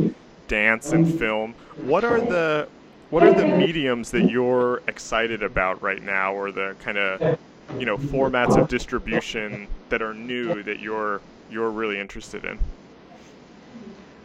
dance 0.48 0.92
and 0.92 1.18
film. 1.18 1.54
What 1.78 2.04
are 2.04 2.20
the 2.20 2.68
what 3.12 3.24
are 3.24 3.34
the 3.34 3.48
mediums 3.48 4.12
that 4.12 4.30
you're 4.30 4.82
excited 4.88 5.42
about 5.42 5.82
right 5.82 6.02
now, 6.02 6.34
or 6.34 6.52
the 6.52 6.76
kind 6.84 6.98
of 6.98 7.40
you 7.78 7.86
know 7.86 7.98
formats 7.98 8.60
of 8.60 8.68
distribution 8.68 9.68
that 9.90 10.02
are 10.02 10.14
new 10.14 10.64
that 10.64 10.80
you're 10.80 11.22
you're 11.50 11.72
really 11.72 12.00
interested 12.00 12.44
in? 12.44 12.60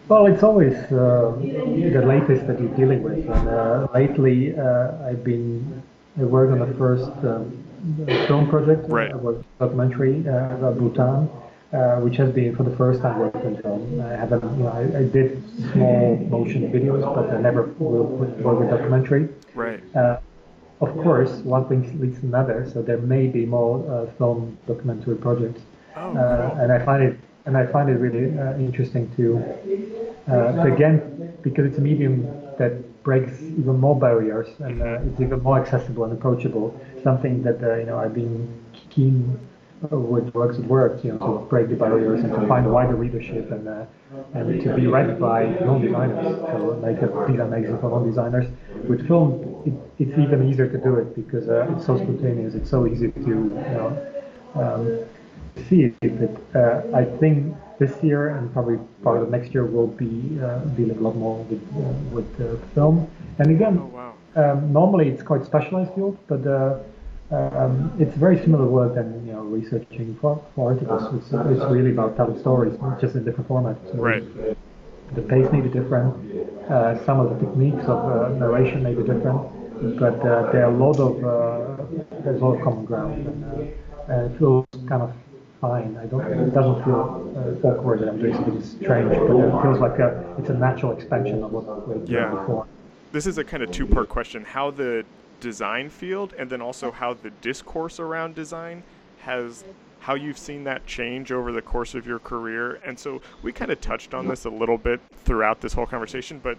Well, 0.09 0.27
it's 0.27 0.43
always 0.43 0.75
uh, 0.75 1.35
the 1.41 2.05
latest 2.07 2.47
that 2.47 2.61
you're 2.61 2.77
dealing 2.77 3.03
with, 3.03 3.27
and 3.27 3.49
uh, 3.49 3.89
lately 3.95 4.57
uh, 4.57 5.07
I've 5.07 5.25
been 5.25 5.83
I 6.21 6.25
worked 6.25 6.53
on 6.53 6.61
the 6.61 6.75
first 6.77 7.11
um, 7.25 7.65
film 8.29 8.49
project, 8.49 8.89
right. 8.89 9.11
a 9.11 9.45
documentary 9.59 10.29
uh, 10.29 10.57
about 10.57 10.79
Bhutan 10.79 11.29
uh, 11.75 11.97
which 12.01 12.17
has 12.17 12.31
been 12.31 12.55
for 12.55 12.63
the 12.63 12.77
first 12.77 13.03
time 13.03 13.19
working 13.19 13.57
in 13.57 13.63
film. 13.63 14.01
I 14.01 14.11
haven't, 14.11 14.45
you 14.57 14.63
know, 14.63 14.69
I, 14.69 14.99
I, 14.99 15.03
did 15.05 15.43
small 15.73 16.17
motion 16.31 16.71
videos, 16.73 17.03
but 17.15 17.35
I 17.35 17.41
never 17.41 17.65
will 17.79 18.05
work 18.05 18.61
with 18.61 18.71
documentary. 18.71 19.29
Right. 19.55 19.83
Uh, 19.97 20.21
of 20.81 20.95
course, 21.03 21.31
one 21.43 21.69
thing 21.69 21.83
leads 22.01 22.21
to 22.21 22.27
another, 22.27 22.71
so 22.73 22.83
there 22.83 22.99
may 22.99 23.27
be 23.27 23.45
more 23.45 23.75
uh, 23.91 24.07
film 24.19 24.57
documentary 24.69 25.17
projects. 25.17 25.63
Oh, 25.97 26.17
uh, 26.17 26.59
and 26.61 26.73
I 26.73 26.85
find 26.85 27.03
it, 27.03 27.19
and 27.47 27.57
I 27.57 27.67
find 27.67 27.89
it 27.91 27.95
really 27.95 28.37
uh, 28.39 28.57
interesting 28.59 29.11
to, 29.17 29.45
uh, 30.31 30.61
again, 30.63 31.03
because 31.43 31.67
it's 31.67 31.79
a 31.79 31.83
medium 31.83 32.35
that 32.57 32.73
breaks 33.03 33.33
even 33.59 33.79
more 33.79 33.99
barriers 33.99 34.49
and 34.61 34.81
it's 35.09 35.21
even 35.21 35.43
more 35.43 35.59
accessible 35.61 36.05
and 36.05 36.13
approachable. 36.13 36.79
Something 37.03 37.43
that 37.43 37.61
you 37.79 37.87
know 37.87 37.99
I've 37.99 38.15
been 38.15 38.49
keen 38.91 39.39
with 39.91 40.35
works 40.35 40.57
that 40.57 40.67
work, 40.67 41.05
you 41.05 41.13
know, 41.13 41.19
to 41.19 41.47
break 41.49 41.69
the 41.69 41.77
barriers 41.77 42.21
and 42.25 42.33
to 42.35 42.47
find 42.47 42.71
wider 42.71 42.95
readership 42.95 43.51
and 43.51 43.69
uh, 43.69 43.85
and 44.35 44.61
to 44.63 44.75
be 44.75 44.87
read 44.87 45.19
by 45.21 45.47
non-designers. 45.65 46.27
So 46.51 46.79
like 46.83 47.03
a 47.03 47.09
design 47.31 47.51
magazine 47.51 47.79
for 47.79 47.91
non-designers. 47.91 48.47
With 48.89 49.07
film, 49.07 49.63
it, 49.65 49.73
it's 49.99 50.19
even 50.19 50.49
easier 50.49 50.69
to 50.69 50.79
do 50.79 50.97
it 50.97 51.15
because 51.15 51.49
uh, 51.49 51.67
it's 51.71 51.85
so 51.85 51.97
spontaneous. 51.97 52.55
It's 52.55 52.71
so 52.71 52.87
easy 52.87 53.11
to 53.11 53.29
you 53.29 53.75
know 53.75 53.99
um, 54.55 55.01
see 55.69 55.85
it. 55.85 55.95
But 56.01 56.61
uh, 56.61 56.97
I 56.97 57.05
think 57.19 57.55
this 57.79 58.03
year 58.03 58.37
and 58.37 58.53
probably 58.53 58.79
part 59.03 59.23
of 59.23 59.31
next 59.31 59.53
year 59.53 59.65
will 59.65 59.89
be 59.89 60.39
uh, 60.41 60.59
dealing 60.77 60.99
a 60.99 61.01
lot 61.01 61.17
more 61.17 61.43
with 61.45 61.63
uh, 61.77 61.93
with 62.15 62.75
film. 62.75 63.09
And 63.39 63.51
again, 63.51 63.79
oh, 63.79 63.87
wow. 63.87 64.15
um, 64.37 64.73
normally 64.73 65.09
it's 65.09 65.23
quite 65.23 65.45
specialized 65.45 65.93
field, 65.95 66.17
but 66.29 66.47
uh, 66.47 66.79
um, 67.31 67.93
it's 67.99 68.17
very 68.17 68.39
similar 68.39 68.67
work 68.67 68.95
than 68.95 69.27
you 69.27 69.33
know 69.33 69.43
researching 69.43 70.17
for, 70.21 70.43
for 70.55 70.73
articles. 70.73 71.03
It's, 71.15 71.33
it's 71.33 71.65
really 71.73 71.91
about 71.91 72.17
telling 72.17 72.39
stories, 72.39 72.79
just 73.01 73.15
in 73.17 73.25
different 73.25 73.49
formats. 73.49 73.83
So 73.91 73.99
right. 73.99 74.25
The 75.15 75.23
pace 75.23 75.51
may 75.53 75.61
be 75.61 75.69
different. 75.69 76.15
Uh, 76.69 77.05
some 77.05 77.21
of 77.21 77.31
the 77.31 77.47
techniques 77.47 77.85
of 77.85 77.99
uh, 78.11 78.29
narration 78.39 78.83
may 78.83 78.95
be 78.95 79.03
different, 79.03 79.99
but 79.99 80.19
uh, 80.21 80.51
there 80.51 80.65
are 80.67 80.73
a 80.73 80.77
lot 80.77 80.99
of 80.99 81.25
uh, 81.25 81.85
there's 82.23 82.41
a 82.41 82.45
lot 82.45 82.57
of 82.57 82.63
common 82.63 82.85
ground, 82.85 83.27
and 83.27 84.11
uh, 84.11 84.25
it 84.25 84.39
feels 84.39 84.67
kind 84.89 85.03
of 85.03 85.13
fine. 85.69 85.97
I 85.97 86.07
don't. 86.07 86.21
It 86.21 86.55
doesn't 86.55 86.85
feel 86.85 87.61
uh, 87.65 87.69
awkward 87.69 88.01
that 88.01 88.09
I'm 88.09 88.19
doing 88.19 88.35
something 88.35 88.63
strange, 88.63 89.09
but 89.09 89.23
it 89.23 89.63
feels 89.63 89.79
like 89.79 89.99
a, 89.99 90.35
it's 90.39 90.51
a 90.51 90.55
natural 90.55 90.93
expansion 90.93 91.43
of 91.43 91.53
what 91.53 91.89
we 91.89 91.95
yeah. 92.13 92.31
did 92.31 92.39
before. 92.39 92.67
This 93.13 93.27
is 93.27 93.39
a 93.39 93.45
kind 93.45 93.63
of 93.63 93.71
two-part 93.71 94.09
question: 94.09 94.45
how 94.45 94.71
the 94.71 95.05
design 95.41 95.91
field 95.91 96.33
and 96.39 96.49
then 96.49 96.61
also 96.63 96.91
how 96.91 97.15
the 97.15 97.31
discourse 97.43 98.01
around 98.01 98.35
design 98.35 98.83
has 99.21 99.65
how 100.01 100.15
you've 100.15 100.39
seen 100.39 100.65
that 100.65 100.87
change 100.87 101.33
over 101.33 101.51
the 101.51 101.63
course 101.63 101.95
of 101.95 102.07
your 102.07 102.19
career. 102.19 102.75
And 102.85 102.99
so 102.99 103.23
we 103.43 103.53
kind 103.53 103.71
of 103.71 103.81
touched 103.81 104.13
on 104.13 104.29
this 104.29 104.45
a 104.45 104.51
little 104.51 104.77
bit 104.79 105.01
throughout 105.25 105.61
this 105.63 105.73
whole 105.73 105.87
conversation, 105.87 106.41
but 106.43 106.59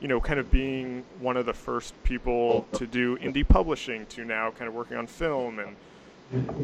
you 0.00 0.08
know, 0.08 0.20
kind 0.20 0.40
of 0.40 0.50
being 0.50 1.04
one 1.20 1.36
of 1.36 1.46
the 1.46 1.52
first 1.52 1.94
people 2.02 2.66
to 2.72 2.86
do 2.86 3.16
indie 3.18 3.46
publishing 3.46 4.06
to 4.06 4.24
now 4.24 4.50
kind 4.50 4.68
of 4.68 4.74
working 4.74 4.96
on 4.96 5.06
film 5.06 5.60
and 5.60 5.76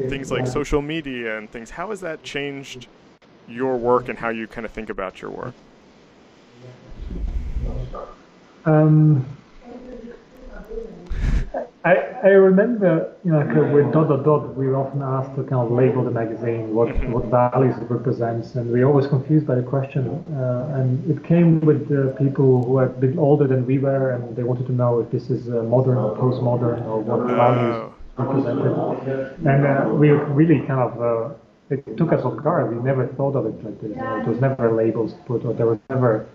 things 0.09 0.31
like 0.31 0.47
social 0.47 0.81
media 0.81 1.37
and 1.37 1.49
things. 1.49 1.69
How 1.69 1.89
has 1.89 2.01
that 2.01 2.23
changed 2.23 2.87
your 3.47 3.77
work 3.77 4.09
and 4.09 4.17
how 4.17 4.29
you 4.29 4.47
kind 4.47 4.65
of 4.65 4.71
think 4.71 4.89
about 4.89 5.21
your 5.21 5.31
work? 5.31 5.53
Um, 8.65 9.25
I, 11.83 11.95
I 12.23 12.27
remember, 12.27 13.15
you 13.23 13.31
know, 13.31 13.39
like 13.39 13.73
with 13.73 13.91
dot 13.91 14.07
dot 14.07 14.23
dot, 14.23 14.55
we 14.55 14.67
were 14.67 14.77
often 14.77 15.01
asked 15.01 15.35
to 15.35 15.41
kind 15.43 15.65
of 15.65 15.71
label 15.71 16.03
the 16.03 16.11
magazine, 16.11 16.75
what 16.75 16.89
mm-hmm. 16.89 17.11
what 17.11 17.25
values 17.25 17.75
it 17.77 17.89
represents, 17.89 18.53
and 18.53 18.71
we 18.71 18.81
were 18.81 18.89
always 18.91 19.07
confused 19.07 19.47
by 19.47 19.55
the 19.55 19.63
question. 19.63 20.07
Uh, 20.35 20.77
and 20.77 21.09
it 21.09 21.23
came 21.23 21.59
with 21.61 21.91
uh, 21.91 22.13
people 22.17 22.63
who 22.63 22.77
had 22.77 22.99
been 22.99 23.17
older 23.17 23.47
than 23.47 23.65
we 23.65 23.79
were, 23.79 24.11
and 24.11 24.35
they 24.35 24.43
wanted 24.43 24.67
to 24.67 24.73
know 24.73 24.99
if 24.99 25.09
this 25.09 25.31
is 25.31 25.49
uh, 25.49 25.63
modern 25.63 25.97
or 25.97 26.15
postmodern 26.15 26.85
or 26.85 26.99
what 26.99 27.27
values 27.27 27.90
represented. 27.90 27.90
And 29.45 29.65
uh, 29.65 29.89
we 29.93 30.09
really 30.09 30.59
kind 30.65 30.79
of 30.79 31.01
uh, 31.01 31.33
it 31.71 31.97
took 31.97 32.11
us 32.11 32.23
off 32.23 32.43
guard. 32.43 32.75
We 32.75 32.83
never 32.83 33.07
thought 33.07 33.35
of 33.35 33.45
it 33.45 33.63
like 33.63 33.79
this. 33.81 33.91
You 33.91 33.95
know, 33.95 34.19
it 34.19 34.27
was 34.27 34.39
never 34.41 34.71
labels 34.71 35.13
put, 35.25 35.45
or 35.45 35.53
there 35.53 35.67
was 35.67 35.79
never 35.89 36.27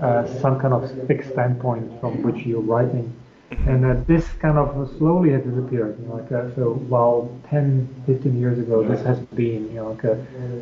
uh, 0.00 0.26
some 0.40 0.58
kind 0.58 0.72
of 0.72 0.90
fixed 1.06 1.30
standpoint 1.30 2.00
from 2.00 2.22
which 2.22 2.46
you're 2.46 2.62
writing. 2.62 3.14
And 3.50 3.84
uh, 3.84 3.96
this 4.06 4.26
kind 4.40 4.58
of 4.58 4.90
slowly 4.96 5.30
has 5.32 5.42
disappeared. 5.42 5.98
You 6.00 6.08
know, 6.08 6.14
like 6.16 6.32
uh, 6.32 6.54
so, 6.54 6.74
while 6.88 7.30
10, 7.50 8.02
15 8.06 8.38
years 8.38 8.58
ago, 8.58 8.82
this 8.82 9.02
has 9.02 9.18
been, 9.18 9.68
you 9.68 9.76
know, 9.76 9.90
like 9.92 10.04
uh, 10.04 10.16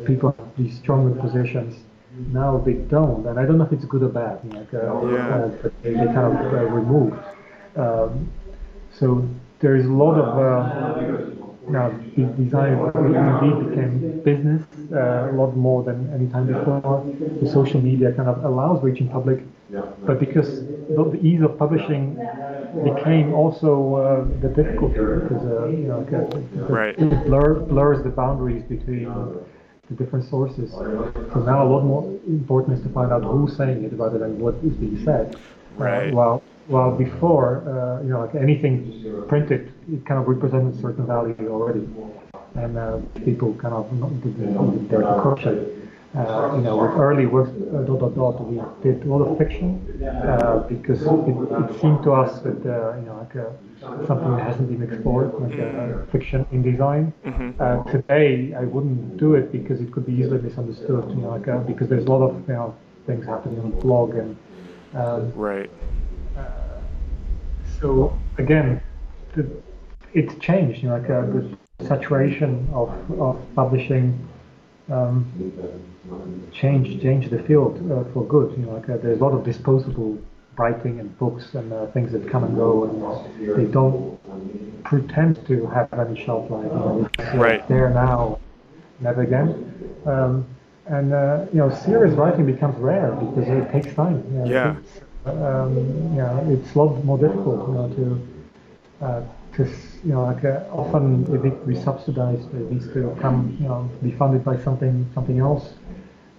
people 0.05 0.35
have 0.37 0.57
these 0.57 0.77
stronger 0.77 1.19
positions. 1.19 1.83
Now 2.31 2.57
they 2.57 2.73
don't, 2.73 3.25
and 3.27 3.39
I 3.39 3.45
don't 3.45 3.57
know 3.57 3.65
if 3.65 3.71
it's 3.71 3.85
good 3.85 4.03
or 4.03 4.09
bad. 4.09 4.39
You 4.43 4.49
know, 4.51 4.59
like, 4.59 4.73
uh, 4.73 5.07
yeah. 5.07 5.35
Uh, 5.35 5.47
but 5.61 5.83
they, 5.83 5.91
they 5.91 6.05
kind 6.05 6.37
of 6.37 6.53
uh, 6.53 6.65
removed. 6.65 7.19
Um, 7.75 8.31
so 8.91 9.27
there's 9.59 9.85
a 9.85 9.89
lot 9.89 10.15
of 10.19 11.37
now 11.69 11.89
design 12.15 12.73
indeed 12.95 13.69
became 13.69 14.21
business 14.21 14.63
uh, 14.93 15.29
a 15.29 15.33
lot 15.33 15.55
more 15.55 15.83
than 15.83 16.09
any 16.13 16.27
time 16.27 16.47
before. 16.47 17.03
The 17.41 17.49
social 17.49 17.81
media 17.81 18.13
kind 18.13 18.29
of 18.29 18.43
allows 18.43 18.83
reaching 18.83 19.09
public, 19.09 19.43
but 20.05 20.19
because 20.19 20.63
the 20.65 21.19
ease 21.21 21.41
of 21.41 21.57
publishing 21.57 22.15
became 22.83 23.33
also 23.33 23.95
uh, 23.95 24.41
the 24.41 24.49
difficulty 24.49 24.95
because 24.95 25.43
uh, 25.45 25.67
you 25.67 25.87
know 25.87 25.99
right. 26.69 26.95
it 26.97 27.25
blur, 27.25 27.55
blurs 27.55 28.03
the 28.03 28.09
boundaries 28.09 28.63
between 28.63 29.05
the 29.89 29.95
different 29.95 30.25
sources. 30.29 30.71
So 30.71 31.43
now 31.45 31.65
a 31.65 31.69
lot 31.69 31.83
more 31.83 32.03
important 32.27 32.77
is 32.77 32.83
to 32.83 32.89
find 32.89 33.11
out 33.11 33.23
who's 33.23 33.55
saying 33.55 33.83
it 33.83 33.93
rather 33.93 34.17
than 34.17 34.39
what 34.39 34.55
is 34.63 34.73
being 34.73 35.03
said. 35.03 35.35
Right. 35.77 36.11
Uh, 36.11 36.15
well, 36.15 36.43
while 36.67 36.91
before, 36.91 37.63
uh, 37.67 38.03
you 38.03 38.09
know, 38.09 38.21
like 38.21 38.35
anything 38.35 39.25
printed, 39.27 39.73
it 39.91 40.05
kind 40.05 40.19
of 40.19 40.27
represented 40.27 40.75
a 40.75 40.81
certain 40.81 41.05
value 41.05 41.49
already, 41.49 41.87
and 42.55 42.77
uh, 42.77 42.97
people 43.23 43.53
kind 43.55 43.73
of 43.73 43.89
did, 44.21 44.89
their 44.89 45.01
crochet. 45.01 45.73
Uh, 46.15 46.55
you 46.55 46.61
know, 46.61 46.77
with 46.77 46.91
early 46.91 47.25
work, 47.25 47.49
uh, 47.49 47.83
dot 47.83 47.99
dot 47.99 48.15
dot, 48.15 48.47
we 48.47 48.59
did 48.81 49.03
a 49.03 49.05
lot 49.05 49.21
of 49.23 49.37
fiction 49.37 49.77
uh, 50.03 50.65
because 50.67 51.01
it, 51.03 51.07
it, 51.07 51.81
seemed 51.81 52.01
to 52.01 52.11
us 52.11 52.39
that 52.39 52.57
uh, 52.65 52.95
you 52.97 53.05
know, 53.05 53.17
like 53.19 53.35
uh, 53.35 54.07
something 54.07 54.35
that 54.35 54.41
hasn't 54.41 54.67
been 54.69 54.81
explored, 54.81 55.31
like 55.35 55.51
mm-hmm. 55.51 56.09
fiction 56.09 56.45
in 56.51 56.63
design. 56.63 57.13
Mm-hmm. 57.25 57.91
today, 57.91 58.55
I 58.55 58.63
wouldn't 58.63 59.17
do 59.17 59.35
it 59.35 59.51
because 59.51 59.79
it 59.79 59.91
could 59.91 60.05
be 60.05 60.13
easily 60.13 60.41
misunderstood. 60.41 61.09
You 61.09 61.17
know, 61.17 61.29
like 61.37 61.67
because 61.67 61.87
there's 61.87 62.05
a 62.05 62.09
lot 62.09 62.23
of 62.23 62.47
you 62.47 62.53
know 62.53 62.75
things 63.05 63.25
happening 63.25 63.59
on 63.59 63.71
the 63.71 63.77
blog 63.77 64.15
and 64.15 64.35
um, 64.95 65.31
right. 65.35 65.69
So 67.79 68.17
again, 68.37 68.81
the, 69.35 69.49
it's 70.13 70.35
changed. 70.35 70.83
You 70.83 70.89
know, 70.89 70.97
like 70.97 71.07
the 71.07 71.57
saturation 71.85 72.69
of 72.73 72.89
of 73.19 73.39
publishing. 73.55 74.27
Um, 74.89 75.25
change 76.53 77.01
change 77.01 77.29
the 77.29 77.39
field 77.43 77.75
uh, 77.91 78.03
for 78.13 78.25
good. 78.25 78.57
You 78.57 78.65
know, 78.65 78.73
like 78.73 78.89
uh, 78.89 78.97
there's 78.97 79.19
a 79.19 79.23
lot 79.23 79.33
of 79.33 79.43
disposable 79.43 80.17
writing 80.57 80.99
and 80.99 81.17
books 81.19 81.53
and 81.53 81.71
uh, 81.71 81.85
things 81.87 82.11
that 82.11 82.29
come 82.29 82.43
and 82.43 82.55
go, 82.55 82.85
and 82.85 83.55
they 83.55 83.71
don't 83.71 84.17
pretend 84.83 85.45
to 85.47 85.67
have 85.67 85.93
any 85.93 86.23
shelf 86.23 86.49
life. 86.49 86.63
You 86.63 86.69
know, 86.69 87.09
right. 87.35 87.67
There 87.67 87.89
now, 87.89 88.39
never 88.99 89.21
again. 89.21 89.99
Um, 90.05 90.45
and 90.87 91.13
uh, 91.13 91.45
you 91.51 91.59
know, 91.59 91.69
serious 91.69 92.15
writing 92.15 92.45
becomes 92.45 92.77
rare 92.77 93.11
because 93.11 93.47
it 93.47 93.71
takes 93.71 93.93
time. 93.93 94.23
You 94.31 94.39
know, 94.39 94.45
yeah. 94.45 94.77
It's, 94.77 95.01
um, 95.25 95.75
you 96.13 96.21
know, 96.21 96.47
it's 96.49 96.75
a 96.75 96.79
lot 96.79 97.03
more 97.03 97.17
difficult, 97.17 97.67
you 97.67 97.73
know, 97.73 97.89
to 97.95 99.05
uh, 99.05 99.23
to 99.55 99.63
you 100.03 100.13
know, 100.13 100.23
like 100.23 100.45
uh, 100.45 100.63
often 100.71 101.23
if 101.35 101.43
it 101.43 101.67
be 101.67 101.75
subsidized, 101.75 102.53
it 102.53 102.71
needs 102.71 102.87
to 102.93 103.15
come, 103.21 103.57
you 103.59 103.67
know, 103.67 103.89
be 104.01 104.11
funded 104.11 104.43
by 104.43 104.57
something 104.63 105.09
something 105.13 105.39
else 105.39 105.73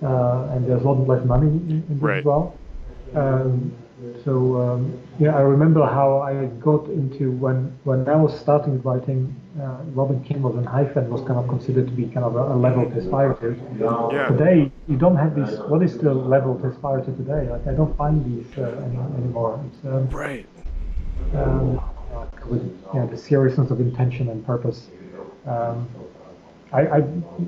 uh, 0.02 0.48
and 0.52 0.66
there's 0.66 0.82
a 0.82 0.88
lot 0.88 1.06
less 1.06 1.24
money 1.24 1.48
in, 1.48 1.84
in 1.88 1.98
right. 1.98 2.18
as 2.18 2.24
well. 2.24 2.56
Um, 3.14 3.74
so 4.24 4.60
um, 4.60 5.00
yeah, 5.18 5.36
I 5.36 5.40
remember 5.40 5.84
how 5.84 6.20
I 6.20 6.46
got 6.60 6.84
into 6.86 7.32
when 7.32 7.76
when 7.84 8.08
I 8.08 8.16
was 8.16 8.38
starting 8.38 8.80
writing. 8.82 9.34
Uh, 9.60 9.78
Robin 9.92 10.22
Kinross 10.22 10.54
was 10.54 10.56
in 10.56 10.64
hyphen 10.64 11.10
was 11.10 11.20
kind 11.26 11.40
of 11.40 11.48
considered 11.48 11.88
to 11.88 11.92
be 11.92 12.04
kind 12.04 12.24
of 12.24 12.36
a, 12.36 12.54
a 12.54 12.56
level 12.56 12.88
to 12.88 12.98
aspire 12.98 13.34
to. 13.34 13.56
Yeah. 14.12 14.28
Today 14.28 14.70
you 14.86 14.96
don't 14.96 15.16
have 15.16 15.34
these. 15.34 15.58
What 15.70 15.82
is 15.82 15.98
the 15.98 16.14
level 16.14 16.58
to 16.60 16.68
aspire 16.68 17.00
to 17.00 17.12
today? 17.16 17.50
Like 17.50 17.66
I 17.66 17.72
don't 17.72 17.96
find 17.96 18.24
these 18.24 18.56
uh, 18.56 18.84
any, 18.84 18.98
anymore. 19.20 19.64
It's, 19.66 19.84
um, 19.84 20.08
right. 20.10 20.46
Um, 21.34 21.80
with 22.46 22.62
you 22.62 23.00
know, 23.00 23.06
the 23.06 23.16
seriousness 23.16 23.70
of 23.70 23.80
intention 23.80 24.28
and 24.28 24.46
purpose. 24.46 24.90
Um, 25.46 25.88
I, 26.72 26.80
I, 26.80 26.96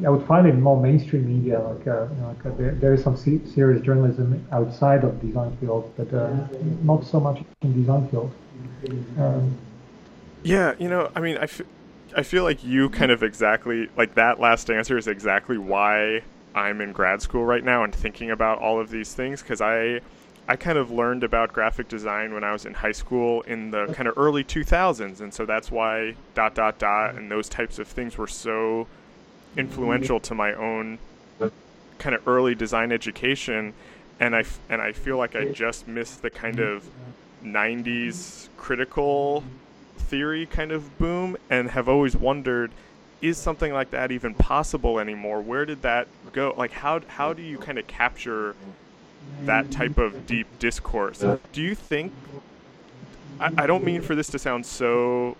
I 0.06 0.08
would 0.08 0.26
find 0.26 0.46
it 0.46 0.54
more 0.54 0.80
mainstream 0.80 1.26
media. 1.26 1.60
Like, 1.60 1.86
uh, 1.86 2.08
you 2.08 2.20
know, 2.20 2.28
like 2.28 2.46
uh, 2.46 2.56
there, 2.56 2.72
there 2.72 2.94
is 2.94 3.02
some 3.02 3.16
se- 3.16 3.42
serious 3.54 3.82
journalism 3.82 4.46
outside 4.50 5.04
of 5.04 5.20
design 5.20 5.56
field, 5.58 5.92
but 5.96 6.12
uh, 6.14 6.34
not 6.82 7.04
so 7.04 7.20
much 7.20 7.42
in 7.62 7.78
design 7.78 8.08
field. 8.08 8.32
Um, 9.18 9.56
yeah, 10.42 10.74
you 10.78 10.88
know, 10.88 11.10
I 11.14 11.20
mean, 11.20 11.36
I, 11.36 11.42
f- 11.42 11.60
I 12.16 12.22
feel 12.22 12.44
like 12.44 12.64
you 12.64 12.88
kind 12.88 13.10
of 13.10 13.22
exactly 13.22 13.88
like 13.96 14.14
that 14.14 14.40
last 14.40 14.70
answer 14.70 14.96
is 14.96 15.06
exactly 15.06 15.58
why 15.58 16.22
I'm 16.54 16.80
in 16.80 16.92
grad 16.92 17.20
school 17.20 17.44
right 17.44 17.62
now 17.62 17.84
and 17.84 17.94
thinking 17.94 18.30
about 18.30 18.58
all 18.58 18.80
of 18.80 18.90
these 18.90 19.14
things 19.14 19.42
because 19.42 19.60
I. 19.60 20.00
I 20.48 20.56
kind 20.56 20.78
of 20.78 20.90
learned 20.90 21.22
about 21.22 21.52
graphic 21.52 21.86
design 21.86 22.34
when 22.34 22.42
I 22.42 22.50
was 22.50 22.66
in 22.66 22.74
high 22.74 22.90
school 22.90 23.42
in 23.42 23.70
the 23.70 23.86
kind 23.92 24.08
of 24.08 24.18
early 24.18 24.42
2000s, 24.42 25.20
and 25.20 25.32
so 25.32 25.46
that's 25.46 25.70
why 25.70 26.16
dot 26.34 26.56
dot 26.56 26.76
dot 26.80 27.14
and 27.14 27.30
those 27.30 27.48
types 27.48 27.78
of 27.78 27.86
things 27.86 28.18
were 28.18 28.26
so 28.26 28.88
influential 29.56 30.20
to 30.20 30.34
my 30.34 30.54
own 30.54 30.98
kind 31.98 32.14
of 32.14 32.26
early 32.26 32.54
design 32.54 32.92
education 32.92 33.74
and 34.18 34.36
I, 34.36 34.44
and 34.68 34.82
I 34.82 34.92
feel 34.92 35.16
like 35.16 35.34
I 35.34 35.46
just 35.46 35.88
missed 35.88 36.22
the 36.22 36.30
kind 36.30 36.60
of 36.60 36.84
90s 37.42 38.48
critical 38.56 39.42
theory 39.96 40.44
kind 40.46 40.72
of 40.72 40.98
boom 40.98 41.36
and 41.48 41.70
have 41.70 41.88
always 41.88 42.16
wondered 42.16 42.70
is 43.22 43.36
something 43.36 43.72
like 43.72 43.90
that 43.90 44.10
even 44.10 44.34
possible 44.34 44.98
anymore? 44.98 45.42
Where 45.42 45.66
did 45.66 45.82
that 45.82 46.08
go? 46.32 46.54
Like 46.56 46.72
how 46.72 47.00
how 47.06 47.32
do 47.32 47.42
you 47.42 47.58
kind 47.58 47.78
of 47.78 47.86
capture 47.86 48.54
that 49.42 49.70
type 49.70 49.98
of 49.98 50.26
deep 50.26 50.46
discourse? 50.58 51.24
Do 51.52 51.62
you 51.62 51.74
think 51.74 52.12
I, 53.38 53.52
I 53.58 53.66
don't 53.66 53.84
mean 53.84 54.00
for 54.02 54.14
this 54.14 54.28
to 54.28 54.38
sound 54.38 54.64
so 54.66 55.36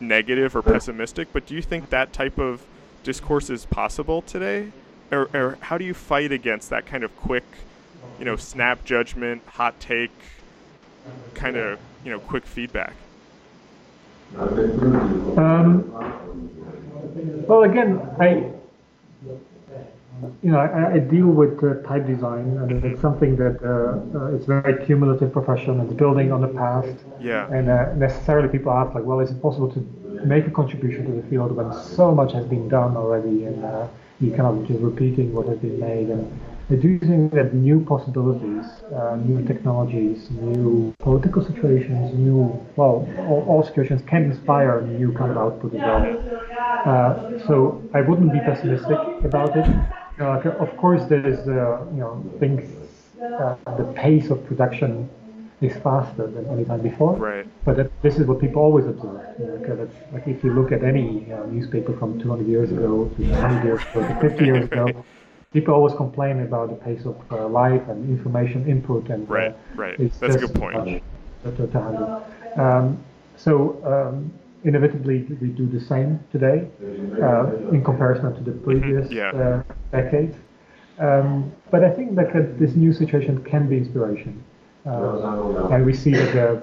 negative 0.00 0.56
or 0.56 0.62
pessimistic 0.62 1.28
but 1.32 1.46
do 1.46 1.54
you 1.54 1.62
think 1.62 1.90
that 1.90 2.12
type 2.12 2.38
of 2.38 2.66
discourse 3.02 3.50
is 3.50 3.66
possible 3.66 4.22
today? 4.22 4.72
Or, 5.10 5.28
or 5.34 5.58
how 5.60 5.76
do 5.76 5.84
you 5.84 5.94
fight 5.94 6.32
against 6.32 6.70
that 6.70 6.86
kind 6.86 7.04
of 7.04 7.14
quick, 7.18 7.44
you 8.18 8.24
know, 8.24 8.36
snap 8.36 8.84
judgment, 8.84 9.42
hot 9.46 9.78
take, 9.78 10.10
kind 11.34 11.56
of, 11.56 11.78
you 12.04 12.10
know, 12.10 12.18
quick 12.18 12.46
feedback? 12.46 12.94
Um, 14.38 15.92
well, 17.46 17.64
again, 17.64 18.00
I, 18.18 18.50
you 20.42 20.50
know, 20.50 20.58
I, 20.58 20.94
I 20.94 20.98
deal 20.98 21.26
with 21.26 21.62
uh, 21.62 21.86
type 21.86 22.06
design, 22.06 22.56
and 22.56 22.82
it's 22.84 23.00
something 23.02 23.36
that 23.36 23.60
uh, 23.62 24.18
uh, 24.18 24.34
it's 24.34 24.46
very 24.46 24.82
cumulative 24.86 25.32
profession. 25.32 25.80
It's 25.80 25.92
building 25.92 26.32
on 26.32 26.40
the 26.40 26.48
past. 26.48 27.04
Yeah. 27.20 27.52
And 27.52 27.68
uh, 27.68 27.92
necessarily, 27.94 28.48
people 28.48 28.72
ask 28.72 28.94
like, 28.94 29.04
well, 29.04 29.20
is 29.20 29.30
it 29.30 29.42
possible 29.42 29.70
to 29.72 29.80
make 30.24 30.46
a 30.46 30.50
contribution 30.50 31.04
to 31.06 31.12
the 31.20 31.28
field 31.28 31.52
when 31.52 31.72
so 31.72 32.12
much 32.14 32.32
has 32.32 32.44
been 32.46 32.68
done 32.68 32.96
already 32.96 33.44
and 33.44 33.64
uh, 33.64 33.86
you 34.20 34.30
cannot 34.30 34.64
just 34.66 34.80
repeating 34.80 35.32
what 35.34 35.46
has 35.48 35.58
been 35.58 35.78
made 35.80 36.08
and 36.08 36.40
deducing 36.70 37.28
that 37.30 37.52
new 37.54 37.84
possibilities, 37.84 38.64
uh, 38.94 39.16
new 39.16 39.44
technologies, 39.46 40.30
new 40.30 40.94
political 40.98 41.44
situations, 41.44 42.14
new, 42.14 42.58
well, 42.76 43.08
all, 43.28 43.44
all, 43.48 43.62
situations 43.62 44.00
can 44.06 44.24
inspire 44.30 44.80
new 44.82 45.12
kind 45.12 45.30
of 45.32 45.36
output 45.36 45.74
as 45.74 45.80
well. 45.80 46.06
Uh, 46.86 47.46
so 47.46 47.82
I 47.94 48.00
wouldn't 48.00 48.32
be 48.32 48.40
pessimistic 48.40 48.98
about 49.24 49.56
it. 49.56 49.66
Uh, 50.20 50.50
of 50.60 50.76
course, 50.76 51.04
there 51.08 51.26
is, 51.26 51.40
uh, 51.48 51.84
you 51.92 52.00
know, 52.00 52.24
things, 52.38 52.62
uh, 53.20 53.56
the 53.76 53.84
pace 53.94 54.30
of 54.30 54.44
production 54.46 55.08
is 55.62 55.76
faster 55.82 56.26
than 56.26 56.46
any 56.48 56.64
time 56.64 56.82
before. 56.82 57.14
Right. 57.16 57.46
But 57.64 57.76
that, 57.76 58.02
this 58.02 58.18
is 58.18 58.26
what 58.26 58.40
people 58.40 58.60
always 58.60 58.86
observe. 58.86 59.22
You 59.38 59.46
know, 59.46 59.88
like 60.12 60.26
if 60.26 60.42
you 60.42 60.52
look 60.52 60.72
at 60.72 60.82
any 60.82 61.32
uh, 61.32 61.46
newspaper 61.46 61.96
from 61.96 62.20
200 62.20 62.46
years 62.46 62.72
ago 62.72 63.10
to 63.16 63.22
100 63.22 63.64
years 63.64 63.80
ago 63.82 64.08
to 64.08 64.20
50 64.20 64.44
years 64.44 64.64
ago, 64.64 65.04
people 65.52 65.74
always 65.74 65.94
complain 65.94 66.40
about 66.40 66.70
the 66.70 66.76
pace 66.76 67.04
of 67.06 67.16
uh, 67.30 67.46
life 67.46 67.86
and 67.88 68.08
information 68.10 68.68
input 68.68 69.08
and 69.08 69.28
uh, 69.30 69.32
right, 69.32 69.56
right. 69.76 70.20
That's 70.20 70.34
a 70.34 70.38
good 70.38 70.54
point. 70.54 71.02
To, 71.44 71.66
to 71.66 71.80
handle. 71.80 72.26
Um, 72.56 73.02
so 73.36 73.80
um, 73.84 74.32
inevitably 74.64 75.22
we 75.40 75.48
do 75.48 75.66
the 75.66 75.80
same 75.80 76.20
today 76.30 76.68
uh, 77.22 77.70
in 77.70 77.82
comparison 77.84 78.34
to 78.34 78.42
the 78.42 78.50
mm-hmm. 78.50 78.64
previous 78.64 79.10
yeah. 79.10 79.30
Uh, 79.30 79.62
decade. 79.90 80.34
Um, 80.98 81.52
but 81.70 81.82
I 81.84 81.90
think 81.90 82.14
that 82.16 82.58
this 82.58 82.74
new 82.74 82.92
situation 82.92 83.42
can 83.44 83.68
be 83.68 83.78
inspiration. 83.78 84.44
Uh, 84.84 85.68
and 85.68 85.86
we 85.86 85.94
see 85.94 86.10
that 86.10 86.32
the 86.32 86.62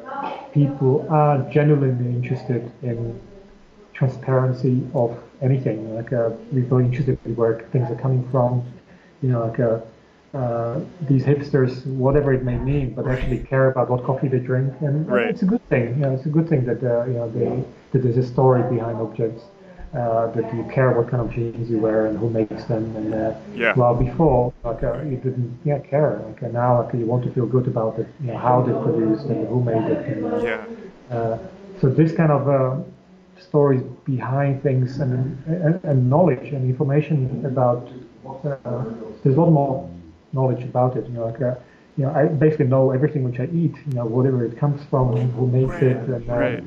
people 0.53 1.07
are 1.09 1.37
genuinely 1.49 2.11
interested 2.11 2.69
in 2.81 3.19
transparency 3.93 4.85
of 4.93 5.17
anything. 5.41 5.95
Like 5.95 6.11
uh, 6.11 6.31
we're 6.51 6.65
very 6.65 6.85
interested 6.85 7.17
in 7.25 7.35
where 7.35 7.61
things 7.71 7.89
are 7.89 7.95
coming 7.95 8.27
from. 8.29 8.63
You 9.21 9.29
know, 9.29 9.45
like 9.45 9.59
uh, 9.59 9.79
uh, 10.37 10.81
these 11.01 11.23
hipsters, 11.23 11.85
whatever 11.85 12.33
it 12.33 12.43
may 12.43 12.57
mean, 12.57 12.93
but 12.93 13.07
actually 13.07 13.39
care 13.39 13.71
about 13.71 13.89
what 13.89 14.03
coffee 14.03 14.27
they 14.27 14.39
drink, 14.39 14.73
and 14.81 15.07
right. 15.07 15.27
it's 15.27 15.41
a 15.41 15.45
good 15.45 15.67
thing. 15.69 15.95
You 15.95 16.01
know, 16.01 16.13
it's 16.13 16.25
a 16.25 16.29
good 16.29 16.47
thing 16.47 16.65
that 16.65 16.83
uh, 16.83 17.05
you 17.05 17.13
know 17.13 17.29
they, 17.29 17.63
that 17.91 18.03
there's 18.03 18.17
a 18.17 18.27
story 18.27 18.63
behind 18.73 18.97
objects 18.97 19.43
uh, 19.93 20.27
that 20.31 20.53
you 20.53 20.63
care 20.71 20.91
what 20.91 21.09
kind 21.09 21.21
of 21.21 21.33
jeans 21.33 21.69
you 21.69 21.79
wear 21.79 22.05
and 22.05 22.17
who 22.19 22.29
makes 22.29 22.63
them. 22.65 22.95
And 22.95 23.13
uh, 23.13 23.33
yeah. 23.55 23.73
while 23.73 23.95
before, 23.95 24.53
like 24.63 24.83
uh, 24.83 25.01
you 25.01 25.17
didn't 25.17 25.59
yeah, 25.65 25.79
care. 25.79 26.21
Like 26.27 26.43
uh, 26.43 26.47
now, 26.49 26.83
like 26.83 26.93
you 26.93 27.05
want 27.05 27.23
to 27.23 27.31
feel 27.31 27.47
good 27.47 27.67
about 27.67 27.97
it. 27.97 28.07
You 28.21 28.27
know 28.27 28.37
how 28.37 28.61
they 28.61 28.71
produced 28.71 29.25
and 29.25 29.47
who 29.47 29.63
made 29.63 29.83
it. 29.91 30.05
And, 30.07 30.25
uh, 30.25 30.37
yeah. 30.43 30.65
Uh, 31.09 31.37
so 31.81 31.89
this 31.89 32.11
kind 32.11 32.31
of 32.31 32.47
uh, 32.47 32.83
stories 33.39 33.81
behind 34.05 34.61
things 34.61 34.99
and, 34.99 35.41
and, 35.47 35.83
and 35.83 36.09
knowledge 36.09 36.53
and 36.53 36.69
information 36.69 37.43
about 37.45 37.89
there's 39.23 39.35
a 39.35 39.41
lot 39.41 39.49
more 39.49 39.89
knowledge 40.33 40.63
about 40.63 40.97
it. 40.97 41.07
You 41.07 41.13
know, 41.13 41.25
like 41.25 41.39
you 41.39 42.05
know, 42.05 42.11
I 42.11 42.25
basically 42.25 42.67
know 42.67 42.91
everything 42.91 43.23
which 43.23 43.39
I 43.39 43.45
eat. 43.45 43.73
You 43.87 43.93
know, 43.93 44.05
whatever 44.05 44.45
it 44.45 44.55
comes 44.55 44.85
from, 44.91 45.15
who 45.31 45.47
makes 45.47 45.81
it, 45.81 45.97
and 45.97 46.27
right. 46.27 46.63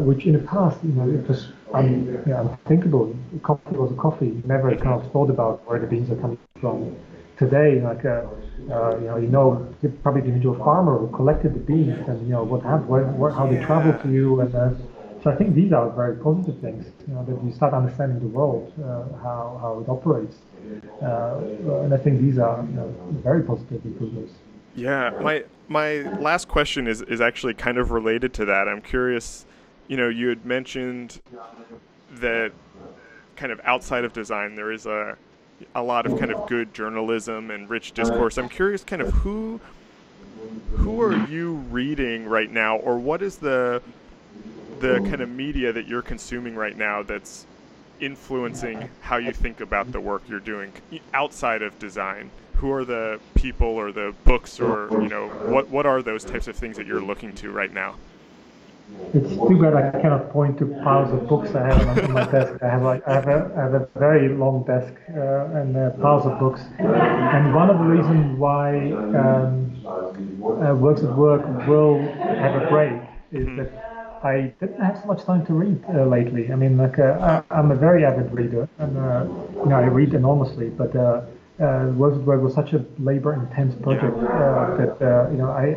which 0.00 0.26
in 0.26 0.34
the 0.34 0.40
past, 0.40 0.76
you 0.84 0.92
know, 0.92 1.08
it 1.08 1.26
was 1.26 1.48
un, 1.72 2.22
you 2.26 2.32
know, 2.32 2.40
unthinkable. 2.40 3.16
Coffee 3.42 3.76
was 3.76 3.92
a 3.92 3.96
coffee. 3.96 4.26
You 4.26 4.42
never 4.44 4.74
kind 4.76 5.00
of 5.00 5.10
thought 5.12 5.30
about 5.30 5.66
where 5.68 5.78
the 5.78 5.86
beans 5.86 6.10
are 6.10 6.16
coming 6.16 6.38
from. 6.60 6.96
Today, 7.38 7.80
like 7.80 8.04
uh, 8.04 8.22
Uh, 8.64 8.96
you 9.00 9.06
know, 9.08 9.16
you 9.18 9.28
know 9.28 9.46
probably 10.02 10.22
the 10.22 10.28
individual 10.28 10.56
farmer 10.64 10.96
who 10.96 11.08
collected 11.08 11.52
the 11.52 11.64
beans 11.70 12.08
and 12.08 12.16
you 12.26 12.32
know 12.32 12.44
what 12.44 12.62
happened, 12.62 12.88
where, 12.88 13.04
where, 13.20 13.32
how 13.38 13.46
they 13.46 13.58
traveled 13.68 14.00
to 14.00 14.08
you, 14.08 14.40
and 14.40 14.54
uh, 14.54 14.70
so 15.22 15.30
I 15.32 15.36
think 15.36 15.54
these 15.54 15.72
are 15.72 15.90
very 15.90 16.16
positive 16.16 16.56
things. 16.60 16.86
You 17.06 17.14
know, 17.14 17.22
that 17.28 17.36
you 17.44 17.52
start 17.52 17.74
understanding 17.74 18.20
the 18.20 18.32
world, 18.38 18.72
uh, 18.78 19.04
how 19.26 19.58
how 19.60 19.72
it 19.82 19.88
operates, 19.96 20.36
uh, 21.02 21.84
and 21.84 21.92
I 21.92 21.98
think 21.98 22.14
these 22.26 22.38
are 22.38 22.64
you 22.70 22.76
know, 22.78 22.88
very 23.22 23.42
positive 23.42 23.84
improvements. 23.84 24.32
Yeah, 24.74 25.10
my 25.20 25.44
my 25.68 25.88
last 26.28 26.48
question 26.48 26.86
is 26.86 27.02
is 27.02 27.20
actually 27.20 27.54
kind 27.54 27.76
of 27.76 27.90
related 27.90 28.32
to 28.34 28.44
that. 28.46 28.66
I'm 28.70 28.80
curious. 28.80 29.44
You 29.88 29.96
know, 29.96 30.08
you 30.08 30.28
had 30.28 30.44
mentioned 30.46 31.20
that 32.16 32.52
kind 33.36 33.52
of 33.52 33.60
outside 33.64 34.04
of 34.04 34.12
design, 34.12 34.54
there 34.54 34.72
is 34.72 34.86
a 34.86 35.16
a 35.74 35.82
lot 35.82 36.06
of 36.06 36.18
kind 36.18 36.32
of 36.32 36.48
good 36.48 36.74
journalism 36.74 37.50
and 37.50 37.68
rich 37.70 37.92
discourse. 37.92 38.38
I'm 38.38 38.48
curious, 38.48 38.82
kind 38.84 39.02
of 39.02 39.12
who 39.12 39.60
who 40.76 41.00
are 41.00 41.26
you 41.26 41.54
reading 41.70 42.26
right 42.26 42.50
now, 42.50 42.76
or 42.76 42.98
what 42.98 43.22
is 43.22 43.36
the 43.36 43.82
the 44.80 44.98
kind 45.00 45.20
of 45.20 45.28
media 45.28 45.72
that 45.72 45.86
you're 45.86 46.02
consuming 46.02 46.54
right 46.54 46.76
now 46.76 47.02
that's 47.02 47.46
influencing 48.00 48.88
how 49.00 49.16
you 49.16 49.32
think 49.32 49.60
about 49.60 49.92
the 49.92 50.00
work 50.00 50.22
you're 50.28 50.40
doing 50.40 50.72
outside 51.12 51.62
of 51.62 51.78
design? 51.78 52.30
Who 52.56 52.72
are 52.72 52.84
the 52.84 53.20
people 53.34 53.68
or 53.68 53.92
the 53.92 54.14
books 54.24 54.60
or 54.60 54.88
you 55.02 55.08
know 55.08 55.28
what 55.28 55.68
what 55.68 55.86
are 55.86 56.02
those 56.02 56.24
types 56.24 56.48
of 56.48 56.56
things 56.56 56.76
that 56.76 56.86
you're 56.86 57.02
looking 57.02 57.32
to 57.36 57.50
right 57.50 57.72
now? 57.72 57.96
It's 59.14 59.30
too 59.30 59.58
bad 59.62 59.74
I 59.74 60.00
cannot 60.00 60.30
point 60.30 60.58
to 60.58 60.66
piles 60.82 61.12
of 61.12 61.28
books 61.28 61.54
I 61.54 61.72
have 61.72 61.98
on 62.04 62.12
my 62.12 62.24
desk. 62.24 62.60
I 62.60 62.68
have 62.68 62.82
like 62.82 63.06
I 63.06 63.14
have 63.14 63.28
a, 63.28 63.52
I 63.56 63.60
have 63.62 63.74
a 63.74 63.88
very 63.96 64.28
long 64.28 64.64
desk 64.64 64.92
uh, 65.10 65.58
and 65.58 65.76
uh, 65.76 65.90
piles 66.02 66.26
of 66.26 66.38
books. 66.40 66.60
And 66.78 67.54
one 67.54 67.70
of 67.70 67.78
the 67.78 67.84
reasons 67.84 68.36
why 68.36 68.90
um, 69.22 69.86
uh, 69.86 70.74
Works 70.74 71.02
That 71.02 71.16
Work 71.16 71.46
will 71.68 72.00
have 72.00 72.60
a 72.60 72.66
break 72.68 73.00
is 73.30 73.46
mm-hmm. 73.46 73.58
that 73.58 74.20
I 74.24 74.52
didn't 74.58 74.80
have 74.80 74.98
so 74.98 75.06
much 75.06 75.24
time 75.24 75.46
to 75.46 75.54
read 75.54 75.84
uh, 75.94 76.06
lately. 76.06 76.50
I 76.50 76.56
mean, 76.56 76.76
like 76.76 76.98
uh, 76.98 77.42
I, 77.50 77.58
am 77.58 77.70
a 77.70 77.76
very 77.76 78.04
avid 78.04 78.32
reader, 78.32 78.68
and 78.78 78.98
uh, 78.98 79.26
you 79.62 79.68
know 79.68 79.76
I 79.76 79.84
read 79.84 80.14
enormously. 80.14 80.70
But 80.70 80.96
uh, 80.96 81.22
uh, 81.60 81.92
Works 81.94 82.16
That 82.16 82.24
Work 82.24 82.42
was 82.42 82.54
such 82.54 82.72
a 82.72 82.84
labor-intense 82.98 83.74
project 83.82 84.18
that 84.18 85.28
you 85.30 85.38
know 85.38 85.50
I 85.50 85.76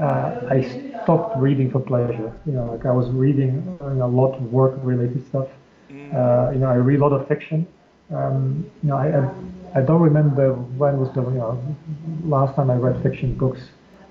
uh, 0.00 0.46
I 0.50 0.62
stopped 1.02 1.36
reading 1.38 1.70
for 1.70 1.80
pleasure. 1.80 2.32
You 2.46 2.52
know, 2.52 2.72
like 2.72 2.84
I 2.84 2.92
was 2.92 3.08
reading 3.10 3.78
uh, 3.80 3.86
a 3.86 4.06
lot 4.06 4.34
of 4.36 4.52
work-related 4.52 5.26
stuff. 5.28 5.48
Mm. 5.90 6.12
Uh, 6.12 6.52
you 6.52 6.58
know, 6.58 6.68
I 6.68 6.74
read 6.74 7.00
a 7.00 7.02
lot 7.02 7.12
of 7.12 7.26
fiction. 7.28 7.66
Um, 8.14 8.70
you 8.82 8.90
know, 8.90 8.96
I, 8.96 9.08
I, 9.18 9.80
I 9.80 9.82
don't 9.82 10.00
remember 10.00 10.52
when 10.52 10.98
was 10.98 11.12
the 11.14 11.22
you 11.22 11.38
know 11.38 11.76
last 12.24 12.54
time 12.54 12.70
I 12.70 12.76
read 12.76 13.02
fiction 13.02 13.34
books 13.34 13.60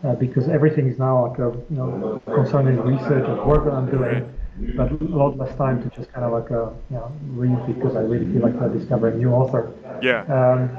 uh, 0.03 0.15
because 0.15 0.49
everything 0.49 0.87
is 0.87 0.99
now 0.99 1.27
like 1.27 1.39
a, 1.39 1.51
you 1.69 1.77
know 1.77 2.21
concerning 2.25 2.77
research 2.81 3.27
and 3.27 3.45
work 3.45 3.65
that 3.65 3.73
I'm 3.73 3.89
doing, 3.89 4.29
but 4.75 4.91
a 4.91 4.95
lot 5.05 5.37
less 5.37 5.55
time 5.55 5.81
to 5.83 5.95
just 5.95 6.11
kind 6.11 6.25
of 6.25 6.33
like 6.33 6.49
a, 6.51 6.73
you 6.89 6.97
know 6.97 7.11
read 7.29 7.65
because 7.67 7.95
I 7.95 8.01
really 8.01 8.25
feel 8.31 8.41
like 8.41 8.55
I 8.61 8.67
discover 8.67 9.09
a 9.09 9.15
new 9.15 9.31
author. 9.31 9.71
Yeah. 10.01 10.23
Um, 10.23 10.77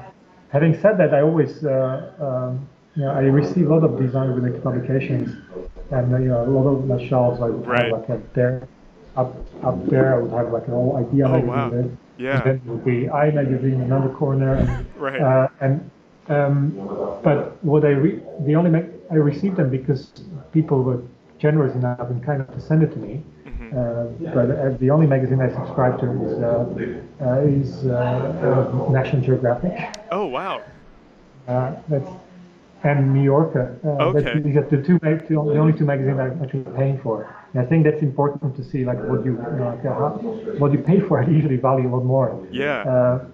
having 0.49 0.75
said 0.81 0.99
that, 0.99 1.15
I 1.15 1.23
always 1.23 1.65
uh, 1.65 2.13
um, 2.21 2.69
yeah, 2.97 3.11
I 3.11 3.23
receive 3.23 3.71
a 3.71 3.75
lot 3.75 3.85
of 3.85 3.99
design 3.99 4.29
related 4.29 4.63
publications, 4.63 5.37
and 5.91 6.15
uh, 6.15 6.19
you 6.19 6.29
know 6.29 6.45
a 6.45 6.49
lot 6.49 6.67
of 6.67 6.87
my 6.87 7.07
shelves 7.09 7.41
I 7.41 7.51
would 7.51 7.67
right. 7.67 7.85
have 7.85 7.93
like 7.93 8.09
a 8.09 8.23
there 8.35 8.69
up 9.17 9.35
up 9.63 9.87
there 9.87 10.15
I 10.15 10.19
would 10.19 10.33
have 10.33 10.53
like 10.53 10.67
an 10.67 10.75
old 10.75 11.07
idea 11.07 11.27
oh, 11.27 11.33
magazine 11.33 11.49
wow. 11.49 11.71
there. 11.71 11.91
Yeah. 12.19 12.37
And 12.37 12.45
then 12.45 12.55
it 12.57 12.71
would 12.71 12.85
be 12.85 13.11
Eye 13.11 13.31
magazine 13.31 13.75
in 13.75 13.83
another 13.83 14.09
corner. 14.09 14.55
And, 14.55 14.87
right. 14.97 15.21
Uh, 15.21 15.49
and 15.61 15.91
um, 16.29 16.73
but 17.23 17.63
what 17.63 17.85
I 17.85 17.91
re- 17.91 18.23
the 18.41 18.57
only 18.57 18.71
mag- 18.71 18.91
I 19.11 19.15
received 19.15 19.57
them 19.57 19.71
because 19.71 20.11
people 20.53 20.83
were 20.83 21.03
generous 21.39 21.75
enough 21.75 22.09
and 22.11 22.25
kind 22.25 22.41
of 22.41 22.53
to 22.55 22.61
send 22.61 22.83
it 22.83 22.93
to 22.93 22.99
me. 22.99 23.23
Mm-hmm. 23.47 23.79
Uh, 23.79 24.35
but 24.35 24.51
uh, 24.51 24.71
the 24.79 24.91
only 24.91 25.07
magazine 25.07 25.41
I 25.41 25.51
subscribe 25.53 26.01
to 26.01 26.07
is 26.25 26.43
uh, 26.43 27.25
uh 27.25 27.41
is 27.43 27.87
uh, 27.87 28.89
National 28.91 29.23
Geographic. 29.23 29.79
Oh 30.11 30.27
wow! 30.27 30.63
that's 31.47 32.09
and 32.95 33.15
New 33.15 33.23
Yorker. 33.23 33.79
Uh, 33.85 34.07
okay. 34.07 34.41
These 34.41 34.57
are 34.57 34.63
the 34.63 34.83
two, 34.83 34.99
the 34.99 35.37
only 35.37 35.73
two 35.73 35.85
magazines 35.85 36.19
I'm 36.19 36.43
actually 36.43 36.65
paying 36.77 37.01
for. 37.01 37.35
And 37.53 37.63
I 37.63 37.67
think 37.69 37.85
that's 37.85 38.03
important 38.03 38.57
to 38.57 38.65
see, 38.65 38.85
like 38.85 38.99
what 38.99 39.25
you, 39.25 39.33
you 39.33 39.59
know, 39.59 39.75
like, 39.75 39.85
uh, 39.85 39.95
how, 39.95 40.11
what 40.59 40.73
you 40.73 40.79
pay 40.79 41.01
for. 41.01 41.21
I 41.23 41.27
usually 41.27 41.57
value 41.57 41.89
a 41.89 41.93
lot 41.97 42.05
more. 42.05 42.47
Yeah. 42.51 42.83
Uh, 42.83 43.25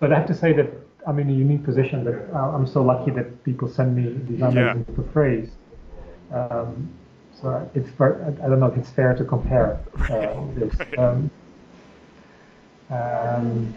but 0.00 0.12
I 0.12 0.18
have 0.18 0.26
to 0.28 0.34
say 0.34 0.52
that 0.52 0.68
I'm 1.06 1.18
in 1.18 1.30
a 1.30 1.32
unique 1.32 1.64
position 1.64 2.04
that 2.04 2.30
uh, 2.34 2.56
I'm 2.56 2.66
so 2.66 2.82
lucky 2.82 3.10
that 3.12 3.44
people 3.44 3.68
send 3.68 3.96
me 3.96 4.04
these 4.28 4.40
yeah. 4.40 4.50
magazines 4.50 4.96
for 4.96 5.04
free. 5.12 5.50
Um, 6.32 6.90
so 7.40 7.70
it's 7.74 7.88
I 8.00 8.48
don't 8.48 8.60
know 8.60 8.66
if 8.66 8.76
it's 8.76 8.90
fair 8.90 9.14
to 9.14 9.24
compare 9.24 9.80
uh, 10.10 10.44
this. 10.54 10.74
Right. 10.78 10.98
Um, 10.98 11.30
um, 12.90 13.74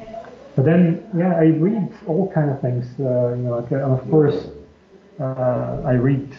but 0.55 0.65
then, 0.65 1.09
yeah, 1.15 1.35
I 1.35 1.45
read 1.45 1.93
all 2.07 2.31
kind 2.31 2.49
of 2.49 2.59
things. 2.61 2.85
Uh, 2.99 3.33
you 3.35 3.43
know, 3.43 3.59
like, 3.59 3.71
uh, 3.71 3.77
of 3.77 4.09
course, 4.09 4.47
I 5.21 5.93
read 5.93 6.35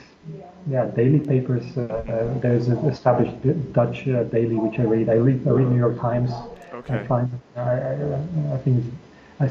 yeah 0.68 0.87
daily 0.87 1.20
papers. 1.20 1.76
Uh, 1.76 1.83
uh, 1.83 2.39
there's 2.39 2.68
an 2.68 2.78
established 2.89 3.35
Dutch 3.72 4.05
daily 4.05 4.57
which 4.57 4.78
I 4.78 4.85
read. 4.85 5.09
I 5.09 5.14
read 5.14 5.47
I 5.47 5.51
read 5.51 5.68
New 5.68 5.78
York 5.78 5.99
Times. 6.01 6.30
Okay. 6.72 6.95
I 6.95 7.07
find 7.07 7.41
I, 7.57 7.61
I, 7.61 8.55
I 8.55 8.59
think 8.59 8.85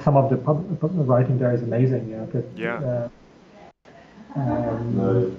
some 0.03 0.17
of 0.17 0.29
the 0.29 0.37
pub, 0.37 0.79
pub 0.79 0.91
writing 0.93 1.37
there 1.37 1.53
is 1.53 1.63
amazing. 1.63 2.09
You 2.09 2.17
know, 2.17 2.29
but, 2.31 2.45
yeah. 2.55 3.09
Um, 4.35 5.37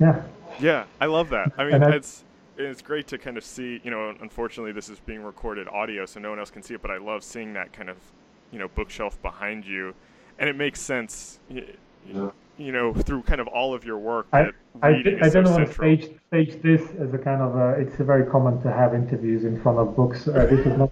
yeah. 0.00 0.22
Yeah, 0.60 0.84
I 1.00 1.06
love 1.06 1.30
that. 1.30 1.52
I 1.56 1.64
mean, 1.64 1.82
it's 1.82 2.24
it's 2.56 2.82
great 2.82 3.06
to 3.08 3.18
kind 3.18 3.36
of 3.36 3.44
see. 3.44 3.80
You 3.84 3.90
know, 3.90 4.14
unfortunately, 4.20 4.72
this 4.72 4.88
is 4.88 5.00
being 5.00 5.22
recorded 5.22 5.66
audio, 5.68 6.06
so 6.06 6.20
no 6.20 6.30
one 6.30 6.38
else 6.38 6.50
can 6.50 6.62
see 6.62 6.74
it. 6.74 6.82
But 6.82 6.90
I 6.90 6.98
love 6.98 7.24
seeing 7.24 7.52
that 7.54 7.72
kind 7.72 7.88
of, 7.88 7.96
you 8.50 8.58
know, 8.58 8.68
bookshelf 8.68 9.20
behind 9.22 9.64
you, 9.64 9.94
and 10.38 10.48
it 10.48 10.56
makes 10.56 10.80
sense 10.80 11.38
you 12.58 12.72
know, 12.72 12.92
through 12.94 13.22
kind 13.22 13.40
of 13.40 13.48
all 13.48 13.74
of 13.74 13.84
your 13.84 13.98
work. 13.98 14.26
I, 14.32 14.50
I, 14.82 14.88
I 15.22 15.28
don't 15.28 15.46
so 15.46 15.52
want 15.52 15.66
to 15.66 15.74
stage, 15.74 16.10
stage 16.28 16.62
this 16.62 16.82
as 17.00 17.12
a 17.12 17.18
kind 17.18 17.42
of 17.42 17.56
a, 17.56 17.70
it's 17.80 17.96
very 17.96 18.24
common 18.30 18.62
to 18.62 18.70
have 18.70 18.94
interviews 18.94 19.44
in 19.44 19.60
front 19.62 19.78
of 19.78 19.96
books. 19.96 20.28
Uh, 20.28 20.46
this 20.46 20.66
is 20.66 20.78
not 20.78 20.90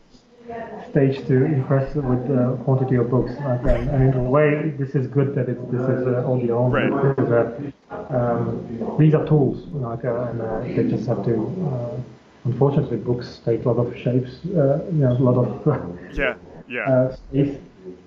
staged 0.90 1.26
to 1.28 1.44
impress 1.44 1.94
with 1.94 2.26
the 2.26 2.58
quantity 2.64 2.96
of 2.96 3.10
books. 3.10 3.32
and, 3.32 3.68
and, 3.68 4.14
in 4.14 4.20
a 4.20 4.22
way, 4.22 4.74
this 4.78 4.94
is 4.94 5.06
good 5.06 5.34
that 5.34 5.48
it's, 5.48 5.60
this 5.70 5.80
is 5.80 6.06
uh, 6.06 6.30
audio. 6.30 6.68
Right. 6.68 6.90
Uh, 7.18 8.16
um, 8.16 8.96
these 8.98 9.14
are 9.14 9.24
tools, 9.26 9.66
like, 9.68 10.04
uh, 10.04 10.22
and 10.24 10.40
uh, 10.40 10.60
they 10.62 10.88
just 10.88 11.06
have 11.06 11.24
to. 11.24 11.34
Uh, 11.70 12.00
unfortunately, 12.44 12.96
books 12.96 13.40
take 13.44 13.64
a 13.64 13.70
lot 13.70 13.86
of 13.86 13.96
shapes, 13.96 14.38
uh, 14.46 14.84
you 14.86 14.98
know, 14.98 15.12
a 15.12 15.22
lot 15.22 15.36
of 15.36 16.12
yeah, 16.18 16.34
yeah. 16.68 17.14
space. 17.14 17.58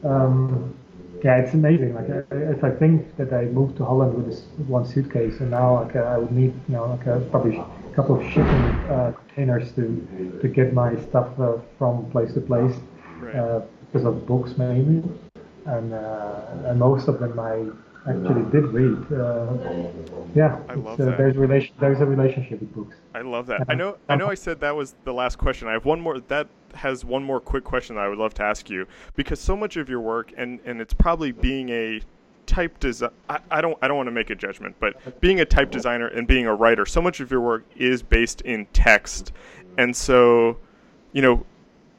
Um, 0.04 0.76
yeah, 1.24 1.38
it's 1.38 1.54
amazing. 1.54 1.96
Like 1.96 2.10
if 2.32 2.64
I 2.64 2.72
think 2.72 3.16
that 3.16 3.32
I 3.32 3.46
moved 3.46 3.78
to 3.78 3.86
Holland 3.86 4.14
with 4.14 4.28
this 4.28 4.42
one 4.68 4.86
suitcase, 4.86 5.40
and 5.40 5.52
now 5.52 5.84
like 5.84 5.96
I 5.96 6.18
would 6.18 6.32
need 6.32 6.54
you 6.68 6.76
know 6.76 6.86
like 6.88 7.06
a, 7.08 7.22
probably 7.32 7.58
a 7.58 7.96
couple 7.96 8.20
of 8.20 8.24
shipping 8.28 8.66
uh, 8.92 9.14
containers 9.28 9.72
to 9.74 10.40
to 10.42 10.48
get 10.50 10.74
my 10.74 10.96
stuff 10.98 11.28
uh, 11.40 11.58
from 11.78 12.12
place 12.12 12.34
to 12.34 12.42
place 12.42 12.76
right. 13.20 13.36
uh, 13.36 13.62
because 13.86 14.06
of 14.06 14.28
books 14.28 14.58
mainly, 14.58 15.02
and 15.66 15.94
uh, 15.94 16.66
and 16.66 16.78
most 16.78 17.08
of 17.08 17.20
them 17.20 17.40
I 17.40 17.68
actually 18.10 18.44
did 18.52 18.66
read. 18.74 19.00
Uh, 19.12 19.54
yeah, 20.36 20.60
I 20.68 20.74
love 20.74 21.00
uh, 21.00 21.06
that. 21.06 21.18
There's 21.18 21.38
relation. 21.38 21.74
There's 21.80 22.02
a 22.02 22.06
relationship 22.06 22.60
with 22.60 22.76
books. 22.76 22.98
I 23.16 23.22
love 23.22 23.48
that. 23.48 23.64
I 23.70 23.76
know. 23.76 23.98
I 24.10 24.18
know. 24.18 24.28
I 24.28 24.36
said 24.36 24.60
that 24.60 24.76
was 24.76 24.96
the 25.06 25.14
last 25.14 25.38
question. 25.38 25.70
I 25.70 25.72
have 25.72 25.86
one 25.86 26.02
more. 26.02 26.20
That 26.20 26.48
has 26.76 27.06
one 27.06 27.24
more 27.24 27.40
quick 27.40 27.64
question 27.64 27.96
that 27.96 28.04
I 28.04 28.08
would 28.08 28.18
love 28.18 28.34
to 28.36 28.44
ask 28.44 28.70
you 28.70 28.88
because 29.16 29.40
so 29.40 29.56
much 29.56 29.78
of 29.78 29.90
your 29.90 30.02
work 30.02 30.34
and 30.38 30.60
and 30.66 30.82
it's 30.82 30.94
probably 30.94 31.32
being 31.32 31.70
a 31.70 32.02
type 32.46 32.80
design. 32.80 33.12
I, 33.30 33.40
I 33.52 33.62
don't. 33.62 33.78
I 33.82 33.88
don't 33.88 33.98
want 33.98 34.08
to 34.08 34.12
make 34.12 34.30
a 34.30 34.36
judgment, 34.36 34.76
but 34.80 35.20
being 35.22 35.40
a 35.40 35.46
type 35.46 35.72
designer 35.72 36.08
and 36.08 36.28
being 36.28 36.46
a 36.46 36.54
writer, 36.54 36.86
so 36.86 37.02
much 37.02 37.20
of 37.20 37.32
your 37.32 37.42
work 37.42 37.66
is 37.76 38.04
based 38.04 38.42
in 38.42 38.66
text, 38.74 39.32
and 39.78 39.96
so, 39.96 40.58
you 41.14 41.22
know, 41.22 41.46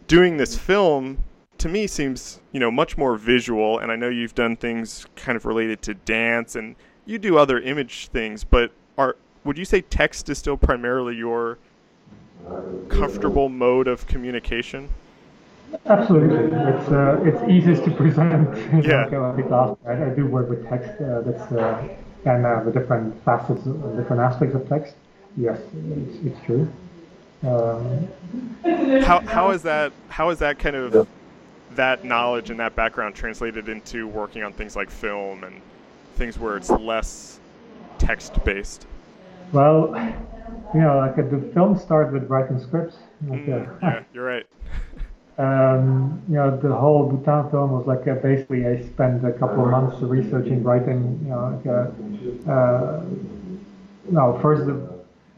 doing 0.06 0.36
this 0.36 0.56
film 0.56 1.24
to 1.58 1.68
me 1.68 1.86
seems 1.86 2.40
you 2.52 2.60
know 2.60 2.70
much 2.70 2.98
more 2.98 3.16
visual 3.16 3.78
and 3.78 3.90
i 3.90 3.96
know 3.96 4.08
you've 4.08 4.34
done 4.34 4.56
things 4.56 5.06
kind 5.16 5.36
of 5.36 5.46
related 5.46 5.80
to 5.80 5.94
dance 5.94 6.56
and 6.56 6.74
you 7.06 7.18
do 7.18 7.38
other 7.38 7.60
image 7.60 8.08
things 8.08 8.44
but 8.44 8.72
are 8.98 9.16
would 9.44 9.56
you 9.56 9.64
say 9.64 9.80
text 9.80 10.28
is 10.28 10.36
still 10.36 10.56
primarily 10.56 11.14
your 11.14 11.58
comfortable 12.88 13.48
mode 13.48 13.88
of 13.88 14.06
communication? 14.06 14.88
Absolutely. 15.86 16.56
It's 16.56 16.88
uh, 16.88 17.20
it's 17.24 17.50
easiest 17.50 17.84
to 17.84 17.90
present. 17.90 18.48
Yeah. 18.86 19.06
like, 19.06 19.50
uh, 19.50 19.74
I, 19.86 20.06
I, 20.06 20.08
do 20.10 20.26
work 20.26 20.48
with 20.48 20.68
text 20.68 21.00
uh, 21.00 21.20
that's 21.22 21.52
uh, 21.52 21.88
and 22.24 22.46
uh, 22.46 22.62
the 22.64 22.70
different 22.70 23.22
facets 23.24 23.64
different 23.64 24.22
aspects 24.22 24.54
of 24.54 24.68
text. 24.68 24.94
Yes 25.36 25.58
it's, 25.72 26.26
it's 26.26 26.46
true. 26.46 26.70
Um, 27.42 28.08
how, 29.02 29.20
how 29.20 29.50
is 29.50 29.62
that 29.62 29.92
how 30.08 30.30
is 30.30 30.38
that 30.38 30.58
kind 30.58 30.76
of 30.76 31.08
that 31.72 32.04
knowledge 32.04 32.50
and 32.50 32.60
that 32.60 32.74
background 32.76 33.14
translated 33.14 33.68
into 33.68 34.06
working 34.06 34.42
on 34.42 34.52
things 34.52 34.76
like 34.76 34.90
film 34.90 35.44
and 35.44 35.60
things 36.16 36.38
where 36.38 36.56
it's 36.56 36.70
less 36.70 37.40
text 37.98 38.42
based? 38.44 38.86
Well, 39.52 39.94
you 40.74 40.80
know, 40.80 40.98
like 40.98 41.16
the 41.16 41.50
film 41.54 41.78
started 41.78 42.12
with 42.12 42.28
writing 42.28 42.58
scripts. 42.58 42.96
Like, 43.28 43.46
mm, 43.46 43.68
uh, 43.68 43.78
yeah, 43.82 44.02
you're 44.12 44.24
right. 44.24 44.46
um, 45.38 46.22
you 46.28 46.34
know, 46.34 46.56
the 46.56 46.74
whole 46.74 47.08
Bhutan 47.08 47.50
film 47.50 47.70
was 47.72 47.86
like 47.86 48.06
uh, 48.08 48.20
basically 48.20 48.66
I 48.66 48.82
spent 48.82 49.24
a 49.24 49.32
couple 49.32 49.64
of 49.64 49.70
months 49.70 50.02
researching, 50.02 50.62
writing, 50.64 51.20
you 51.22 51.30
know, 51.30 51.54
like, 51.54 51.66
uh, 51.66 52.50
uh, 52.50 53.04
no, 54.10 54.38
first 54.42 54.66
the 54.66 54.76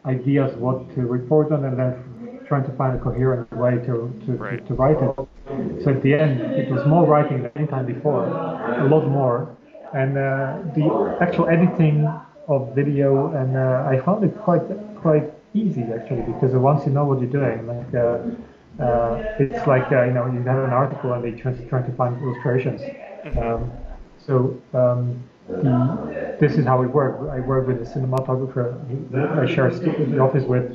ideas 0.07 0.57
what 0.57 0.95
to 0.95 1.03
report 1.03 1.53
on, 1.53 1.65
and 1.65 1.79
then 1.79 2.41
trying 2.49 2.65
to 2.65 2.73
find 2.77 2.99
a 2.99 3.03
coherent 3.03 3.51
way 3.53 3.73
to 3.73 4.11
to, 4.25 4.33
right. 4.33 4.63
to, 4.63 4.69
to 4.69 4.75
write 4.75 4.97
it. 4.97 5.85
So 5.85 5.91
at 5.91 6.03
the 6.03 6.15
end, 6.15 6.41
it 6.41 6.71
was 6.71 6.87
more 6.87 7.07
writing 7.07 7.43
than 7.43 7.53
any 7.57 7.67
time 7.67 7.87
before, 7.87 8.27
a 8.27 8.89
lot 8.89 9.07
more, 9.07 9.55
and 9.93 10.17
uh, 10.17 10.59
the 10.75 11.19
actual 11.21 11.47
editing 11.49 12.09
of 12.49 12.75
video, 12.75 13.33
and 13.35 13.57
uh, 13.57 13.89
I 13.89 14.01
found 14.05 14.25
it 14.25 14.37
quite 14.39 14.63
quite 14.97 15.33
easy 15.55 15.83
actually 15.83 16.23
because 16.23 16.53
once 16.55 16.87
you 16.87 16.93
know 16.93 17.05
what 17.05 17.21
you're 17.21 17.31
doing, 17.31 17.67
like 17.67 17.95
uh, 17.95 18.83
uh, 18.83 19.37
it's 19.39 19.67
like 19.67 19.91
uh, 19.93 20.05
you 20.05 20.13
know 20.13 20.27
you 20.27 20.39
have 20.43 20.65
an 20.65 20.71
article 20.71 21.13
and 21.13 21.25
they 21.25 21.33
try 21.33 21.53
trying 21.69 21.87
to 21.91 21.97
find 21.97 22.21
illustrations. 22.23 22.81
Mm-hmm. 22.81 23.39
Um, 23.39 23.73
so 24.19 24.61
um, 24.75 25.23
the, 25.49 26.37
this 26.41 26.57
is 26.57 26.65
how 26.67 26.81
we 26.81 26.87
work. 26.87 27.31
I 27.31 27.41
work 27.41 27.67
with 27.67 27.81
a 27.81 27.85
cinematographer 27.85 28.75
I 29.15 29.47
share 29.53 29.71
the 29.71 30.19
office 30.19 30.45
with, 30.45 30.73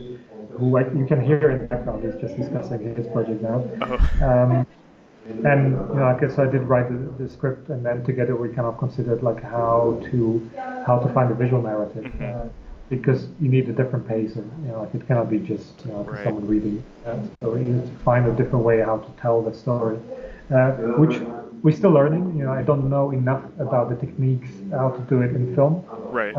who 0.58 0.78
I, 0.78 0.82
you 0.94 1.06
can 1.06 1.22
hear 1.22 1.52
in 1.52 1.60
the 1.60 1.66
background. 1.66 2.04
He's 2.04 2.20
just 2.22 2.38
discussing 2.38 2.96
his 2.96 3.08
project 3.08 3.42
now. 3.42 3.66
Uh-huh. 3.82 4.26
Um, 4.26 4.68
and 5.26 5.72
you 5.72 5.96
know, 5.96 6.06
I 6.06 6.20
guess 6.20 6.40
I 6.40 6.46
did 6.46 6.64
write 6.64 6.90
the, 6.90 7.24
the, 7.24 7.30
script, 7.30 7.70
and 7.70 7.86
then 7.86 8.04
together 8.04 8.36
we 8.36 8.50
kind 8.50 8.68
of 8.68 8.78
considered 8.78 9.22
like 9.22 9.42
how 9.42 10.02
to 10.12 10.50
how 10.86 11.00
to 11.00 11.14
find 11.14 11.32
a 11.32 11.36
visual 11.36 11.62
narrative, 11.62 12.06
mm-hmm. 12.06 12.48
uh, 12.48 12.50
because 12.90 13.28
you 13.40 13.50
need 13.50 13.70
a 13.70 13.74
different 13.74 14.08
pace, 14.08 14.36
and 14.36 14.52
you 14.66 14.72
know, 14.72 14.82
like 14.82 14.96
it 14.96 15.06
cannot 15.08 15.30
be 15.30 15.40
just 15.40 15.86
you 15.86 15.92
know 15.92 16.04
right. 16.04 16.24
someone 16.24 16.48
reading. 16.48 16.84
Uh, 17.06 17.18
so 17.42 17.56
you 17.56 17.66
need 17.66 17.86
to 17.86 18.04
find 18.04 18.26
a 18.26 18.32
different 18.32 18.66
way 18.66 18.82
how 18.82 18.98
to 18.98 19.22
tell 19.22 19.42
the 19.42 19.54
story, 19.54 20.00
uh, 20.54 20.72
which 20.98 21.22
we're 21.62 21.76
still 21.76 21.92
learning. 21.92 22.36
You 22.38 22.46
know, 22.46 22.52
I 22.52 22.64
don't 22.64 22.90
know 22.90 23.12
enough 23.12 23.44
about 23.60 23.90
the 23.90 23.96
techniques 23.96 24.50
how 24.72 24.90
to 24.90 25.02
do 25.04 25.22
it 25.22 25.36
in 25.36 25.56
film. 25.56 25.86
Right. 26.10 26.36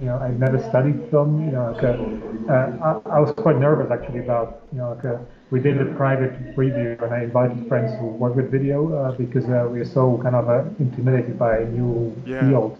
You 0.00 0.06
know, 0.06 0.18
I've 0.18 0.38
never 0.38 0.58
studied 0.58 1.08
film. 1.10 1.44
You 1.46 1.52
know, 1.52 1.72
like, 1.72 1.84
uh, 1.84 2.52
uh 2.52 3.00
I, 3.06 3.16
I, 3.16 3.20
was 3.20 3.32
quite 3.32 3.58
nervous 3.58 3.90
actually 3.92 4.20
about 4.20 4.62
you 4.72 4.78
know 4.78 4.98
like 5.02 5.20
we 5.50 5.60
did 5.60 5.80
a 5.80 5.84
private 5.94 6.34
review 6.56 6.96
and 7.00 7.14
I 7.14 7.22
invited 7.24 7.68
friends 7.68 7.92
who 8.00 8.06
work 8.06 8.34
with 8.34 8.50
video 8.50 8.92
uh, 8.92 9.12
because 9.12 9.44
uh, 9.44 9.68
we 9.70 9.78
are 9.80 9.84
so 9.84 10.18
kind 10.22 10.34
of 10.34 10.48
uh, 10.48 10.64
intimidated 10.80 11.38
by 11.38 11.58
a 11.58 11.64
new 11.66 12.12
yeah. 12.26 12.40
field 12.40 12.78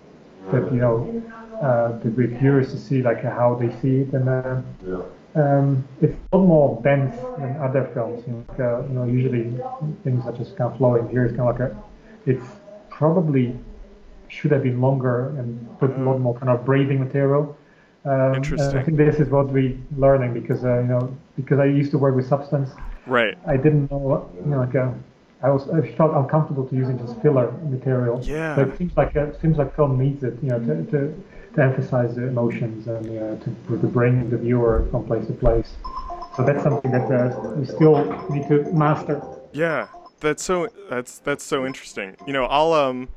that 0.51 0.73
you 0.73 0.81
know 0.81 1.23
uh, 1.63 1.97
that 1.99 2.17
we're 2.17 2.37
curious 2.39 2.73
to 2.73 2.79
see 2.79 3.01
like 3.03 3.23
how 3.23 3.55
they 3.55 3.71
see 3.81 4.01
it 4.01 4.13
and 4.13 4.29
uh, 4.29 4.61
yeah. 4.85 5.03
um, 5.37 5.87
it's 6.01 6.17
a 6.33 6.37
lot 6.37 6.47
more 6.47 6.83
dense 6.83 7.15
than 7.39 7.57
other 7.59 7.89
films. 7.95 8.25
You 8.27 8.33
know, 8.33 8.45
like, 8.49 8.61
uh, 8.61 8.83
you 8.89 8.95
know 8.95 9.05
usually 9.05 9.45
things 10.03 10.25
are 10.27 10.33
just 10.33 10.57
kind 10.57 10.73
of 10.73 10.79
flowing. 10.79 11.09
Here 11.09 11.25
it's 11.25 11.37
kind 11.37 11.49
of 11.49 11.61
like 11.61 11.71
a, 11.71 11.77
it's 12.27 12.47
probably 12.91 13.57
should 14.35 14.51
have 14.51 14.63
been 14.63 14.81
longer 14.81 15.29
and 15.39 15.79
put 15.79 15.91
a 15.91 16.03
lot 16.03 16.19
more 16.19 16.37
kind 16.39 16.51
of 16.51 16.65
breathing 16.65 16.99
material. 17.01 17.57
Um, 18.05 18.35
Interesting. 18.35 18.79
I 18.79 18.83
think 18.83 18.97
this 18.99 19.17
is 19.17 19.29
what 19.29 19.49
we're 19.49 19.79
learning 19.97 20.35
because 20.35 20.65
uh, 20.65 20.81
you 20.81 20.89
know 20.89 21.17
because 21.37 21.59
I 21.59 21.65
used 21.65 21.91
to 21.93 21.99
work 21.99 22.15
with 22.15 22.27
substance. 22.27 22.71
Right. 23.07 23.37
I 23.47 23.57
didn't 23.57 23.91
know 23.91 24.31
you 24.45 24.51
know 24.51 24.59
like 24.59 24.75
uh, 24.75 24.91
I 25.43 25.51
was 25.51 25.69
I 25.71 25.81
felt 25.93 26.15
uncomfortable 26.15 26.67
to 26.69 26.75
using 26.75 26.99
just 26.99 27.21
filler 27.23 27.51
material. 27.77 28.21
Yeah. 28.23 28.57
But 28.57 28.69
it 28.69 28.79
seems 28.79 28.97
like 28.97 29.17
uh, 29.17 29.29
it 29.29 29.41
seems 29.41 29.57
like 29.57 29.75
film 29.75 29.99
needs 29.99 30.23
it 30.23 30.35
you 30.43 30.51
know 30.51 30.59
to, 30.59 30.85
to, 30.93 31.23
to 31.55 31.63
emphasize 31.63 32.15
the 32.15 32.27
emotions 32.27 32.89
and 32.89 33.07
uh, 33.07 33.45
to, 33.45 33.81
to 33.81 33.87
bring 33.87 34.29
the 34.29 34.37
viewer 34.37 34.87
from 34.91 35.07
place 35.07 35.27
to 35.29 35.33
place. 35.33 35.73
So 36.37 36.45
that's 36.45 36.63
something 36.63 36.91
that 36.91 37.09
uh, 37.11 37.51
we 37.57 37.65
still 37.65 38.05
need 38.29 38.49
to 38.49 38.71
master. 38.73 39.23
Yeah, 39.53 39.87
that's 40.21 40.43
so 40.43 40.69
that's 40.91 41.21
that's 41.21 41.45
so 41.45 41.65
interesting. 41.65 42.17
You 42.27 42.33
know, 42.33 42.45
I'll 42.47 42.73
um 42.73 43.09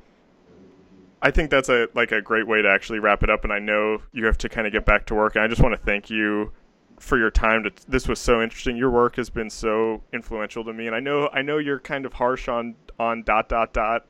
I 1.27 1.31
think 1.31 1.51
that's 1.51 1.67
a 1.67 1.89
like 1.93 2.13
a 2.13 2.21
great 2.21 2.47
way 2.47 2.61
to 2.61 2.69
actually 2.69 2.99
wrap 2.99 3.21
it 3.21 3.29
up. 3.29 3.43
And 3.43 3.51
I 3.51 3.59
know 3.59 4.01
you 4.13 4.25
have 4.27 4.37
to 4.37 4.47
kind 4.47 4.65
of 4.65 4.71
get 4.71 4.85
back 4.85 5.05
to 5.07 5.13
work. 5.13 5.35
And 5.35 5.43
I 5.43 5.47
just 5.49 5.61
want 5.61 5.75
to 5.75 5.81
thank 5.85 6.09
you 6.09 6.53
for 7.01 7.17
your 7.17 7.29
time. 7.29 7.63
To, 7.63 7.71
this 7.85 8.07
was 8.07 8.17
so 8.17 8.41
interesting. 8.41 8.77
Your 8.77 8.89
work 8.89 9.17
has 9.17 9.29
been 9.29 9.49
so 9.49 10.01
influential 10.13 10.63
to 10.63 10.71
me. 10.71 10.87
And 10.87 10.95
I 10.95 11.01
know 11.01 11.27
I 11.33 11.41
know 11.41 11.57
you're 11.57 11.81
kind 11.81 12.05
of 12.05 12.13
harsh 12.13 12.47
on 12.47 12.75
on 12.97 13.23
dot 13.23 13.49
dot 13.49 13.73
dot 13.73 14.05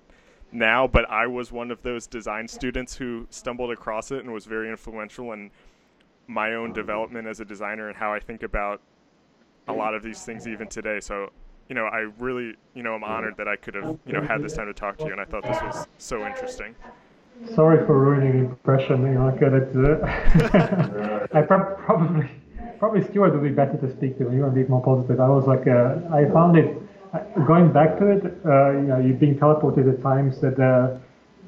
now, 0.51 0.85
but 0.85 1.09
I 1.09 1.25
was 1.25 1.51
one 1.51 1.71
of 1.71 1.81
those 1.81 2.05
design 2.05 2.47
students 2.47 2.95
who 2.95 3.25
stumbled 3.31 3.71
across 3.71 4.11
it 4.11 4.19
and 4.19 4.31
was 4.31 4.45
very 4.45 4.69
influential 4.69 5.33
in 5.33 5.49
my 6.27 6.53
own 6.53 6.71
development 6.71 7.27
as 7.27 7.39
a 7.39 7.45
designer 7.45 7.87
and 7.87 7.97
how 7.97 8.13
I 8.13 8.19
think 8.19 8.43
about 8.43 8.79
a 9.67 9.73
lot 9.73 9.95
of 9.95 10.03
these 10.03 10.23
things 10.23 10.47
even 10.47 10.67
today. 10.67 10.99
So 10.99 11.31
you 11.67 11.75
know, 11.75 11.85
I 11.85 12.09
really, 12.19 12.55
you 12.75 12.83
know, 12.83 12.93
I'm 12.93 13.03
honored 13.03 13.37
that 13.37 13.47
I 13.47 13.55
could 13.55 13.75
have, 13.75 13.97
you 14.05 14.13
know, 14.13 14.21
had 14.21 14.41
this 14.41 14.53
time 14.53 14.67
to 14.67 14.73
talk 14.73 14.97
to 14.99 15.05
you, 15.05 15.11
and 15.11 15.19
I 15.19 15.25
thought 15.25 15.43
this 15.43 15.61
was 15.61 15.87
so 15.97 16.25
interesting. 16.25 16.75
Sorry 17.55 17.85
for 17.85 17.99
ruining 17.99 18.43
the 18.43 18.49
impression. 18.49 19.01
You 19.01 19.13
know, 19.13 19.27
I 19.33 19.37
got 19.37 19.53
it. 19.53 21.29
I 21.33 21.41
probably, 21.41 22.29
probably 22.79 23.03
Stuart 23.03 23.33
would 23.33 23.43
be 23.43 23.49
better 23.49 23.77
to 23.77 23.91
speak 23.95 24.17
to. 24.17 24.23
You 24.25 24.45
and 24.45 24.55
be 24.55 24.63
more 24.65 24.83
positive. 24.83 25.19
I 25.19 25.29
was 25.29 25.45
like, 25.45 25.67
uh, 25.67 25.95
I 26.13 26.25
found 26.31 26.57
it 26.57 26.77
uh, 27.13 27.19
going 27.45 27.71
back 27.71 27.97
to 27.99 28.07
it. 28.07 28.23
Uh, 28.45 28.71
you 28.71 28.87
know, 28.87 28.99
you're 28.99 29.17
being 29.17 29.37
teleported 29.37 29.91
at 29.91 30.01
times 30.01 30.39
that. 30.41 30.59
Uh, 30.59 30.97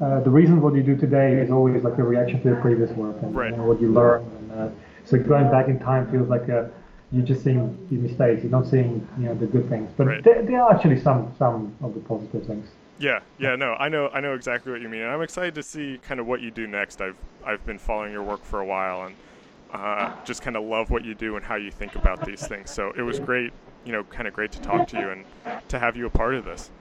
uh, 0.02 0.22
the 0.22 0.30
reason 0.30 0.62
what 0.62 0.74
you 0.74 0.82
do 0.82 0.96
today 0.96 1.34
is 1.34 1.52
always 1.52 1.84
like 1.84 1.98
a 1.98 2.04
reaction 2.04 2.42
to 2.42 2.48
your 2.48 2.62
previous 2.62 2.90
work 2.92 3.18
and 3.22 3.36
right. 3.36 3.52
you 3.52 3.58
know, 3.58 3.66
what 3.66 3.82
you 3.82 3.92
learn. 3.92 4.24
And, 4.24 4.52
uh, 4.54 4.70
so 5.04 5.18
going 5.18 5.52
back 5.52 5.68
in 5.68 5.78
time 5.78 6.10
feels 6.10 6.30
like 6.30 6.48
a 6.48 6.72
you're 7.12 7.26
just 7.26 7.44
seeing 7.44 7.88
the 7.90 7.96
mistakes. 7.96 8.44
You're 8.44 8.52
not 8.52 8.68
seeing 8.68 9.08
you 9.18 9.26
know 9.26 9.36
the 9.36 9.48
good 9.48 9.68
things, 9.70 9.90
but 9.98 10.08
right. 10.08 10.24
there, 10.24 10.44
there, 10.44 10.62
are 10.62 10.74
actually 10.74 11.00
some 11.00 11.34
some 11.38 11.76
of 11.82 11.94
the 11.94 12.00
positive 12.02 12.46
things. 12.46 12.68
Yeah, 13.00 13.22
yeah, 13.38 13.56
no, 13.56 13.76
I 13.80 13.88
know, 13.88 14.10
I 14.10 14.20
know 14.20 14.34
exactly 14.34 14.74
what 14.74 14.82
you 14.82 14.90
mean, 14.90 15.02
and 15.02 15.10
I'm 15.10 15.22
excited 15.22 15.56
to 15.56 15.64
see 15.64 16.00
kind 16.04 16.20
of 16.20 16.28
what 16.28 16.42
you 16.42 16.52
do 16.52 16.68
next. 16.68 17.02
I've 17.02 17.16
I've 17.46 17.66
been 17.66 17.80
following 17.80 18.12
your 18.12 18.24
work 18.24 18.44
for 18.44 18.60
a 18.60 18.66
while, 18.66 19.04
and 19.04 19.16
uh, 19.74 20.14
just 20.26 20.42
kind 20.42 20.58
of 20.58 20.64
love 20.66 20.90
what 20.90 21.06
you 21.06 21.16
do 21.16 21.38
and 21.38 21.46
how 21.46 21.56
you 21.56 21.72
think 21.72 21.96
about 21.96 22.26
these 22.26 22.46
things. 22.46 22.70
So 22.72 22.92
it 22.98 23.02
was 23.02 23.18
great, 23.20 23.54
you 23.86 23.94
know, 23.94 24.04
kind 24.04 24.28
of 24.28 24.34
great 24.34 24.52
to 24.52 24.62
talk 24.62 24.88
to 24.90 25.00
you 25.00 25.10
and 25.10 25.24
to 25.70 25.80
have 25.80 25.96
you 25.96 26.08
a 26.08 26.10
part 26.10 26.36
of 26.36 26.44
this. 26.44 26.72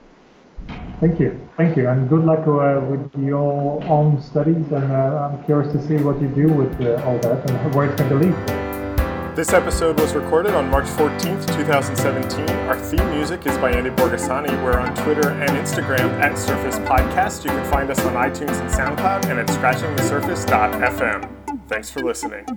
Thank 0.99 1.21
you, 1.21 1.39
thank 1.55 1.77
you, 1.77 1.87
and 1.87 2.09
good 2.09 2.25
luck 2.25 2.45
uh, 2.45 2.85
with 2.85 3.09
your 3.17 3.81
own 3.85 4.21
studies. 4.21 4.71
And 4.73 4.91
uh, 4.91 5.29
I'm 5.31 5.43
curious 5.45 5.71
to 5.71 5.87
see 5.87 6.03
what 6.03 6.21
you 6.21 6.27
do 6.27 6.51
with 6.51 6.81
uh, 6.81 7.01
all 7.05 7.17
that 7.19 7.49
and 7.49 7.73
where 7.73 7.89
it's 7.89 8.01
going 8.01 8.09
to 8.09 8.27
lead. 8.27 8.88
This 9.39 9.53
episode 9.53 9.95
was 10.01 10.15
recorded 10.15 10.53
on 10.53 10.69
March 10.69 10.87
14th, 10.87 11.47
2017. 11.55 12.49
Our 12.67 12.77
theme 12.77 13.09
music 13.11 13.47
is 13.47 13.57
by 13.59 13.71
Andy 13.71 13.89
Borgasani. 13.89 14.51
We're 14.61 14.77
on 14.77 14.93
Twitter 14.93 15.29
and 15.29 15.51
Instagram 15.51 16.11
at 16.19 16.37
Surface 16.37 16.77
Podcast. 16.79 17.45
You 17.45 17.51
can 17.51 17.71
find 17.71 17.89
us 17.89 18.01
on 18.01 18.15
iTunes 18.15 18.59
and 18.59 18.69
SoundCloud 18.69 19.27
and 19.27 19.39
at 19.39 19.47
scratchingthesurface.fm. 19.47 21.69
Thanks 21.69 21.89
for 21.89 22.01
listening. 22.01 22.47